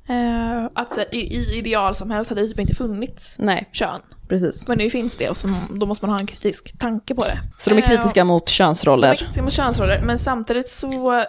Eh, 0.09 0.65
att 0.75 0.97
här, 0.97 1.15
i, 1.15 1.17
i 1.35 1.57
idealsamhället 1.57 2.29
hade 2.29 2.41
det 2.41 2.47
typ 2.47 2.59
inte 2.59 2.75
funnits 2.75 3.35
Nej, 3.39 3.69
kön. 3.71 3.99
precis. 4.29 4.67
Men 4.67 4.77
nu 4.77 4.89
finns 4.89 5.17
det 5.17 5.29
och 5.29 5.37
så, 5.37 5.53
då 5.69 5.85
måste 5.85 6.05
man 6.05 6.13
ha 6.15 6.19
en 6.19 6.27
kritisk 6.27 6.77
tanke 6.79 7.15
på 7.15 7.23
det. 7.25 7.39
Så 7.57 7.69
de 7.69 7.75
är 7.77 7.81
Eh, 7.81 7.87
kritiska 7.87 8.23
mot 8.23 8.45
De 8.45 8.51
är 8.51 8.53
könsroller. 8.53 9.15
kritiska 9.15 9.41
mot 9.43 9.53
könsroller, 9.53 10.01
men 10.05 10.17
samtidigt 10.17 10.69
så 10.69 11.23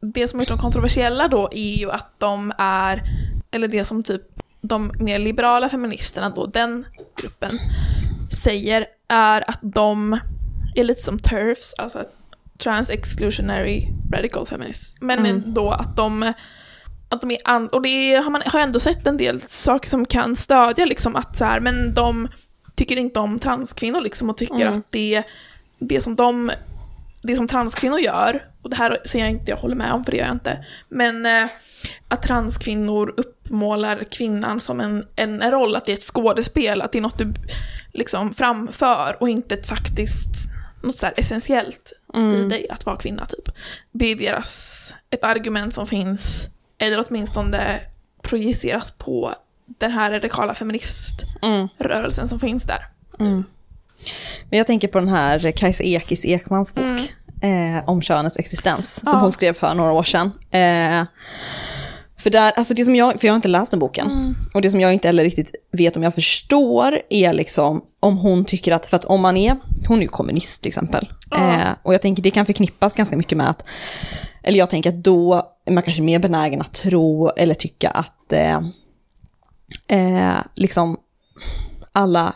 det 0.00 0.28
som 0.28 0.38
har 0.38 0.44
gjort 0.44 0.48
dem 0.48 0.58
kontroversiella 0.58 1.28
då 1.28 1.48
är 1.52 1.74
ju 1.74 1.90
att 1.90 2.14
de 2.18 2.52
är, 2.58 3.02
eller 3.50 3.68
det 3.68 3.84
som 3.84 4.02
typ 4.02 4.22
de 4.60 4.92
mer 5.00 5.18
liberala 5.18 5.68
feministerna 5.68 6.30
då, 6.30 6.46
den 6.46 6.84
gruppen, 7.22 7.58
säger 8.42 8.86
är 9.08 9.50
att 9.50 9.58
de 9.62 10.18
är 10.74 10.84
lite 10.84 11.02
som 11.02 11.18
TERFs, 11.18 11.74
alltså 11.78 12.04
Trans 12.58 12.90
Exclusionary 12.90 13.88
Radical 14.12 14.46
Feminists. 14.46 14.96
Men 15.00 15.26
ändå 15.26 15.70
att 15.70 15.96
de, 15.96 16.32
att 17.08 17.20
de 17.20 17.30
är, 17.30 17.38
an- 17.44 17.68
och 17.68 17.82
det 17.82 18.14
har 18.14 18.30
man 18.30 18.42
har 18.46 18.60
ändå 18.60 18.80
sett 18.80 19.06
en 19.06 19.16
del 19.16 19.42
saker 19.48 19.88
som 19.90 20.06
kan 20.06 20.36
stödja 20.36 20.84
liksom 20.84 21.16
att 21.16 21.36
så 21.36 21.44
här, 21.44 21.60
men 21.60 21.94
de 21.94 22.28
tycker 22.74 22.96
inte 22.96 23.20
om 23.20 23.38
transkvinnor 23.38 24.00
liksom 24.00 24.30
och 24.30 24.36
tycker 24.36 24.66
Mm. 24.66 24.78
att 24.78 24.86
det, 24.90 25.22
det 25.80 26.00
som 26.00 26.16
de 26.16 26.50
det 27.22 27.36
som 27.36 27.48
transkvinnor 27.48 27.98
gör, 27.98 28.42
och 28.62 28.70
det 28.70 28.76
här 28.76 28.98
säger 29.04 29.24
jag 29.24 29.32
inte 29.32 29.50
jag 29.50 29.58
håller 29.58 29.76
med 29.76 29.92
om 29.92 30.04
för 30.04 30.12
det 30.12 30.18
gör 30.18 30.26
jag 30.26 30.34
inte, 30.34 30.64
men 30.88 31.26
eh, 31.26 31.48
att 32.08 32.22
transkvinnor 32.22 33.14
uppmålar 33.16 34.04
kvinnan 34.04 34.60
som 34.60 34.80
en, 34.80 35.04
en, 35.16 35.50
roll, 35.50 35.76
att 35.76 35.84
det 35.84 35.92
är 35.92 35.96
ett 35.96 36.02
skådespel, 36.02 36.82
att 36.82 36.92
det 36.92 36.98
är 36.98 37.02
något 37.02 37.18
du 37.18 37.32
liksom 37.92 38.34
framför 38.34 39.16
och 39.20 39.28
inte 39.28 39.54
ett 39.54 39.68
faktiskt, 39.68 40.30
något 40.82 40.98
så 40.98 41.06
essentiellt 41.16 41.92
i 42.36 42.44
dig 42.44 42.66
att 42.70 42.86
vara 42.86 42.96
kvinna 42.96 43.26
typ. 43.26 43.48
Det 43.92 44.06
är 44.06 44.16
deras, 44.16 44.94
ett 45.10 45.24
argument 45.24 45.74
som 45.74 45.86
finns, 45.86 46.48
eller 46.78 47.04
åtminstone 47.08 47.80
projiceras 48.22 48.90
på 48.90 49.34
den 49.66 49.90
här 49.90 50.10
radikala 50.10 50.54
feministrörelsen 50.54 52.28
som 52.28 52.40
finns 52.40 52.62
där. 52.62 52.88
Men 54.50 54.58
jag 54.58 54.66
tänker 54.66 54.88
på 54.88 54.98
den 54.98 55.08
här 55.08 55.52
Kajsa 55.52 55.82
Ekis 55.82 56.24
Ekmans 56.24 56.74
bok 56.74 57.00
eh, 57.42 57.88
om 57.88 58.02
könets 58.02 58.38
existens, 58.38 58.94
som 58.94 59.10
Ja. 59.12 59.18
hon 59.20 59.32
skrev 59.32 59.52
för 59.52 59.74
några 59.74 59.92
år 59.92 60.02
sedan. 60.04 60.26
Eh, 60.50 61.06
För, 62.18 62.30
där, 62.30 62.52
alltså 62.56 62.74
det 62.74 62.84
som 62.84 62.96
jag, 62.96 63.20
för 63.20 63.26
jag 63.26 63.32
har 63.32 63.36
inte 63.36 63.48
läst 63.48 63.70
den 63.70 63.80
boken. 63.80 64.10
Mm. 64.10 64.34
Och 64.54 64.62
det 64.62 64.70
som 64.70 64.80
jag 64.80 64.92
inte 64.92 65.08
heller 65.08 65.22
riktigt 65.24 65.54
vet 65.72 65.96
om 65.96 66.02
jag 66.02 66.14
förstår 66.14 67.00
är 67.10 67.32
liksom 67.32 67.82
om 68.00 68.16
hon 68.18 68.44
tycker 68.44 68.72
att, 68.72 68.86
för 68.86 68.96
att 68.96 69.04
om 69.04 69.20
man 69.20 69.36
är, 69.36 69.56
hon 69.88 69.98
är 69.98 70.02
ju 70.02 70.08
kommunist 70.08 70.62
till 70.62 70.68
exempel. 70.68 71.12
Ja. 71.30 71.36
Eh, 71.54 71.68
och 71.82 71.94
jag 71.94 72.02
tänker 72.02 72.22
det 72.22 72.30
kan 72.30 72.46
förknippas 72.46 72.94
ganska 72.94 73.16
mycket 73.16 73.38
med 73.38 73.50
att, 73.50 73.64
eller 74.42 74.58
jag 74.58 74.70
tänker 74.70 74.90
att 74.90 75.04
då 75.04 75.42
är 75.66 75.72
man 75.72 75.82
kanske 75.82 76.02
mer 76.02 76.18
benägen 76.18 76.60
att 76.60 76.72
tro 76.72 77.28
eller 77.28 77.54
tycka 77.54 77.90
att 77.90 78.32
eh, 78.32 78.58
eh, 79.88 80.38
liksom 80.54 80.96
alla 81.92 82.34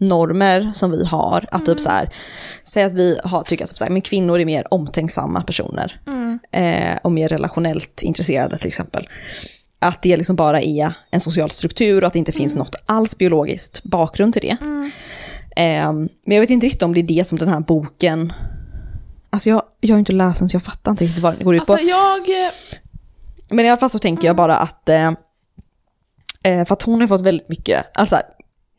könsnormer 0.00 0.70
som 0.72 0.90
vi 0.90 1.06
har, 1.06 1.48
att 1.50 1.66
typ 1.66 1.80
så 1.80 1.88
här, 1.88 2.10
säg 2.64 2.84
att 2.84 2.92
vi 2.92 3.18
har, 3.24 3.42
tycker 3.42 3.64
att 3.64 3.70
typ 3.70 3.78
så 3.78 3.84
här, 3.84 3.90
men 3.90 4.02
kvinnor 4.02 4.40
är 4.40 4.44
mer 4.44 4.74
omtänksamma 4.74 5.42
personer 5.42 6.00
eh, 6.50 6.98
och 7.02 7.12
mer 7.12 7.28
relationellt 7.28 8.02
intresserade 8.02 8.58
till 8.58 8.66
exempel. 8.66 9.08
Att 9.78 10.02
det 10.02 10.16
liksom 10.16 10.36
bara 10.36 10.60
är 10.62 10.92
en 11.10 11.20
social 11.20 11.50
struktur 11.50 12.02
och 12.02 12.06
att 12.06 12.12
det 12.12 12.18
inte 12.18 12.32
finns 12.32 12.56
något 12.56 12.76
alls 12.86 13.18
biologiskt 13.18 13.82
bakgrund 13.84 14.32
till 14.32 14.42
det. 14.42 14.56
Eh, 15.56 15.92
men 15.92 16.08
jag 16.24 16.40
vet 16.40 16.50
inte 16.50 16.66
riktigt 16.66 16.82
om 16.82 16.94
det 16.94 17.00
är 17.00 17.02
det 17.02 17.28
som 17.28 17.38
den 17.38 17.48
här 17.48 17.60
boken, 17.60 18.32
alltså 19.30 19.48
jag, 19.50 19.62
jag 19.80 19.94
har 19.94 19.98
inte 19.98 20.12
läst 20.12 20.38
den 20.38 20.48
så 20.48 20.54
jag 20.54 20.62
fattar 20.62 20.90
inte 20.90 21.04
riktigt 21.04 21.22
vad 21.22 21.34
den 21.34 21.44
går 21.44 21.56
ut 21.56 21.66
på. 21.66 21.72
Alltså 21.72 21.88
jag... 21.88 22.18
eh, 22.28 22.50
Men 23.50 23.64
i 23.64 23.68
alla 23.68 23.76
fall 23.80 23.90
så 23.90 23.98
tänker 23.98 24.26
jag 24.26 24.36
bara 24.36 24.56
att, 24.56 24.88
eh, 24.88 25.12
eh, 26.42 26.64
för 26.64 26.72
att 26.72 26.82
hon 26.82 27.00
har 27.00 27.08
fått 27.08 27.20
väldigt 27.20 27.48
mycket, 27.48 27.86
alltså 27.94 28.16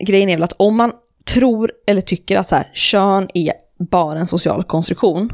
grejen 0.04 0.28
är 0.28 0.36
väl 0.36 0.42
att 0.42 0.52
om 0.56 0.76
man 0.76 0.92
tror 1.34 1.72
eller 1.86 2.00
tycker 2.00 2.36
att 2.36 2.48
så 2.48 2.54
här, 2.54 2.70
kön 2.74 3.28
är 3.34 3.52
bara 3.78 4.18
en 4.18 4.26
social 4.26 4.64
konstruktion, 4.64 5.32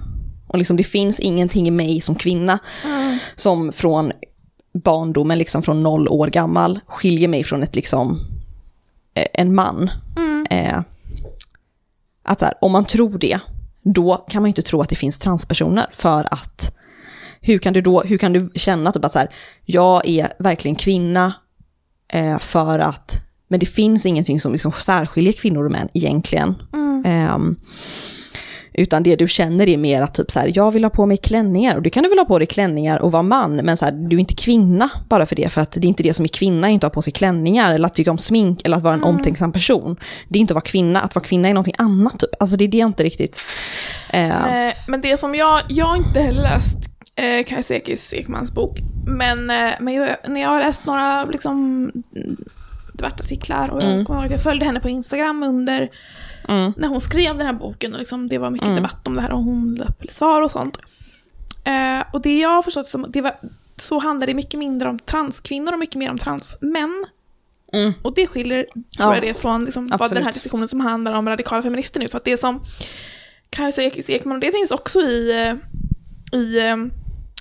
och 0.48 0.58
liksom 0.58 0.76
det 0.76 0.84
finns 0.84 1.20
ingenting 1.20 1.68
i 1.68 1.70
mig 1.70 2.00
som 2.00 2.14
kvinna 2.14 2.58
som 3.36 3.72
från 3.72 4.12
barndomen, 4.74 5.38
liksom 5.38 5.62
från 5.62 5.82
noll 5.82 6.08
år 6.08 6.26
gammal, 6.26 6.80
skiljer 6.86 7.28
mig 7.28 7.44
från 7.44 7.62
ett 7.62 7.74
liksom, 7.74 8.20
eh, 9.14 9.26
en 9.34 9.54
man. 9.54 9.90
Eh, 10.50 10.80
att 12.24 12.40
så 12.40 12.44
här, 12.44 12.54
om 12.60 12.72
man 12.72 12.84
tror 12.84 13.18
det, 13.18 13.38
då 13.82 14.16
kan 14.28 14.42
man 14.42 14.48
ju 14.48 14.50
inte 14.50 14.62
tro 14.62 14.80
att 14.80 14.88
det 14.88 14.96
finns 14.96 15.18
transpersoner 15.18 15.86
för 15.92 16.28
att 16.30 16.76
hur 17.40 17.58
kan 17.58 17.72
du 17.72 17.80
då, 17.80 18.02
hur 18.02 18.18
kan 18.18 18.32
du 18.32 18.50
känna 18.54 18.82
typ 18.82 18.86
att 18.88 18.94
du 18.94 19.00
bara 19.00 19.08
så 19.08 19.18
här, 19.18 19.34
jag 19.64 20.08
är 20.08 20.32
verkligen 20.38 20.74
kvinna 20.74 21.34
eh, 22.08 22.38
för 22.38 22.78
att, 22.78 23.21
men 23.52 23.60
det 23.60 23.66
finns 23.66 24.06
ingenting 24.06 24.40
som 24.40 24.52
liksom 24.52 24.72
särskiljer 24.72 25.32
kvinnor 25.32 25.64
och 25.64 25.70
män 25.70 25.88
egentligen. 25.94 26.54
Ehm, 27.04 27.56
utan 28.74 29.02
det 29.02 29.16
du 29.16 29.28
känner 29.28 29.68
är 29.68 29.76
mer 29.76 30.02
att 30.02 30.14
typ 30.14 30.30
så 30.30 30.38
här, 30.38 30.52
jag 30.54 30.70
vill 30.70 30.84
ha 30.84 30.90
på 30.90 31.06
mig 31.06 31.16
klänningar 31.16 31.76
och 31.76 31.82
du 31.82 31.90
kan 31.90 32.02
du 32.02 32.08
väl 32.08 32.18
ha 32.18 32.24
på 32.24 32.38
dig 32.38 32.46
klänningar 32.46 32.98
och 32.98 33.12
vara 33.12 33.22
man, 33.22 33.56
men 33.56 33.76
så 33.76 33.84
här, 33.84 33.92
du 33.92 34.16
är 34.16 34.20
inte 34.20 34.34
kvinna 34.34 34.90
bara 35.08 35.26
för 35.26 35.36
det, 35.36 35.48
för 35.48 35.60
att 35.60 35.72
det 35.72 35.86
är 35.86 35.88
inte 35.88 36.02
det 36.02 36.14
som 36.14 36.24
är 36.24 36.28
kvinna, 36.28 36.68
inte 36.68 36.86
att 36.86 36.92
ha 36.92 36.94
på 36.94 37.02
sig 37.02 37.12
klänningar 37.12 37.74
eller 37.74 37.86
att 37.86 37.94
tycka 37.94 38.10
om 38.10 38.18
smink 38.18 38.62
eller 38.64 38.76
att 38.76 38.82
vara 38.82 38.94
en 38.94 39.02
omtänksam 39.02 39.52
person. 39.52 39.96
Det 40.28 40.38
är 40.38 40.40
inte 40.40 40.52
att 40.52 40.54
vara 40.54 40.64
kvinna, 40.64 41.00
att 41.00 41.14
vara 41.14 41.24
kvinna 41.24 41.48
är 41.48 41.54
någonting 41.54 41.74
annat 41.78 42.18
typ. 42.18 42.30
Alltså 42.40 42.56
det 42.56 42.64
är 42.64 42.68
det 42.68 42.78
jag 42.78 42.88
inte 42.88 43.02
riktigt... 43.02 43.40
Eh, 44.10 44.66
Eh, 44.66 44.72
men 44.88 45.00
det 45.00 45.20
som 45.20 45.34
jag, 45.34 45.62
jag 45.68 45.86
har 45.86 45.96
inte 45.96 46.20
heller 46.20 46.42
läst 46.42 46.78
eh, 47.16 47.44
Kajsekis 47.44 48.14
Ekmans 48.14 48.52
bok, 48.52 48.78
men, 49.06 49.50
eh, 49.50 49.72
men 49.80 49.94
jag, 49.94 50.16
när 50.28 50.40
jag 50.40 50.48
har 50.48 50.60
läst 50.60 50.86
några 50.86 51.24
liksom, 51.24 51.90
mm, 53.02 53.10
debattartiklar 53.10 53.68
och 53.70 53.82
jag 53.82 54.06
kommer 54.06 54.20
ihåg 54.20 54.24
att 54.24 54.30
jag 54.30 54.42
följde 54.42 54.64
henne 54.66 54.80
på 54.80 54.88
Instagram 54.88 55.42
under 55.42 55.88
mm, 56.48 56.72
när 56.76 56.88
hon 56.88 57.00
skrev 57.00 57.36
den 57.36 57.46
här 57.46 57.52
boken. 57.52 57.92
Och 57.92 57.98
liksom, 57.98 58.28
det 58.28 58.38
var 58.38 58.50
mycket 58.50 58.74
debatt 58.74 59.08
om 59.08 59.14
det 59.14 59.20
här 59.22 59.32
och 59.32 59.42
hon 59.44 59.82
upp 59.88 60.10
svar 60.10 60.42
och 60.42 60.50
sånt. 60.50 60.78
Eh, 61.64 62.04
och 62.12 62.20
det 62.20 62.38
jag 62.38 62.48
har 62.48 62.62
förstått 62.62 62.86
som, 62.86 63.06
det 63.08 63.20
var, 63.20 63.36
så 63.76 63.98
handlar 63.98 64.26
det 64.26 64.34
mycket 64.34 64.58
mindre 64.58 64.88
om 64.88 64.98
transkvinnor 64.98 65.72
och 65.72 65.78
mycket 65.78 65.96
mer 65.96 66.10
om 66.10 66.18
transmän. 66.18 67.04
mm, 67.72 67.92
Och 68.02 68.14
det 68.14 68.26
skiljer, 68.26 68.66
tror 68.72 68.84
Ja, 68.98 69.14
jag 69.14 69.22
det, 69.22 69.34
från 69.34 69.64
liksom, 69.64 69.88
vad 69.98 70.10
den 70.10 70.24
här 70.24 70.32
diskussionen 70.32 70.68
som 70.68 70.80
handlar 70.80 71.12
om 71.14 71.28
radikala 71.28 71.62
feminister 71.62 72.00
nu. 72.00 72.08
För 72.08 72.16
att 72.16 72.24
det 72.24 72.36
som 72.36 72.62
Kajsa 73.50 73.82
Ekis 73.82 74.10
Ekman, 74.10 74.34
och 74.36 74.40
det 74.40 74.52
finns 74.52 74.70
också 74.70 75.00
i, 75.00 75.46
eh, 75.48 75.54
i, 76.38 76.68
eh, 76.68 76.76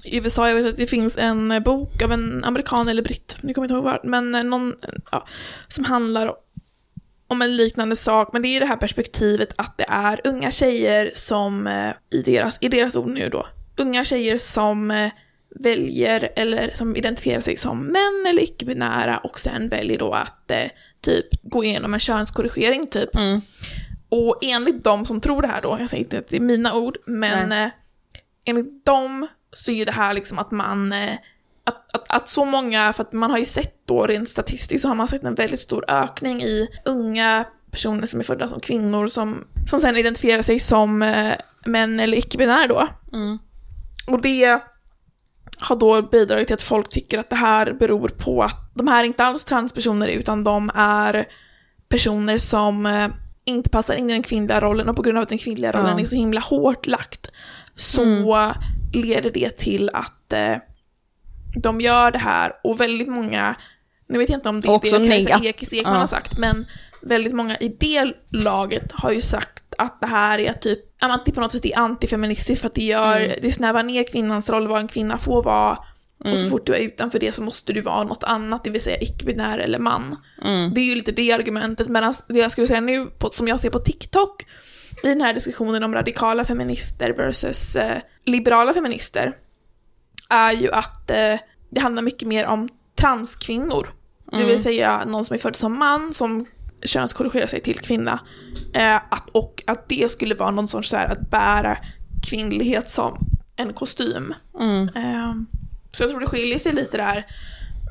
i 0.04 0.18
USA, 0.18 0.50
jag 0.50 0.56
vet 0.56 0.66
att 0.66 0.78
det 0.78 0.88
finns 0.88 1.18
en 1.18 1.52
eh, 1.52 1.60
bok 1.60 2.02
av 2.02 2.12
en 2.12 2.44
amerikan 2.44 2.90
eller 2.90 3.02
britt, 3.02 3.38
nu 3.42 3.54
kommer 3.54 3.64
jag 3.70 3.78
inte 3.80 3.90
ihåg 3.90 4.02
vad, 4.02 4.06
men 4.06 4.36
eh, 4.36 4.44
någon, 4.44 4.76
ja, 5.12 5.28
som 5.68 5.84
handlar 5.86 6.34
om 7.28 7.42
en 7.42 7.56
liknande 7.56 7.96
sak, 7.96 8.34
men 8.34 8.42
det 8.42 8.48
är 8.48 8.60
det 8.60 8.66
här 8.66 8.78
perspektivet 8.78 9.54
att 9.58 9.78
det 9.78 9.86
är 9.90 10.22
unga 10.24 10.52
tjejer 10.52 11.12
som, 11.14 11.68
eh, 11.68 11.92
i 12.10 12.22
deras, 12.22 12.58
i 12.62 12.70
deras 12.70 12.96
ord 12.96 13.10
nu 13.10 13.30
då, 13.30 13.48
unga 13.78 14.06
tjejer 14.06 14.38
som 14.38 15.10
väljer 15.56 16.30
eller 16.36 16.72
som 16.74 16.96
identifierar 16.96 17.42
sig 17.42 17.58
som 17.58 17.86
män 17.86 18.26
eller 18.28 18.44
icke-binära 18.44 19.18
och 19.18 19.40
sen 19.40 19.70
väljer 19.70 20.00
då 20.00 20.14
att 20.14 20.52
eh, 20.52 20.72
typ 21.02 21.28
gå 21.44 21.64
igenom 21.64 21.94
en 21.94 22.00
könskorrigering 22.00 22.88
typ. 22.88 23.16
mm, 23.16 23.42
Och 24.10 24.40
enligt 24.42 24.84
de 24.84 25.06
som 25.06 25.22
tror 25.22 25.42
det 25.42 25.48
här 25.48 25.62
då, 25.62 25.78
jag 25.80 25.90
säger 25.90 26.04
inte 26.04 26.20
att 26.20 26.28
det 26.28 26.36
är 26.36 26.42
mina 26.42 26.74
ord, 26.74 26.98
men 27.06 27.52
eh, 27.52 27.70
enligt 28.46 28.86
dem 28.86 29.28
så 29.54 29.72
är 29.72 29.86
det 29.86 29.92
här 29.92 30.14
liksom 30.14 30.40
att 30.40 30.52
man, 30.52 30.94
eh, 30.94 31.14
att, 31.64 31.96
att, 31.96 32.06
att 32.12 32.30
så 32.30 32.46
många, 32.46 32.94
för 32.94 33.04
att 33.04 33.14
man 33.14 33.32
har 33.32 33.38
ju 33.38 33.46
sett 33.46 33.88
då 33.88 34.06
rent 34.08 34.30
statistiskt 34.30 34.82
så 34.82 34.88
har 34.88 34.96
man 34.96 35.08
sett 35.08 35.24
en 35.24 35.36
väldigt 35.36 35.62
stor 35.62 35.86
ökning 35.88 36.42
i 36.42 36.68
unga 36.86 37.46
personer 37.72 38.06
som 38.06 38.20
är 38.20 38.24
födda 38.24 38.48
som 38.48 38.60
kvinnor 38.60 39.08
som, 39.08 39.48
som 39.70 39.80
sen 39.80 39.98
identifierar 39.98 40.42
sig 40.42 40.60
som 40.60 41.02
eh, 41.02 41.34
män 41.66 42.00
eller 42.00 42.18
icke-binära 42.18 42.68
då. 42.68 42.88
mm, 43.14 43.38
Och 44.08 44.22
det 44.22 44.60
har 45.62 45.76
då 45.76 46.02
bidragit 46.02 46.48
till 46.48 46.54
att 46.54 46.62
folk 46.62 46.90
tycker 46.90 47.20
att 47.20 47.30
det 47.30 47.36
här 47.36 47.74
beror 47.74 48.10
på 48.10 48.44
att 48.44 48.72
de 48.74 48.88
här 48.88 49.00
är 49.00 49.04
inte 49.08 49.24
alls 49.24 49.46
transpersoner 49.46 50.08
utan 50.08 50.44
de 50.44 50.72
är 50.76 51.26
personer 51.90 52.38
som 52.38 52.86
eh, 52.86 53.08
inte 53.46 53.70
passar 53.70 53.94
in 53.94 54.10
i 54.10 54.14
den 54.14 54.24
kvinnliga 54.24 54.60
rollen 54.62 54.90
och 54.90 54.96
på 54.96 55.02
grund 55.02 55.18
av 55.18 55.22
att 55.22 55.30
den 55.30 55.38
kvinnliga 55.38 55.72
rollen 55.72 55.98
Ja. 55.98 56.02
är 56.02 56.06
så 56.06 56.16
himla 56.16 56.42
hårt 56.42 56.88
lagt 56.88 57.32
så 57.76 58.54
leder 58.94 59.32
det 59.32 59.58
till 59.58 59.90
att 59.94 60.34
eh, 60.34 60.56
de 61.62 61.82
gör 61.82 62.12
det 62.12 62.20
här 62.20 62.54
och 62.64 62.82
väldigt 62.82 63.08
många, 63.08 63.56
nu 64.08 64.18
vet 64.18 64.30
jag 64.30 64.38
inte 64.38 64.50
om 64.50 64.62
det 64.62 64.68
är 64.68 64.72
det 65.00 65.08
Kajsa 65.10 65.30
Ekis 65.46 65.74
Ekman 65.74 65.94
Ja. 65.94 66.00
har 66.00 66.08
sagt, 66.08 66.38
men 66.38 66.66
väldigt 67.02 67.34
många 67.34 67.58
i 67.58 67.76
det 67.80 68.14
laget 68.30 68.92
har 68.92 69.12
ju 69.12 69.22
sagt 69.22 69.64
att 69.78 70.02
det 70.02 70.08
här 70.08 70.40
är 70.40 70.54
typ, 70.54 70.80
att 71.00 71.26
det 71.26 71.32
på 71.32 71.42
något 71.42 71.52
sätt 71.52 71.66
är 71.66 71.78
antifeministiskt 71.78 72.62
för 72.62 72.68
att 72.68 72.76
det 72.76 72.84
gör, 72.84 73.36
det 73.42 73.52
snävar 73.52 73.84
ner 73.84 74.04
kvinnans 74.04 74.50
roll, 74.50 74.68
vad 74.68 74.80
en 74.80 74.88
kvinna 74.88 75.18
får 75.18 75.44
vara. 75.44 75.78
Och 76.24 76.38
så 76.38 76.50
fort 76.50 76.66
du 76.66 76.74
är 76.74 76.80
utanför 76.80 77.20
det 77.20 77.32
så 77.32 77.42
måste 77.44 77.74
du 77.74 77.82
vara 77.82 78.04
något 78.04 78.24
annat, 78.24 78.64
det 78.64 78.70
vill 78.70 78.82
säga 78.82 78.98
icke-binär 79.02 79.60
eller 79.60 79.80
man. 79.80 80.18
mm, 80.44 80.74
Det 80.74 80.82
är 80.82 80.86
ju 80.86 80.96
lite 80.96 81.12
det 81.12 81.32
argumentet, 81.32 81.88
medan 81.88 82.14
det 82.28 82.40
jag 82.40 82.52
skulle 82.52 82.68
säga 82.68 82.82
nu, 82.82 83.06
på, 83.06 83.30
som 83.30 83.48
jag 83.48 83.60
ser 83.60 83.70
på 83.70 83.80
TikTok, 83.80 84.46
i 85.04 85.08
den 85.08 85.22
här 85.22 85.34
diskussionen 85.34 85.84
om 85.84 85.94
radikala 85.94 86.44
feminister 86.44 87.14
versus 87.14 87.76
eh, 87.76 87.98
liberala 88.26 88.74
feminister, 88.74 89.38
är 90.30 90.52
ju 90.52 90.72
att 90.72 91.12
eh, 91.12 91.40
det 91.70 91.80
handlar 91.80 92.02
mycket 92.02 92.28
mer 92.28 92.46
om 92.46 92.70
transkvinnor. 92.96 93.88
Det 94.32 94.44
vill 94.44 94.64
säga 94.64 95.06
någon 95.06 95.24
som 95.24 95.34
är 95.34 95.38
född 95.38 95.56
som 95.56 95.80
man, 95.80 96.14
som 96.14 96.46
könskorrigerar 96.84 97.48
sig 97.48 97.62
till 97.62 97.80
kvinna. 97.80 98.20
Eh, 98.74 98.96
att, 98.96 99.30
och 99.32 99.64
att 99.68 99.90
det 99.90 100.12
skulle 100.12 100.36
vara 100.36 100.52
någon 100.52 100.68
sorts 100.68 100.90
så 100.90 100.98
här, 100.98 101.12
att 101.12 101.30
bära 101.30 101.78
kvinnlighet 102.30 102.90
som 102.90 103.28
en 103.56 103.74
kostym. 103.74 104.34
mm. 104.60 104.90
Eh, 104.96 105.34
så 105.92 106.04
jag 106.04 106.10
tror 106.10 106.20
det 106.20 106.28
skiljer 106.28 106.60
sig 106.60 106.72
lite 106.72 106.98
där. 106.98 107.26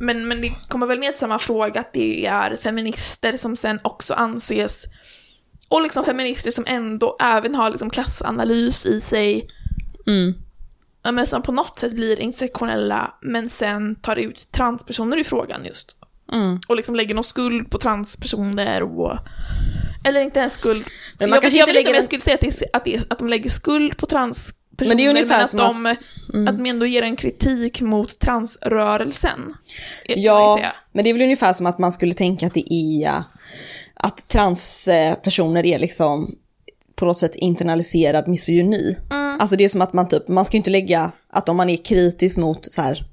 Men, 0.01 0.29
men 0.29 0.41
det 0.41 0.53
kommer 0.69 0.87
väl 0.87 0.99
ner 0.99 1.11
till 1.11 1.21
samma 1.21 1.39
fråga 1.39 1.81
att 1.81 1.93
det 1.93 2.27
är 2.27 2.57
feminister 2.57 3.37
som 3.37 3.57
sen 3.57 3.81
också 3.83 4.15
anses 4.15 4.85
och 5.71 5.83
liksom 5.83 6.05
feminister 6.05 6.51
som 6.51 6.65
ändå 6.67 7.17
även 7.21 7.55
har 7.55 7.71
liksom 7.71 7.91
klassanalys 7.91 8.87
i 8.87 9.01
sig, 9.01 9.49
Mm. 10.07 10.35
men 11.15 11.27
som 11.27 11.43
på 11.43 11.53
något 11.53 11.79
sätt 11.79 11.93
blir 11.93 12.21
intersektionella 12.21 13.15
men 13.23 13.49
sen 13.51 13.95
tar 13.95 14.17
ut 14.17 14.49
transpersoner 14.53 15.17
i 15.17 15.25
frågan 15.25 15.65
just. 15.65 15.97
Mm. 16.33 16.59
Och 16.69 16.77
liksom 16.77 16.95
lägger 16.95 17.15
någon 17.15 17.25
skuld 17.25 17.71
på 17.71 17.79
transpersoner 17.79 18.83
och... 18.83 19.19
Eller 20.05 20.21
inte 20.21 20.41
ens 20.41 20.53
skuld. 20.53 20.87
Men 21.19 21.31
man 21.31 21.37
jag 21.37 21.43
kanske 21.43 21.59
jag 21.59 21.69
inte 21.69 21.73
vet 21.73 21.81
inte 21.81 21.91
om 21.91 21.95
jag 21.95 22.05
skulle 22.05 22.21
säga 22.21 22.35
att, 22.35 22.41
det, 22.41 22.65
att, 22.73 22.85
det, 22.85 23.13
att 23.13 23.19
de 23.19 23.29
lägger 23.29 23.51
skuld 23.51 23.97
på 23.97 24.07
transpersoner, 24.07 24.89
Men 24.89 24.97
det 24.97 25.07
är 25.07 25.11
ungefär 25.11 25.45
att 25.45 25.51
som 25.51 25.61
att- 25.87 25.97
Mm. 26.35 26.45
de, 26.45 26.49
att 26.49 26.59
de 26.59 26.71
ändå 26.71 26.87
ger 26.87 27.03
en 27.03 27.17
kritik 27.17 27.81
mot 27.81 28.19
transrörelsen. 28.19 29.55
ju 30.09 30.15
Ja, 30.17 30.61
men 30.93 31.05
det 31.05 31.11
är 31.11 31.15
väl 31.15 31.23
ungefär 31.23 31.53
som 31.53 31.67
att 31.67 31.79
man 31.79 31.93
skulle 31.93 32.15
tänka 32.15 32.47
att 32.47 32.55
det 32.55 32.73
är 32.75 33.23
att 33.95 34.29
transpersoner 34.29 35.67
är 35.67 35.79
liksom 35.79 36.35
på 36.95 37.05
något 37.05 37.19
sätt 37.19 37.35
internaliserad 37.35 38.29
misogyni. 38.29 38.97
Alltså 39.41 39.57
det 39.57 39.65
är 39.65 39.69
som 39.69 39.81
att 39.83 39.93
man 39.93 40.09
typ, 40.09 40.29
man 40.29 40.45
ska 40.45 40.57
ju 40.57 40.59
inte 40.59 40.71
lägga, 40.71 41.13
att 41.33 41.49
om 41.49 41.57
man 41.57 41.71
är 41.71 41.77
kritisk 41.77 42.37
mot 42.37 42.73
så 42.73 42.83
här, 42.83 43.05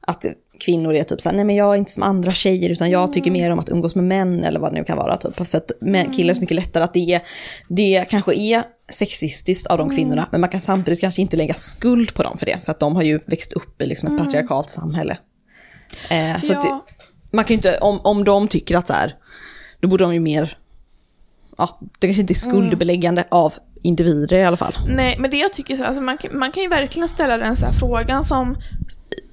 att 0.00 0.24
kvinnor 0.60 0.94
är 0.94 1.02
typ 1.02 1.20
så 1.20 1.28
här, 1.28 1.36
nej 1.36 1.44
men 1.44 1.56
jag 1.56 1.74
är 1.74 1.78
inte 1.78 1.90
som 1.90 2.02
andra 2.02 2.32
tjejer 2.32 2.70
utan 2.70 2.90
jag 2.90 3.12
tycker 3.12 3.30
mer 3.30 3.50
om 3.50 3.58
att 3.58 3.68
umgås 3.68 3.94
med 3.94 4.04
män 4.04 4.44
eller 4.44 4.60
vad 4.60 4.72
det 4.72 4.78
nu 4.78 4.84
kan 4.84 4.96
vara 4.98 5.16
typ. 5.16 5.48
För 5.48 5.58
att 5.58 5.72
män, 5.80 6.12
killar 6.12 6.30
är 6.30 6.34
så 6.34 6.40
mycket 6.40 6.54
lättare 6.54 6.84
att 6.84 6.94
det, 6.94 7.14
är, 7.14 7.20
det 7.68 8.04
kanske 8.10 8.34
är 8.34 8.62
sexistiskt 8.90 9.66
av 9.66 9.78
de 9.78 9.90
kvinnorna, 9.90 10.26
men 10.30 10.40
man 10.40 10.50
kan 10.50 10.60
samtidigt 10.60 11.00
kanske 11.00 11.22
inte 11.22 11.36
lägga 11.36 11.54
skuld 11.54 12.14
på 12.14 12.22
dem 12.22 12.38
för 12.38 12.46
det, 12.46 12.58
för 12.64 12.70
att 12.70 12.80
de 12.80 12.96
har 12.96 13.02
ju 13.02 13.20
växt 13.26 13.52
upp 13.52 13.82
i 13.82 13.86
liksom 13.86 14.14
ett 14.14 14.24
patriarkalt 14.24 14.70
samhälle. 14.70 15.18
Eh, 16.10 16.40
så 16.42 16.52
Ja. 16.52 16.60
det, 16.62 16.94
man 17.36 17.44
kan 17.44 17.54
ju 17.54 17.56
inte, 17.56 17.78
om, 17.78 18.00
om 18.04 18.24
de 18.24 18.48
tycker 18.48 18.76
att 18.76 18.86
så 18.86 18.92
här, 18.92 19.14
då 19.80 19.88
borde 19.88 20.04
de 20.04 20.14
ju 20.14 20.20
mer, 20.20 20.58
ja, 21.58 21.78
det 21.98 22.06
kanske 22.06 22.20
inte 22.20 22.32
är 22.32 22.34
skuldbeläggande 22.34 23.24
av 23.30 23.54
individer 23.82 24.36
i 24.38 24.44
alla 24.44 24.56
fall. 24.56 24.74
Nej, 24.86 25.16
men 25.18 25.30
det 25.30 25.36
jag 25.36 25.52
tycker 25.52 25.76
så, 25.76 25.84
alltså 25.84 26.02
man, 26.02 26.18
kan- 26.18 26.38
man 26.38 26.52
kan 26.52 26.62
ju 26.62 26.68
verkligen 26.68 27.08
ställa 27.08 27.36
den 27.38 27.56
så 27.56 27.66
här 27.66 27.72
frågan 27.72 28.24
som 28.24 28.56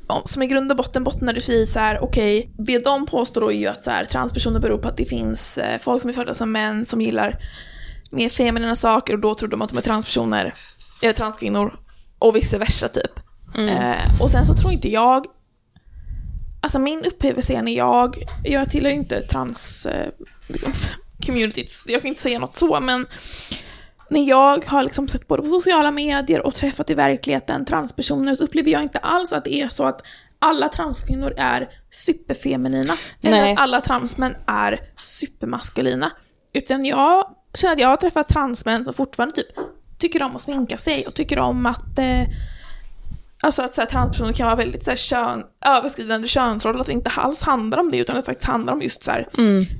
om- 0.07 0.21
som 0.25 0.43
i 0.43 0.47
grund 0.47 0.71
och 0.71 0.77
botten 0.77 1.03
bottnar 1.03 1.49
i 1.51 1.65
så 1.67 1.79
här, 1.79 1.99
okej, 2.03 2.51
det 2.57 2.79
de 2.79 3.05
påstår 3.05 3.41
då 3.41 3.51
är 3.51 3.55
ju 3.57 3.67
att 3.67 3.83
så 3.83 3.91
här, 3.91 4.05
transpersoner 4.05 4.59
beror 4.59 4.77
på 4.77 4.87
att 4.87 4.97
det 4.97 5.05
finns 5.05 5.57
eh, 5.57 5.79
folk 5.79 6.01
som 6.01 6.09
är 6.09 6.13
födda 6.13 6.33
som 6.33 6.51
män 6.51 6.85
som 6.85 7.01
gillar 7.01 7.39
mer 8.11 8.29
feminina 8.29 8.75
saker 8.75 9.13
och 9.13 9.19
då 9.19 9.35
tror 9.35 9.49
de 9.49 9.61
att 9.61 9.69
de 9.69 9.77
är 9.77 9.81
transpersoner, 9.81 10.53
eller 11.01 11.13
transkvinnor, 11.13 11.79
och 12.19 12.35
vice 12.35 12.57
versa 12.57 12.87
typ. 12.87 13.11
Eh, 13.69 14.21
och 14.21 14.29
sen 14.31 14.45
så 14.45 14.53
tror 14.53 14.71
inte 14.73 14.89
jag, 14.91 15.25
alltså 16.61 16.79
min 16.79 17.05
upplevelse 17.05 17.53
är 17.53 17.61
när 17.61 17.71
jag, 17.77 18.23
jag 18.43 18.69
tillhör 18.69 18.89
ju 18.91 18.97
inte 18.97 19.21
trans 19.21 19.85
eh, 19.85 20.07
communityt, 21.25 21.71
jag 21.87 22.01
kan 22.01 22.09
inte 22.09 22.21
säga 22.21 22.39
något 22.39 22.57
så, 22.57 22.79
men 22.81 23.05
när 24.09 24.29
jag 24.29 24.65
har 24.65 24.83
liksom 24.83 25.07
sett 25.07 25.27
både 25.27 25.43
på 25.43 25.49
sociala 25.49 25.91
medier 25.91 26.45
och 26.45 26.55
träffat 26.55 26.89
i 26.89 26.93
verkligheten 26.93 27.65
transpersoner 27.65 28.35
så 28.35 28.43
upplever 28.43 28.71
jag 28.71 28.83
inte 28.83 28.99
alls 28.99 29.33
att 29.33 29.45
det 29.45 29.61
är 29.61 29.69
så 29.69 29.85
att 29.85 30.01
alla 30.39 30.69
transkvinnor 30.69 31.33
är 31.37 31.69
superfeminina. 31.91 32.93
Eller 33.23 33.41
Nej. 33.41 33.53
att 33.53 33.59
alla 33.59 33.81
transmän 33.81 34.35
är 34.47 34.79
supermaskulina. 34.95 36.11
Utan 36.53 36.85
jag 36.85 37.35
känner 37.53 37.73
att 37.73 37.79
jag 37.79 37.87
har 37.87 37.97
träffat 37.97 38.27
transmän 38.27 38.85
som 38.85 38.93
fortfarande 38.93 39.35
typ 39.35 39.47
tycker 39.97 40.23
om 40.23 40.35
att 40.35 40.41
sminka 40.41 40.77
sig 40.77 41.07
och 41.07 41.13
tycker 41.13 41.39
om 41.39 41.65
att 41.65 41.99
eh, 41.99 42.23
Alltså 43.41 43.61
att 43.61 43.75
så 43.75 43.81
här, 43.81 43.85
transpersoner 43.85 44.33
kan 44.33 44.45
vara 44.45 44.55
väldigt 44.55 44.85
så 44.85 44.91
här, 44.91 44.95
kön, 44.95 45.43
överskridande 45.65 46.27
könsroller, 46.27 46.79
att 46.79 46.85
det 46.85 46.93
inte 46.93 47.11
alls 47.15 47.43
handlar 47.43 47.77
om 47.77 47.91
det 47.91 47.97
utan 47.97 48.17
att 48.17 48.25
det 48.25 48.31
faktiskt 48.31 48.49
handlar 48.49 48.73
om 48.73 48.81
just 48.81 49.03
så 49.03 49.11
här, 49.11 49.27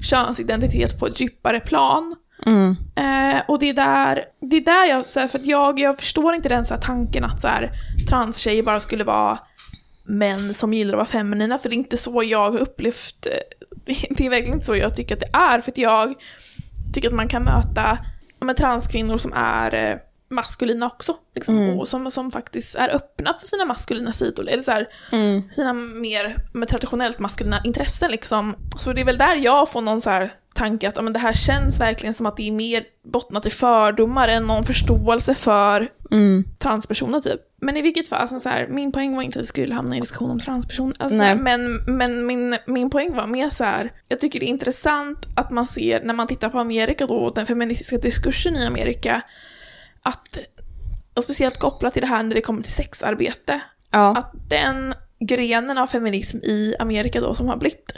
könsidentitet 0.03 0.99
på 0.99 1.07
ett 1.07 1.19
djupare 1.19 1.59
plan. 1.59 2.15
Eh, 2.95 3.41
och 3.47 3.59
det 3.59 3.69
är 3.69 3.73
där, 3.73 4.23
det 4.41 4.57
är 4.57 4.61
där 4.61 4.85
jag, 4.85 5.05
så 5.05 5.19
här, 5.19 5.27
för 5.27 5.39
att 5.39 5.45
jag, 5.45 5.79
jag 5.79 5.99
förstår 5.99 6.35
inte 6.35 6.49
den 6.49 6.65
så 6.65 6.73
här, 6.73 6.81
tanken 6.81 7.23
att 7.23 7.41
så 7.41 7.47
här, 7.47 7.71
transtjejer 8.09 8.63
bara 8.63 8.79
skulle 8.79 9.03
vara 9.03 9.39
män 10.05 10.53
som 10.53 10.73
gillar 10.73 10.93
att 10.93 10.97
vara 10.97 11.05
feminina, 11.05 11.57
för 11.57 11.69
det 11.69 11.75
är 11.75 11.77
inte 11.77 11.97
så 11.97 12.23
jag 12.23 12.51
har 12.51 12.59
upplevt, 12.59 13.25
eh, 13.25 13.67
det, 14.09 14.25
är 14.25 14.29
verkligen 14.29 14.53
inte 14.53 14.65
så 14.65 14.75
jag 14.75 14.95
tycker 14.95 15.15
att 15.15 15.21
det 15.21 15.37
är, 15.37 15.61
för 15.61 15.71
att 15.71 15.77
jag 15.77 16.13
tycker 16.93 17.07
att 17.07 17.15
man 17.15 17.27
kan 17.27 17.43
möta 17.43 17.97
men, 18.39 18.55
transkvinnor 18.55 19.17
som 19.17 19.33
är 19.35 19.73
eh, 19.73 19.97
maskulina 20.29 20.85
också, 20.85 21.15
liksom, 21.35 21.79
och 21.79 21.87
som, 21.87 22.11
som 22.11 22.31
faktiskt 22.31 22.75
är 22.75 22.95
öppna 22.95 23.33
för 23.39 23.47
sina 23.47 23.65
maskulina 23.65 24.13
sidor, 24.13 24.49
eller 24.49 24.61
så 24.61 24.71
här, 24.71 24.87
sina 25.51 25.73
mer 25.73 26.37
med 26.53 26.67
traditionellt 26.67 27.19
maskulina 27.19 27.61
intressen 27.63 28.11
liksom. 28.11 28.55
Så 28.79 28.93
det 28.93 29.01
är 29.01 29.05
väl 29.05 29.17
där 29.17 29.35
jag 29.35 29.69
får 29.69 29.81
någon 29.81 30.01
så 30.01 30.09
här 30.09 30.31
tanke 30.55 30.87
att 30.87 31.03
men 31.03 31.13
det 31.13 31.19
här 31.19 31.33
känns 31.33 31.79
verkligen 31.79 32.13
som 32.13 32.25
att 32.25 32.37
det 32.37 32.47
är 32.47 32.51
mer 32.51 32.83
bottnat 33.03 33.45
i 33.45 33.49
fördomar 33.49 34.27
än 34.27 34.43
någon 34.43 34.63
förståelse 34.63 35.35
för 35.35 35.89
transpersoner 36.59 37.21
typ. 37.21 37.41
Men 37.61 37.77
i 37.77 37.81
vilket 37.81 38.07
fall, 38.07 38.21
alltså, 38.21 38.39
så 38.39 38.49
här, 38.49 38.67
min 38.67 38.91
poäng 38.91 39.15
var 39.15 39.23
inte 39.23 39.39
att 39.39 39.43
vi 39.43 39.47
skulle 39.47 39.75
hamna 39.75 39.95
i 39.95 39.97
en 39.97 40.01
diskussion 40.01 40.31
om 40.31 40.39
transpersoner. 40.39 40.95
Alltså, 40.99 41.17
men 41.35 41.75
men 41.97 42.25
min, 42.25 42.57
min 42.65 42.89
poäng 42.89 43.15
var 43.15 43.27
mer 43.27 43.49
så 43.49 43.63
här, 43.63 43.91
jag 44.07 44.19
tycker 44.19 44.39
det 44.39 44.45
är 44.45 44.47
intressant 44.47 45.17
att 45.35 45.51
man 45.51 45.67
ser, 45.67 46.03
när 46.03 46.13
man 46.13 46.27
tittar 46.27 46.49
på 46.49 46.59
Amerika 46.59 47.07
då, 47.07 47.29
den 47.29 47.45
feministiska 47.45 47.97
diskursen 47.97 48.55
i 48.55 48.65
Amerika, 48.65 49.21
att, 50.07 50.37
och 51.13 51.23
speciellt 51.23 51.57
kopplat 51.59 51.93
till 51.93 52.01
det 52.01 52.07
här 52.07 52.23
när 52.23 52.35
det 52.35 52.41
kommer 52.41 52.61
till 52.61 52.71
sexarbete, 52.71 53.61
Ja. 53.91 54.15
att 54.17 54.31
den 54.49 54.93
grenen 55.19 55.77
av 55.77 55.87
feminism 55.87 56.37
i 56.37 56.75
Amerika 56.79 57.21
då 57.21 57.33
som 57.33 57.47
har 57.47 57.57
blivit 57.57 57.93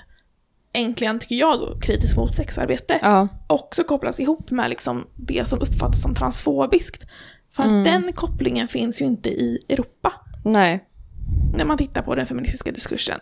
äntligen, 0.74 1.20
tycker 1.20 1.36
jag 1.36 1.60
då, 1.60 1.80
kritisk 1.80 2.18
mot 2.18 2.34
sexarbete, 2.36 3.00
Ja. 3.02 3.28
också 3.48 3.84
kopplas 3.84 4.20
ihop 4.20 4.52
med 4.52 4.70
liksom 4.70 5.08
det 5.16 5.48
som 5.48 5.62
uppfattas 5.62 6.02
som 6.02 6.16
transfobiskt. 6.16 7.06
För 7.52 7.64
att 7.64 7.86
den 7.86 8.14
kopplingen 8.14 8.68
finns 8.68 9.02
ju 9.02 9.06
inte 9.06 9.30
i 9.30 9.66
Europa 9.70 10.14
Nej. 10.46 10.84
när 11.58 11.66
man 11.66 11.78
tittar 11.78 12.02
på 12.02 12.16
den 12.16 12.26
feministiska 12.26 12.72
diskursen. 12.72 13.20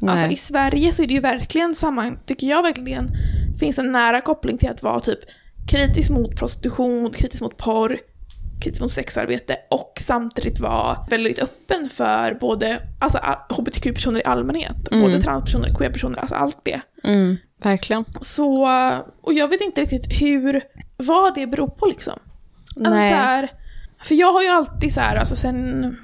Nej. 0.00 0.10
Alltså 0.12 0.26
i 0.26 0.36
Sverige 0.36 0.92
så 0.92 1.02
är 1.02 1.06
det 1.06 1.14
ju 1.14 1.20
verkligen 1.20 1.74
samma, 1.74 2.12
tycker 2.26 2.46
jag 2.46 2.62
verkligen, 2.62 3.10
finns 3.60 3.78
en 3.78 3.92
nära 3.92 4.20
koppling 4.20 4.58
till 4.58 4.70
att 4.70 4.82
vara 4.82 5.00
typ 5.00 5.18
kritisk 5.70 6.10
mot 6.10 6.36
prostitution, 6.36 7.10
kritisk 7.10 7.42
mot 7.42 7.56
porr, 7.56 7.98
kritisk 8.60 8.80
mot 8.80 8.90
sexarbete 8.90 9.56
och 9.70 9.98
samtidigt 10.00 10.60
vara 10.60 11.06
väldigt 11.10 11.38
öppen 11.38 11.88
för 11.88 12.34
både 12.40 12.82
alltså, 12.98 13.18
hbtq-personer 13.48 14.20
i 14.20 14.24
allmänhet, 14.24 14.76
både 14.90 15.20
transpersoner, 15.20 15.74
queer-personer, 15.74 16.18
alltså 16.18 16.34
allt 16.34 16.58
det. 16.62 16.80
Mm, 17.04 17.36
verkligen. 17.62 18.04
Så, 18.20 18.68
och 19.22 19.32
jag 19.32 19.48
vet 19.48 19.60
inte 19.60 19.80
riktigt 19.80 20.22
hur, 20.22 20.62
vad 20.96 21.34
det 21.34 21.46
beror 21.46 21.68
på 21.68 21.86
liksom. 21.86 22.18
Alltså, 22.76 22.90
Nej. 22.90 23.10
så 23.10 23.16
här, 23.16 23.50
för 24.02 24.14
jag 24.14 24.32
har 24.32 24.42
ju 24.42 24.48
alltid 24.48 24.92
så 24.92 25.00
här, 25.00 25.16
alltså 25.16 25.36
sen, 25.36 25.96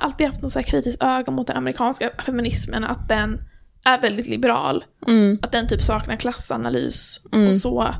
alltid 0.00 0.26
haft 0.26 0.42
något 0.42 0.52
så 0.52 0.58
här 0.58 0.66
kritiskt 0.66 1.02
öga 1.02 1.32
mot 1.32 1.46
den 1.46 1.56
amerikanska 1.56 2.10
feminismen, 2.26 2.84
att 2.84 3.08
den 3.08 3.40
är 3.84 4.00
väldigt 4.00 4.26
liberal. 4.26 4.84
Mm. 5.06 5.38
Att 5.42 5.52
den 5.52 5.68
typ 5.68 5.82
saknar 5.82 6.16
klassanalys 6.16 7.20
och 7.48 7.56
så. 7.56 7.94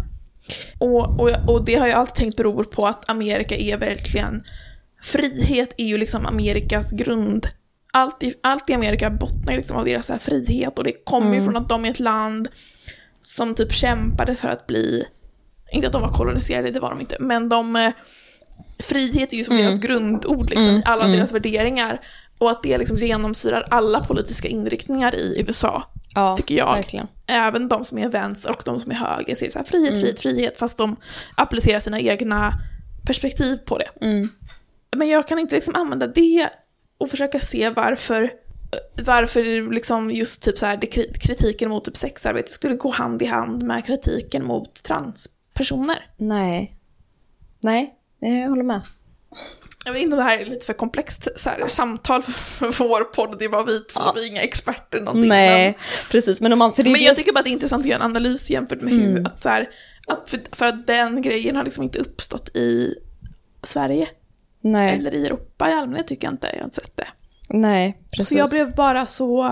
Och, 0.78 1.20
och, 1.20 1.30
och 1.46 1.64
det 1.64 1.74
har 1.74 1.86
jag 1.86 1.98
alltid 1.98 2.14
tänkt 2.14 2.36
beror 2.36 2.64
på 2.64 2.86
att 2.86 3.10
Amerika 3.10 3.56
är 3.56 3.76
verkligen, 3.76 4.42
frihet 5.02 5.74
är 5.76 5.84
ju 5.84 5.98
liksom 5.98 6.26
Amerikas 6.26 6.92
grund. 6.92 7.46
Allt 7.92 8.22
i, 8.22 8.34
allt 8.42 8.70
i 8.70 8.74
Amerika 8.74 9.10
bottnar 9.10 9.56
liksom 9.56 9.76
av 9.76 9.84
deras 9.84 10.08
här 10.08 10.18
frihet 10.18 10.78
och 10.78 10.84
det 10.84 11.04
kommer 11.04 11.34
ju 11.34 11.42
från 11.42 11.56
att 11.56 11.68
de 11.68 11.84
är 11.84 11.90
ett 11.90 12.00
land 12.00 12.48
som 13.22 13.54
typ 13.54 13.72
kämpade 13.72 14.36
för 14.36 14.48
att 14.48 14.66
bli, 14.66 15.06
inte 15.72 15.86
att 15.86 15.92
de 15.92 16.02
var 16.02 16.12
koloniserade, 16.12 16.70
det 16.70 16.80
var 16.80 16.90
de 16.90 17.00
inte, 17.00 17.16
men 17.20 17.48
de, 17.48 17.76
eh, 17.76 17.92
frihet 18.78 19.32
är 19.32 19.36
ju 19.36 19.44
som 19.44 19.56
deras 19.56 19.78
grundord 19.78 20.50
liksom, 20.50 20.76
i 20.76 20.82
alla 20.84 21.06
deras 21.06 21.32
värderingar. 21.32 22.00
Och 22.38 22.50
att 22.50 22.62
det 22.62 22.78
liksom 22.78 22.96
genomsyrar 22.96 23.66
alla 23.70 24.04
politiska 24.04 24.48
inriktningar 24.48 25.14
i 25.14 25.44
USA, 25.46 25.82
Ja, 26.16 26.36
tycker 26.36 26.54
jag. 26.54 26.74
verkligen. 26.74 27.06
Även 27.26 27.68
de 27.68 27.84
som 27.84 27.98
är 27.98 28.08
vänster 28.08 28.50
och 28.50 28.62
de 28.64 28.80
som 28.80 28.90
är 28.90 28.94
höger 28.94 29.34
ser 29.34 29.48
så 29.48 29.58
här 29.58 29.66
frihet, 29.66 30.00
frihet, 30.00 30.20
frihet, 30.20 30.58
fast 30.58 30.78
de 30.78 30.96
applicerar 31.36 31.80
sina 31.80 32.00
egna 32.00 32.52
perspektiv 33.06 33.56
på 33.56 33.78
det. 33.78 33.90
Men 34.96 35.08
jag 35.08 35.28
kan 35.28 35.38
inte 35.38 35.54
liksom 35.54 35.74
använda 35.74 36.06
det 36.06 36.48
och 36.98 37.10
försöka 37.10 37.40
se 37.40 37.70
varför 37.70 38.30
varför 39.04 39.72
liksom 39.72 40.10
just 40.10 40.42
typ 40.42 40.58
så 40.58 40.66
här, 40.66 40.80
kritiken 41.20 41.68
mot 41.68 41.84
typ 41.84 41.96
sexarbete 41.96 42.52
skulle 42.52 42.74
gå 42.74 42.90
hand 42.90 43.22
i 43.22 43.26
hand 43.26 43.62
med 43.62 43.86
kritiken 43.86 44.44
mot 44.44 44.82
transpersoner. 44.82 46.10
Nej. 46.16 46.76
Nej, 47.62 47.96
jag 48.20 48.48
håller 48.48 48.62
med. 48.62 48.80
Jag 49.86 49.92
vet 49.92 50.02
inte 50.02 50.16
om 50.16 50.18
det 50.24 50.30
här 50.30 50.38
är 50.38 50.46
lite 50.46 50.66
för 50.66 50.72
komplext 50.72 51.28
så 51.36 51.50
här, 51.50 51.66
samtal 51.66 52.22
för, 52.22 52.84
vår 52.88 53.04
podd, 53.04 53.36
det 53.38 53.44
är 53.44 53.48
bara 53.48 53.62
vi 53.64 53.80
två, 53.80 54.00
vi 54.14 54.24
är 54.26 54.28
inga 54.30 54.40
experter 54.42 55.00
någonting. 55.00 55.28
Nej, 55.28 55.78
precis. 56.10 56.40
Men, 56.40 56.52
om 56.52 56.58
man, 56.58 56.72
för 56.72 56.82
Men, 56.82 56.92
men 56.92 57.00
jag 57.02 57.16
som- 57.16 57.20
tycker 57.22 57.32
bara 57.32 57.38
att 57.38 57.44
det 57.44 57.50
är 57.50 57.52
intressant 57.52 57.80
att 57.82 57.88
göra 57.88 58.00
en 58.04 58.10
analys 58.10 58.50
jämfört 58.50 58.80
med 58.80 58.92
hur, 58.94 59.26
att 59.26 59.42
så 59.42 59.48
här, 59.48 59.68
att 60.06 60.30
för, 60.30 60.40
för 60.52 60.66
att 60.66 60.86
den 60.86 61.22
grejen 61.22 61.56
har 61.56 61.64
liksom 61.64 61.82
inte 61.84 61.98
uppstått 61.98 62.56
i 62.56 62.94
Sverige. 63.62 64.08
Nej, 64.60 64.94
Eller 64.98 65.14
i 65.14 65.26
Europa 65.26 65.70
i 65.70 65.72
allmänhet 65.72 66.06
tycker 66.06 66.26
jag 66.26 66.34
inte, 66.34 66.46
jag 66.52 66.58
har 66.58 66.64
inte 66.64 66.76
sett 66.76 66.96
det. 66.96 67.06
nej, 67.48 67.98
precis. 68.16 68.28
Så 68.32 68.38
jag 68.38 68.50
blev 68.50 68.74
bara 68.74 69.06
så, 69.06 69.44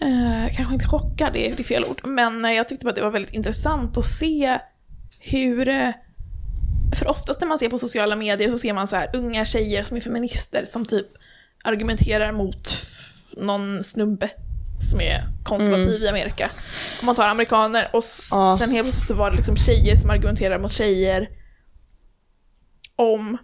eh, 0.00 0.56
kanske 0.56 0.74
inte 0.74 0.86
chockad, 0.86 1.32
det 1.32 1.46
är, 1.50 1.56
det 1.56 1.62
är 1.62 1.64
fel 1.64 1.84
ord, 1.84 2.00
men 2.04 2.44
eh, 2.44 2.52
jag 2.52 2.68
tyckte 2.68 2.84
bara 2.84 2.90
att 2.90 2.96
det 2.96 3.02
var 3.02 3.10
väldigt 3.10 3.34
intressant 3.34 3.96
att 3.96 4.06
se 4.06 4.58
hur, 5.20 5.68
eh, 5.68 5.88
för 6.92 7.08
oftast 7.08 7.40
när 7.40 7.48
man 7.48 7.58
ser 7.58 7.68
på 7.68 7.78
sociala 7.78 8.16
medier 8.16 8.50
så 8.50 8.58
ser 8.58 8.72
man 8.72 8.86
så 8.88 8.96
här 8.96 9.10
unga 9.14 9.44
tjejer 9.44 9.82
som 9.82 9.96
är 9.96 10.00
feminister 10.00 10.64
som 10.64 10.86
typ 10.86 11.06
argumenterar 11.64 12.32
mot 12.32 12.68
någon 13.36 13.84
snubbe 13.84 14.30
som 14.90 15.00
är 15.00 15.22
konservativ 15.44 16.02
i 16.02 16.08
Amerika. 16.08 16.50
Om 17.00 17.06
man 17.06 17.14
tar 17.14 17.28
amerikaner 17.28 17.86
och 17.92 18.04
Ja. 18.32 18.56
sen 18.58 18.70
helt 18.70 18.84
plötsligt 18.84 19.08
så 19.08 19.14
var 19.14 19.30
det 19.30 19.36
liksom 19.36 19.56
tjejer 19.56 19.96
som 19.96 20.10
argumenterar 20.10 20.58
mot 20.58 20.72
tjejer 20.72 21.28
om 22.96 23.38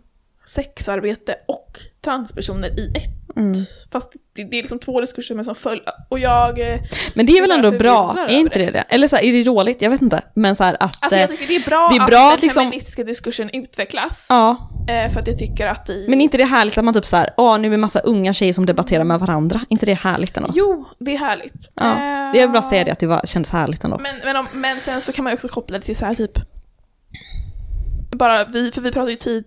sexarbete 0.45 1.37
och 1.49 1.79
transpersoner 2.05 2.81
i 2.81 2.93
ett. 2.97 3.20
Fast 3.93 4.13
det, 4.37 4.45
det 4.45 4.59
är 4.59 4.63
liksom 4.63 4.79
två 4.79 5.01
diskurser 5.01 5.35
men 5.35 5.45
som 5.45 5.55
följer. 5.55 5.85
Och 6.09 6.19
jag... 6.19 6.73
eh, 6.73 6.79
Men 7.15 7.27
det 7.27 7.33
är 7.33 7.41
väl 7.41 7.51
Jag 7.51 7.59
är 7.59 7.65
ändå 7.65 7.79
bra, 7.79 8.17
är 8.29 8.39
inte 8.39 8.59
det 8.59 8.71
det? 8.71 8.85
Eller 8.89 9.09
så 9.09 9.17
här, 9.17 9.23
är 9.25 9.33
det 9.33 9.45
dåligt? 9.45 9.83
Jag 9.83 9.91
vet 9.91 10.03
inte. 10.03 10.23
Men 10.35 10.57
så 10.57 10.65
här 10.65 10.77
att... 10.81 10.97
Alltså 11.01 11.15
eh, 11.17 11.21
jag 11.21 11.31
tycker 11.31 11.47
det 11.47 11.57
är 11.57 11.67
bra, 11.67 11.89
det 11.91 11.97
är 11.97 12.01
att 12.01 12.07
bra 12.07 12.19
den 12.25 12.33
att 12.35 12.43
liksom- 12.43 12.65
feministiska 12.65 13.05
diskursen 13.05 13.51
utvecklas. 13.53 14.27
Ja, 14.29 14.71
eh, 14.89 15.13
För 15.13 15.21
att 15.21 15.27
jag 15.27 15.39
tycker 15.39 15.67
att 15.67 15.91
i... 15.91 16.07
men 16.09 16.21
inte 16.21 16.37
det 16.37 16.45
härligt 16.45 16.79
att 16.79 16.85
man 16.85 16.95
typ 16.95 17.05
så 17.07 17.17
här, 17.17 17.31
åh 17.37 17.59
nu 17.59 17.67
är 17.67 17.71
det 17.71 17.77
massa 17.77 18.01
unga 18.01 18.33
tjejer 18.33 18.53
som 18.53 18.67
debatterar 18.67 19.05
med 19.05 19.21
varandra. 19.21 19.61
inte 19.69 19.87
det 19.87 19.95
härligt 19.95 20.37
ändå? 20.37 20.51
Jo, 20.55 20.85
det 20.99 21.15
är 21.15 21.19
härligt. 21.19 21.55
Ja, 21.75 21.91
Eh, 21.91 22.33
det 22.33 22.41
är 22.41 22.49
bara 22.49 22.59
att 22.59 22.69
säga 22.69 22.85
det, 22.85 22.91
att 22.93 22.99
det 22.99 23.07
var, 23.07 23.21
kändes 23.25 23.51
härligt 23.51 23.85
ändå. 23.85 23.99
Men, 23.99 24.17
men, 24.25 24.37
om, 24.37 24.47
men 24.53 24.81
sen 24.81 25.01
så 25.01 25.13
kan 25.13 25.25
man 25.25 25.31
ju 25.31 25.35
också 25.35 25.49
koppla 25.49 25.79
det 25.79 25.85
till 25.85 25.97
så 25.97 26.05
här 26.07 26.15
typ 26.15 26.33
bara 28.13 28.45
vi, 28.45 28.71
för 28.73 28.81
vi 28.81 28.93
pratade 28.93 29.11
ju 29.11 29.17
tid, 29.17 29.45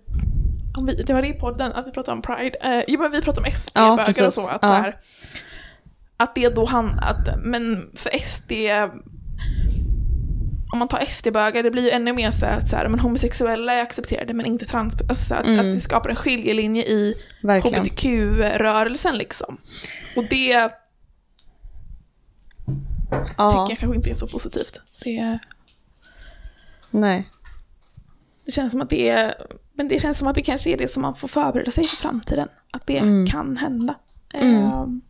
om 0.76 0.86
vi, 0.86 0.94
det 0.94 1.12
var 1.12 1.22
det 1.22 1.28
i 1.28 1.32
podden, 1.32 1.72
att 1.72 1.86
vi 1.86 1.90
pratade 1.90 2.12
om 2.16 2.22
Pride. 2.22 2.58
Eh, 2.62 2.84
jo 2.88 3.00
men 3.00 3.10
vi 3.10 3.20
pratade 3.22 3.46
om 3.46 3.52
Ja, 3.52 3.58
SD-bögar 3.58 3.92
och 3.92 4.06
precis. 4.06 4.34
så. 4.34 4.48
Att, 4.48 4.58
Ja. 4.62 4.68
så 4.68 4.74
här, 4.74 4.96
att 6.16 6.34
det 6.34 6.48
då 6.48 6.64
han, 6.64 6.98
att, 6.98 7.28
men 7.38 7.90
för 7.94 8.10
SD, 8.18 8.52
om 10.72 10.78
man 10.78 10.88
tar 10.88 11.04
SD-bögar, 11.08 11.62
det 11.62 11.70
blir 11.70 11.82
ju 11.82 11.90
ännu 11.90 12.12
mer 12.12 12.30
så 12.30 12.46
att 12.46 12.68
så 12.68 12.76
här, 12.76 12.88
men 12.88 13.00
homosexuella 13.00 13.72
är 13.72 13.82
accepterade 13.82 14.34
men 14.34 14.46
inte 14.46 14.66
trans, 14.66 14.94
alltså 15.08 15.34
att, 15.34 15.44
Mm. 15.46 15.58
att 15.68 15.74
det 15.74 15.80
skapar 15.80 16.10
en 16.10 16.16
skiljelinje 16.16 16.82
i 16.82 17.14
hbtq-rörelsen 17.42 19.18
liksom. 19.18 19.60
Och 20.16 20.24
det 20.30 20.70
Ja, 23.36 23.50
tycker 23.50 23.72
jag 23.72 23.78
kanske 23.78 23.96
inte 23.96 24.10
är 24.10 24.14
så 24.14 24.28
positivt. 24.28 24.80
Det, 25.04 25.38
nej. 26.90 27.30
det 28.46 28.52
känns 28.52 28.72
som 28.72 28.80
att 28.80 28.90
det 28.90 29.08
är, 29.08 29.34
men 29.76 29.88
det 29.88 29.98
känns 30.02 30.18
som 30.18 30.28
att 30.28 30.34
det 30.34 30.42
kanske 30.42 30.70
är 30.70 30.76
det 30.76 30.88
som 30.88 31.02
man 31.02 31.14
får 31.14 31.28
förbereda 31.28 31.70
sig 31.70 31.88
för 31.88 31.96
framtiden. 31.96 32.48
Att 32.70 32.86
det 32.86 32.98
Mm. 32.98 33.26
kan 33.26 33.56
hända. 33.56 33.94
Mm. 34.34 34.56
Ehm, 34.64 35.00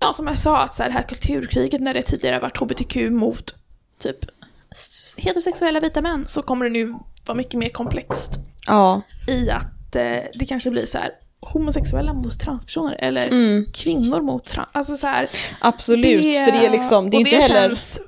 ja, 0.00 0.12
som 0.12 0.26
jag 0.26 0.38
sa, 0.38 0.58
att 0.58 0.74
så 0.74 0.82
här, 0.82 0.90
det 0.90 0.94
här 0.96 1.02
kulturkriget 1.02 1.80
när 1.80 1.94
det 1.94 2.02
tidigare 2.02 2.38
varit 2.38 2.56
hbtq 2.58 2.96
mot 3.10 3.54
typ 3.98 4.18
heterosexuella 5.16 5.80
vita 5.80 6.00
män 6.00 6.24
så 6.26 6.42
kommer 6.42 6.64
det 6.64 6.70
nu 6.70 6.94
vara 7.26 7.36
mycket 7.36 7.54
mer 7.54 7.68
komplext 7.68 8.32
Ja. 8.66 9.02
i 9.28 9.50
att 9.50 9.96
eh, 9.96 10.02
det 10.38 10.46
kanske 10.48 10.70
blir 10.70 10.86
så 10.86 10.98
här 10.98 11.10
homosexuella 11.40 12.12
mot 12.12 12.40
transpersoner 12.40 12.96
eller 12.98 13.26
Mm. 13.28 13.66
kvinnor 13.72 14.20
mot 14.20 14.44
trans... 14.44 14.68
Alltså 14.72 14.96
så 14.96 15.06
här, 15.06 15.28
Absolut, 15.60 16.22
för 16.34 16.52
det 16.52 16.66
är 16.66 16.70
liksom, 16.70 17.10
det 17.10 17.16
är 17.16 17.18
inte 17.18 17.30
det 17.30 17.42
heller... 17.42 17.60
känns 17.68 18.00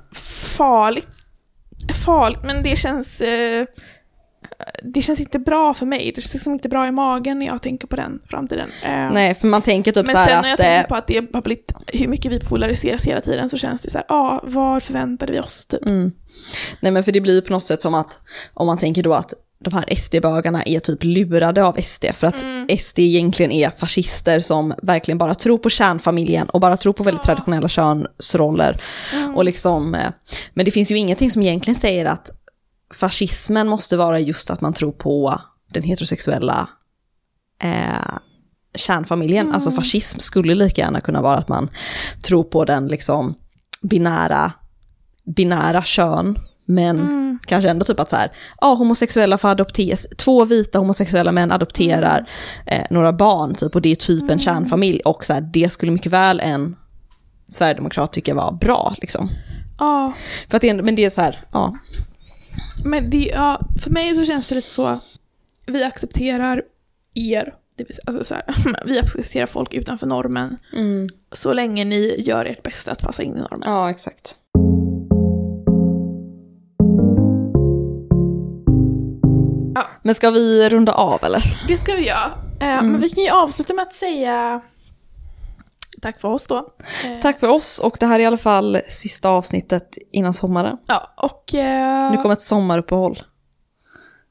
farligt. 0.57 1.07
Farligt, 2.05 2.39
men 2.43 2.63
det 2.63 2.75
känns... 2.77 3.21
Eh, 3.21 3.65
det 4.83 5.01
känns 5.01 5.19
inte 5.19 5.39
bra 5.39 5.73
för 5.73 5.85
mig. 5.85 6.11
Det 6.15 6.21
känns 6.21 6.33
liksom 6.33 6.53
inte 6.53 6.69
bra 6.69 6.87
i 6.87 6.91
magen 6.91 7.39
när 7.39 7.45
jag 7.45 7.61
tänker 7.61 7.87
på 7.87 7.95
den 7.95 8.19
framtiden. 8.29 8.69
Eh, 8.83 8.89
Nej, 8.89 9.35
för 9.35 9.47
man 9.47 9.61
tänker 9.61 9.91
typ 9.91 10.07
men 10.07 10.15
så 10.15 10.17
här 10.17 10.27
sen 10.27 10.41
när 10.41 10.49
jag 10.49 10.53
att... 10.53 10.59
tänker 10.59 10.83
eh, 10.83 10.87
på 10.87 10.95
att 10.95 11.07
det 11.07 11.33
har 11.33 11.41
blivit, 11.41 11.71
hur 11.87 12.07
mycket 12.07 12.31
vi 12.31 12.39
polariseras 12.39 13.05
hela 13.05 13.21
tiden 13.21 13.49
så 13.49 13.57
känns 13.57 13.81
det 13.81 13.89
så 13.89 13.97
här, 13.97 14.05
ja, 14.09 14.15
ah, 14.15 14.41
vad 14.43 14.83
förväntade 14.83 15.33
vi 15.33 15.39
oss 15.39 15.65
typ? 15.65 15.85
Mm. 15.85 16.11
Nej 16.79 16.91
men 16.91 17.03
för 17.03 17.11
det 17.11 17.21
blir 17.21 17.41
på 17.41 17.53
något 17.53 17.63
sätt 17.63 17.81
som 17.81 17.93
att, 17.93 18.21
om 18.53 18.67
man 18.67 18.77
tänker 18.77 19.03
då 19.03 19.13
att 19.13 19.33
de 19.59 19.73
här 19.73 19.95
SD-bögarna 19.95 20.63
är 20.65 20.79
typ 20.79 21.03
lurade 21.03 21.63
av 21.63 21.81
SD, 21.81 22.05
för 22.13 22.27
att 22.27 22.41
Mm. 22.41 22.77
SD 22.77 22.99
egentligen 22.99 23.51
är 23.51 23.71
fascister 23.77 24.39
som 24.39 24.73
verkligen 24.81 25.17
bara 25.17 25.35
tror 25.35 25.57
på 25.57 25.69
kärnfamiljen 25.69 26.49
och 26.49 26.59
bara 26.59 26.77
tror 26.77 26.93
på 26.93 27.03
väldigt 27.03 27.23
traditionella 27.23 27.67
könsroller. 27.67 28.81
Mm. 29.13 29.35
Och 29.35 29.45
liksom, 29.45 29.95
eh, 29.95 30.09
men 30.53 30.65
det 30.65 30.71
finns 30.71 30.91
ju 30.91 30.97
ingenting 30.97 31.31
som 31.31 31.41
egentligen 31.41 31.79
säger 31.79 32.05
att 32.05 32.31
fascismen 32.95 33.67
måste 33.67 33.97
vara 33.97 34.19
just 34.19 34.49
att 34.49 34.61
man 34.61 34.73
tror 34.73 34.91
på 34.91 35.41
den 35.73 35.83
heterosexuella 35.83 36.69
eh, 37.63 38.17
kärnfamiljen. 38.75 39.51
Alltså 39.51 39.71
fascism 39.71 40.19
skulle 40.19 40.55
lika 40.55 40.81
gärna 40.81 41.01
kunna 41.01 41.21
vara 41.21 41.37
att 41.37 41.47
man 41.49 41.69
tror 42.23 42.43
på 42.43 42.65
den 42.65 42.87
liksom 42.87 43.35
binära, 43.81 44.51
binära 45.35 45.83
kön, 45.83 46.37
men 46.65 46.99
Mm. 46.99 47.39
kanske 47.47 47.69
ändå 47.69 47.85
typ 47.85 47.99
att 47.99 48.09
så 48.09 48.15
här, 48.15 48.31
ja 48.61 48.73
homosexuella 48.73 49.37
får 49.37 49.49
adopteras, 49.49 50.07
två 50.17 50.45
vita 50.45 50.79
homosexuella 50.79 51.31
män 51.31 51.51
adopterar 51.51 52.29
eh, 52.65 52.83
några 52.89 53.13
barn 53.13 53.55
typ 53.55 53.75
och 53.75 53.81
det 53.81 53.91
är 53.91 53.95
typ 53.95 54.29
en 54.29 54.39
kärnfamilj 54.39 54.99
och 54.99 55.25
så 55.25 55.33
här, 55.33 55.41
det 55.41 55.71
skulle 55.71 55.91
mycket 55.91 56.11
väl 56.11 56.39
en 56.39 56.75
sverigedemokrat 57.49 58.13
tycka 58.13 58.33
var 58.33 58.51
bra 58.51 58.95
liksom. 59.01 59.29
Ja, 59.79 60.13
För 60.49 60.55
att 60.57 60.61
det, 60.61 60.73
men 60.73 60.95
det 60.95 61.05
är 61.05 61.09
så 61.09 61.21
här, 61.21 61.43
ja. 61.51 61.77
Men 62.83 63.09
det, 63.09 63.17
ja, 63.35 63.61
för 63.83 63.89
mig 63.91 64.15
så 64.15 64.25
känns 64.25 64.49
det 64.49 64.55
lite 64.55 64.69
så, 64.69 64.99
vi 65.67 65.83
accepterar 65.83 66.61
er, 67.13 67.53
det 67.77 67.83
vill, 67.83 67.97
alltså 68.05 68.23
så 68.23 68.33
här, 68.33 68.43
vi 68.85 68.99
accepterar 68.99 69.45
folk 69.45 69.73
utanför 69.73 70.07
normen 70.07 70.57
så 71.31 71.53
länge 71.53 71.85
ni 71.85 72.15
gör 72.19 72.45
ert 72.45 72.63
bästa 72.63 72.91
att 72.91 73.01
passa 73.01 73.23
in 73.23 73.37
i 73.37 73.39
normen. 73.39 73.61
Ja, 73.65 73.89
exakt. 73.89 74.37
Ja. 79.75 79.87
Men 80.03 80.15
ska 80.15 80.29
vi 80.31 80.69
runda 80.69 80.91
av 80.91 81.19
eller? 81.23 81.63
Det 81.67 81.77
ska 81.77 81.95
vi 81.95 82.07
göra. 82.07 82.31
Eh, 82.59 82.65
Mm. 82.77 82.91
Men 82.91 83.01
vi 83.01 83.09
kan 83.09 83.23
ju 83.23 83.29
avsluta 83.29 83.73
med 83.73 83.83
att 83.83 83.93
säga 83.93 84.61
tack 86.01 86.19
för 86.19 86.27
oss 86.27 86.47
då. 86.47 86.57
Eh, 87.05 87.19
Tack 87.21 87.39
för 87.39 87.47
oss 87.47 87.79
och 87.79 87.97
det 87.99 88.05
här 88.05 88.15
är 88.15 88.23
i 88.23 88.25
alla 88.25 88.37
fall 88.37 88.77
sista 88.89 89.29
avsnittet 89.29 89.97
innan 90.11 90.33
sommaren. 90.33 90.77
Ja, 90.87 91.13
och 91.17 91.53
eh, 91.55 92.11
Nu 92.11 92.17
kommer 92.17 92.33
ett 92.33 92.41
sommaruppehåll. 92.41 93.23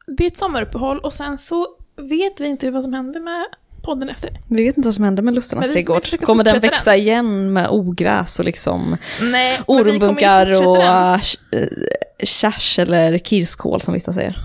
det 0.06 0.22
är 0.24 0.26
ett 0.26 0.36
sommaruppehåll 0.36 0.98
och 0.98 1.12
sen 1.12 1.38
så 1.38 1.66
vet 1.96 2.40
vi 2.40 2.46
inte 2.46 2.70
vad 2.70 2.82
som 2.84 2.92
händer 2.92 3.20
med 3.20 3.44
podden 3.82 4.08
efter 4.08 4.30
det. 4.30 4.38
Vi 4.48 4.64
vet 4.64 4.76
inte 4.76 4.86
vad 4.86 4.94
som 4.94 5.04
händer 5.04 5.22
med 5.22 5.34
Lustarnas 5.34 5.72
trädgård. 5.72 6.20
Kommer 6.20 6.44
den 6.44 6.60
växa 6.60 6.96
igen 6.96 7.52
med 7.52 7.68
ogräs 7.70 8.38
och 8.38 8.44
liksom 8.44 8.96
Nej, 9.22 9.60
ormbunkar 9.66 10.66
och 10.66 10.82
äh, 10.82 11.20
kärs 12.24 12.78
eller 12.78 13.18
kirskål 13.18 13.80
som 13.80 13.94
vissa 13.94 14.12
säger? 14.12 14.38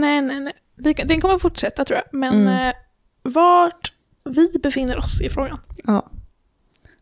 Nej, 0.00 0.20
nej, 0.22 0.40
nej. 0.40 0.52
Den 1.04 1.20
kommer 1.20 1.38
fortsätta 1.38 1.84
tror 1.84 1.96
jag. 1.98 2.18
Men 2.20 2.34
Mm. 2.34 2.66
eh, 2.68 2.72
vart 3.22 3.92
vi 4.26 4.58
befinner 4.62 4.98
oss 4.98 5.20
i 5.20 5.28
frågan. 5.28 5.58
Ja. 5.84 6.10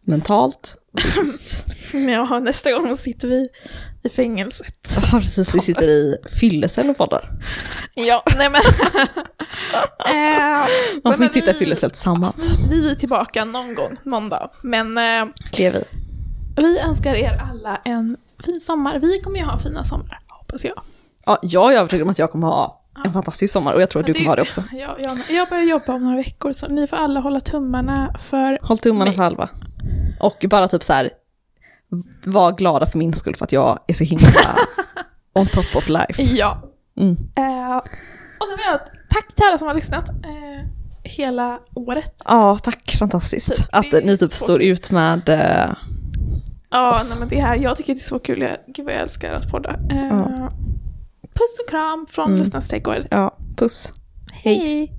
Mentalt. 0.05 0.77
Ja, 2.09 2.39
nästa 2.39 2.73
gång 2.73 2.97
sitter 2.97 3.29
vi 3.29 3.49
i 4.03 4.09
fängelset. 4.09 4.99
Ja, 5.13 5.19
precis. 5.19 5.55
Vi 5.55 5.61
sitter 5.61 5.89
i 5.89 6.17
fyllecell 6.41 6.91
och 6.91 6.97
poddar. 6.97 7.31
Ja, 7.95 8.23
nej 8.39 8.51
men... 8.51 8.61
eh, 10.09 10.67
Man 11.05 11.13
får 11.13 11.19
men 11.19 11.23
inte 11.23 11.35
sitta 11.35 11.51
i 11.51 11.55
fyllecell 11.55 11.91
tillsammans. 11.91 12.51
Vi 12.71 12.91
är 12.91 12.95
tillbaka 12.95 13.45
någon 13.45 13.75
gång, 13.75 13.97
någon 14.05 14.29
dag. 14.29 14.51
Men 14.63 14.99
eh, 14.99 15.27
Det 15.57 15.67
är 15.67 15.73
vi. 15.73 15.85
vi 16.57 16.79
önskar 16.79 17.15
er 17.15 17.43
alla 17.51 17.77
en 17.85 18.17
fin 18.45 18.61
sommar. 18.61 18.99
Vi 18.99 19.21
kommer 19.21 19.39
ju 19.39 19.45
ha 19.45 19.59
fina 19.59 19.85
somrar, 19.85 20.21
hoppas 20.29 20.65
jag. 20.65 20.81
Ja, 21.27 21.39
jag 21.43 21.73
är 21.75 21.79
övertygad 21.79 22.03
om 22.05 22.11
att 22.11 22.19
jag 22.19 22.31
kommer 22.31 22.47
ha 22.47 22.84
en 23.05 23.13
fantastisk 23.13 23.53
sommar 23.53 23.75
och 23.75 23.83
jag 23.83 23.91
tror 23.91 24.01
att 24.01 24.07
du 24.07 24.15
kommer 24.15 24.27
ha 24.27 24.37
det 24.37 24.43
också. 24.43 24.63
Jag, 24.73 24.97
jag, 25.05 25.19
jag 25.31 25.49
börjar 25.49 25.65
jobba 25.65 25.93
om 25.95 26.03
några 26.03 26.17
veckor, 26.17 26.53
så 26.53 26.69
ni 26.69 26.87
får 26.87 26.97
alla 26.97 27.21
hålla 27.21 27.41
tummarna 27.41 28.15
för... 28.19 28.59
Håll 28.63 28.79
tummarna 28.79 29.05
Nej. 29.05 29.17
för 29.17 29.23
Alva. 29.23 29.49
Och 30.21 30.45
bara 30.51 30.69
typ 30.69 30.83
så 30.83 30.93
här, 30.93 31.11
var 32.25 32.53
glada 32.53 32.87
för 32.87 32.99
min 32.99 33.15
skull 33.15 33.37
för 33.37 33.45
att 33.45 33.53
jag 33.53 33.79
är 33.87 33.95
så 33.95 34.05
himla 34.05 34.25
on 35.35 35.47
top 35.47 35.77
of 35.77 35.89
life. 35.89 36.23
Ja. 36.23 36.63
Mm. 37.01 37.13
Eh, 37.37 37.77
och 38.41 38.47
sen 38.49 38.57
vill 38.57 38.67
jag 38.71 38.81
tack 39.11 39.35
till 39.35 39.45
alla 39.49 39.59
som 39.59 39.69
har 39.69 39.75
lyssnat 39.75 40.09
eh, 40.09 40.69
hela 41.03 41.59
året. 41.75 42.23
Ja, 42.25 42.59
tack, 42.63 42.97
fantastiskt. 42.99 43.57
Typ, 43.57 43.67
Att 43.73 44.05
ni 44.05 44.17
typ 44.19 44.33
står 44.33 44.63
ut 44.63 44.91
med... 44.91 45.29
eh, 45.29 45.71
Ja, 46.71 46.91
Oss. 46.95 47.11
nej, 47.11 47.19
men 47.21 47.29
det 47.29 47.41
här, 47.41 47.57
jag 47.57 47.77
tycker 47.77 47.95
det 47.95 47.99
är 47.99 48.03
så 48.03 48.19
kul. 48.19 48.43
Jag, 48.43 48.57
gud 48.67 48.85
vad 48.85 48.95
jag 48.95 49.01
älskar 49.03 49.33
att 49.33 49.51
podda. 49.51 49.71
Eh, 49.91 50.07
Ja. 50.09 50.51
Puss 51.35 51.61
och 51.65 51.69
kram 51.71 52.07
från 52.11 52.27
Mm. 52.27 52.39
Lustnas 52.39 52.69
trädgård. 52.69 53.07
ja, 53.11 53.39
puss. 53.57 53.93
Hej. 54.33 54.59
Hej. 54.59 54.93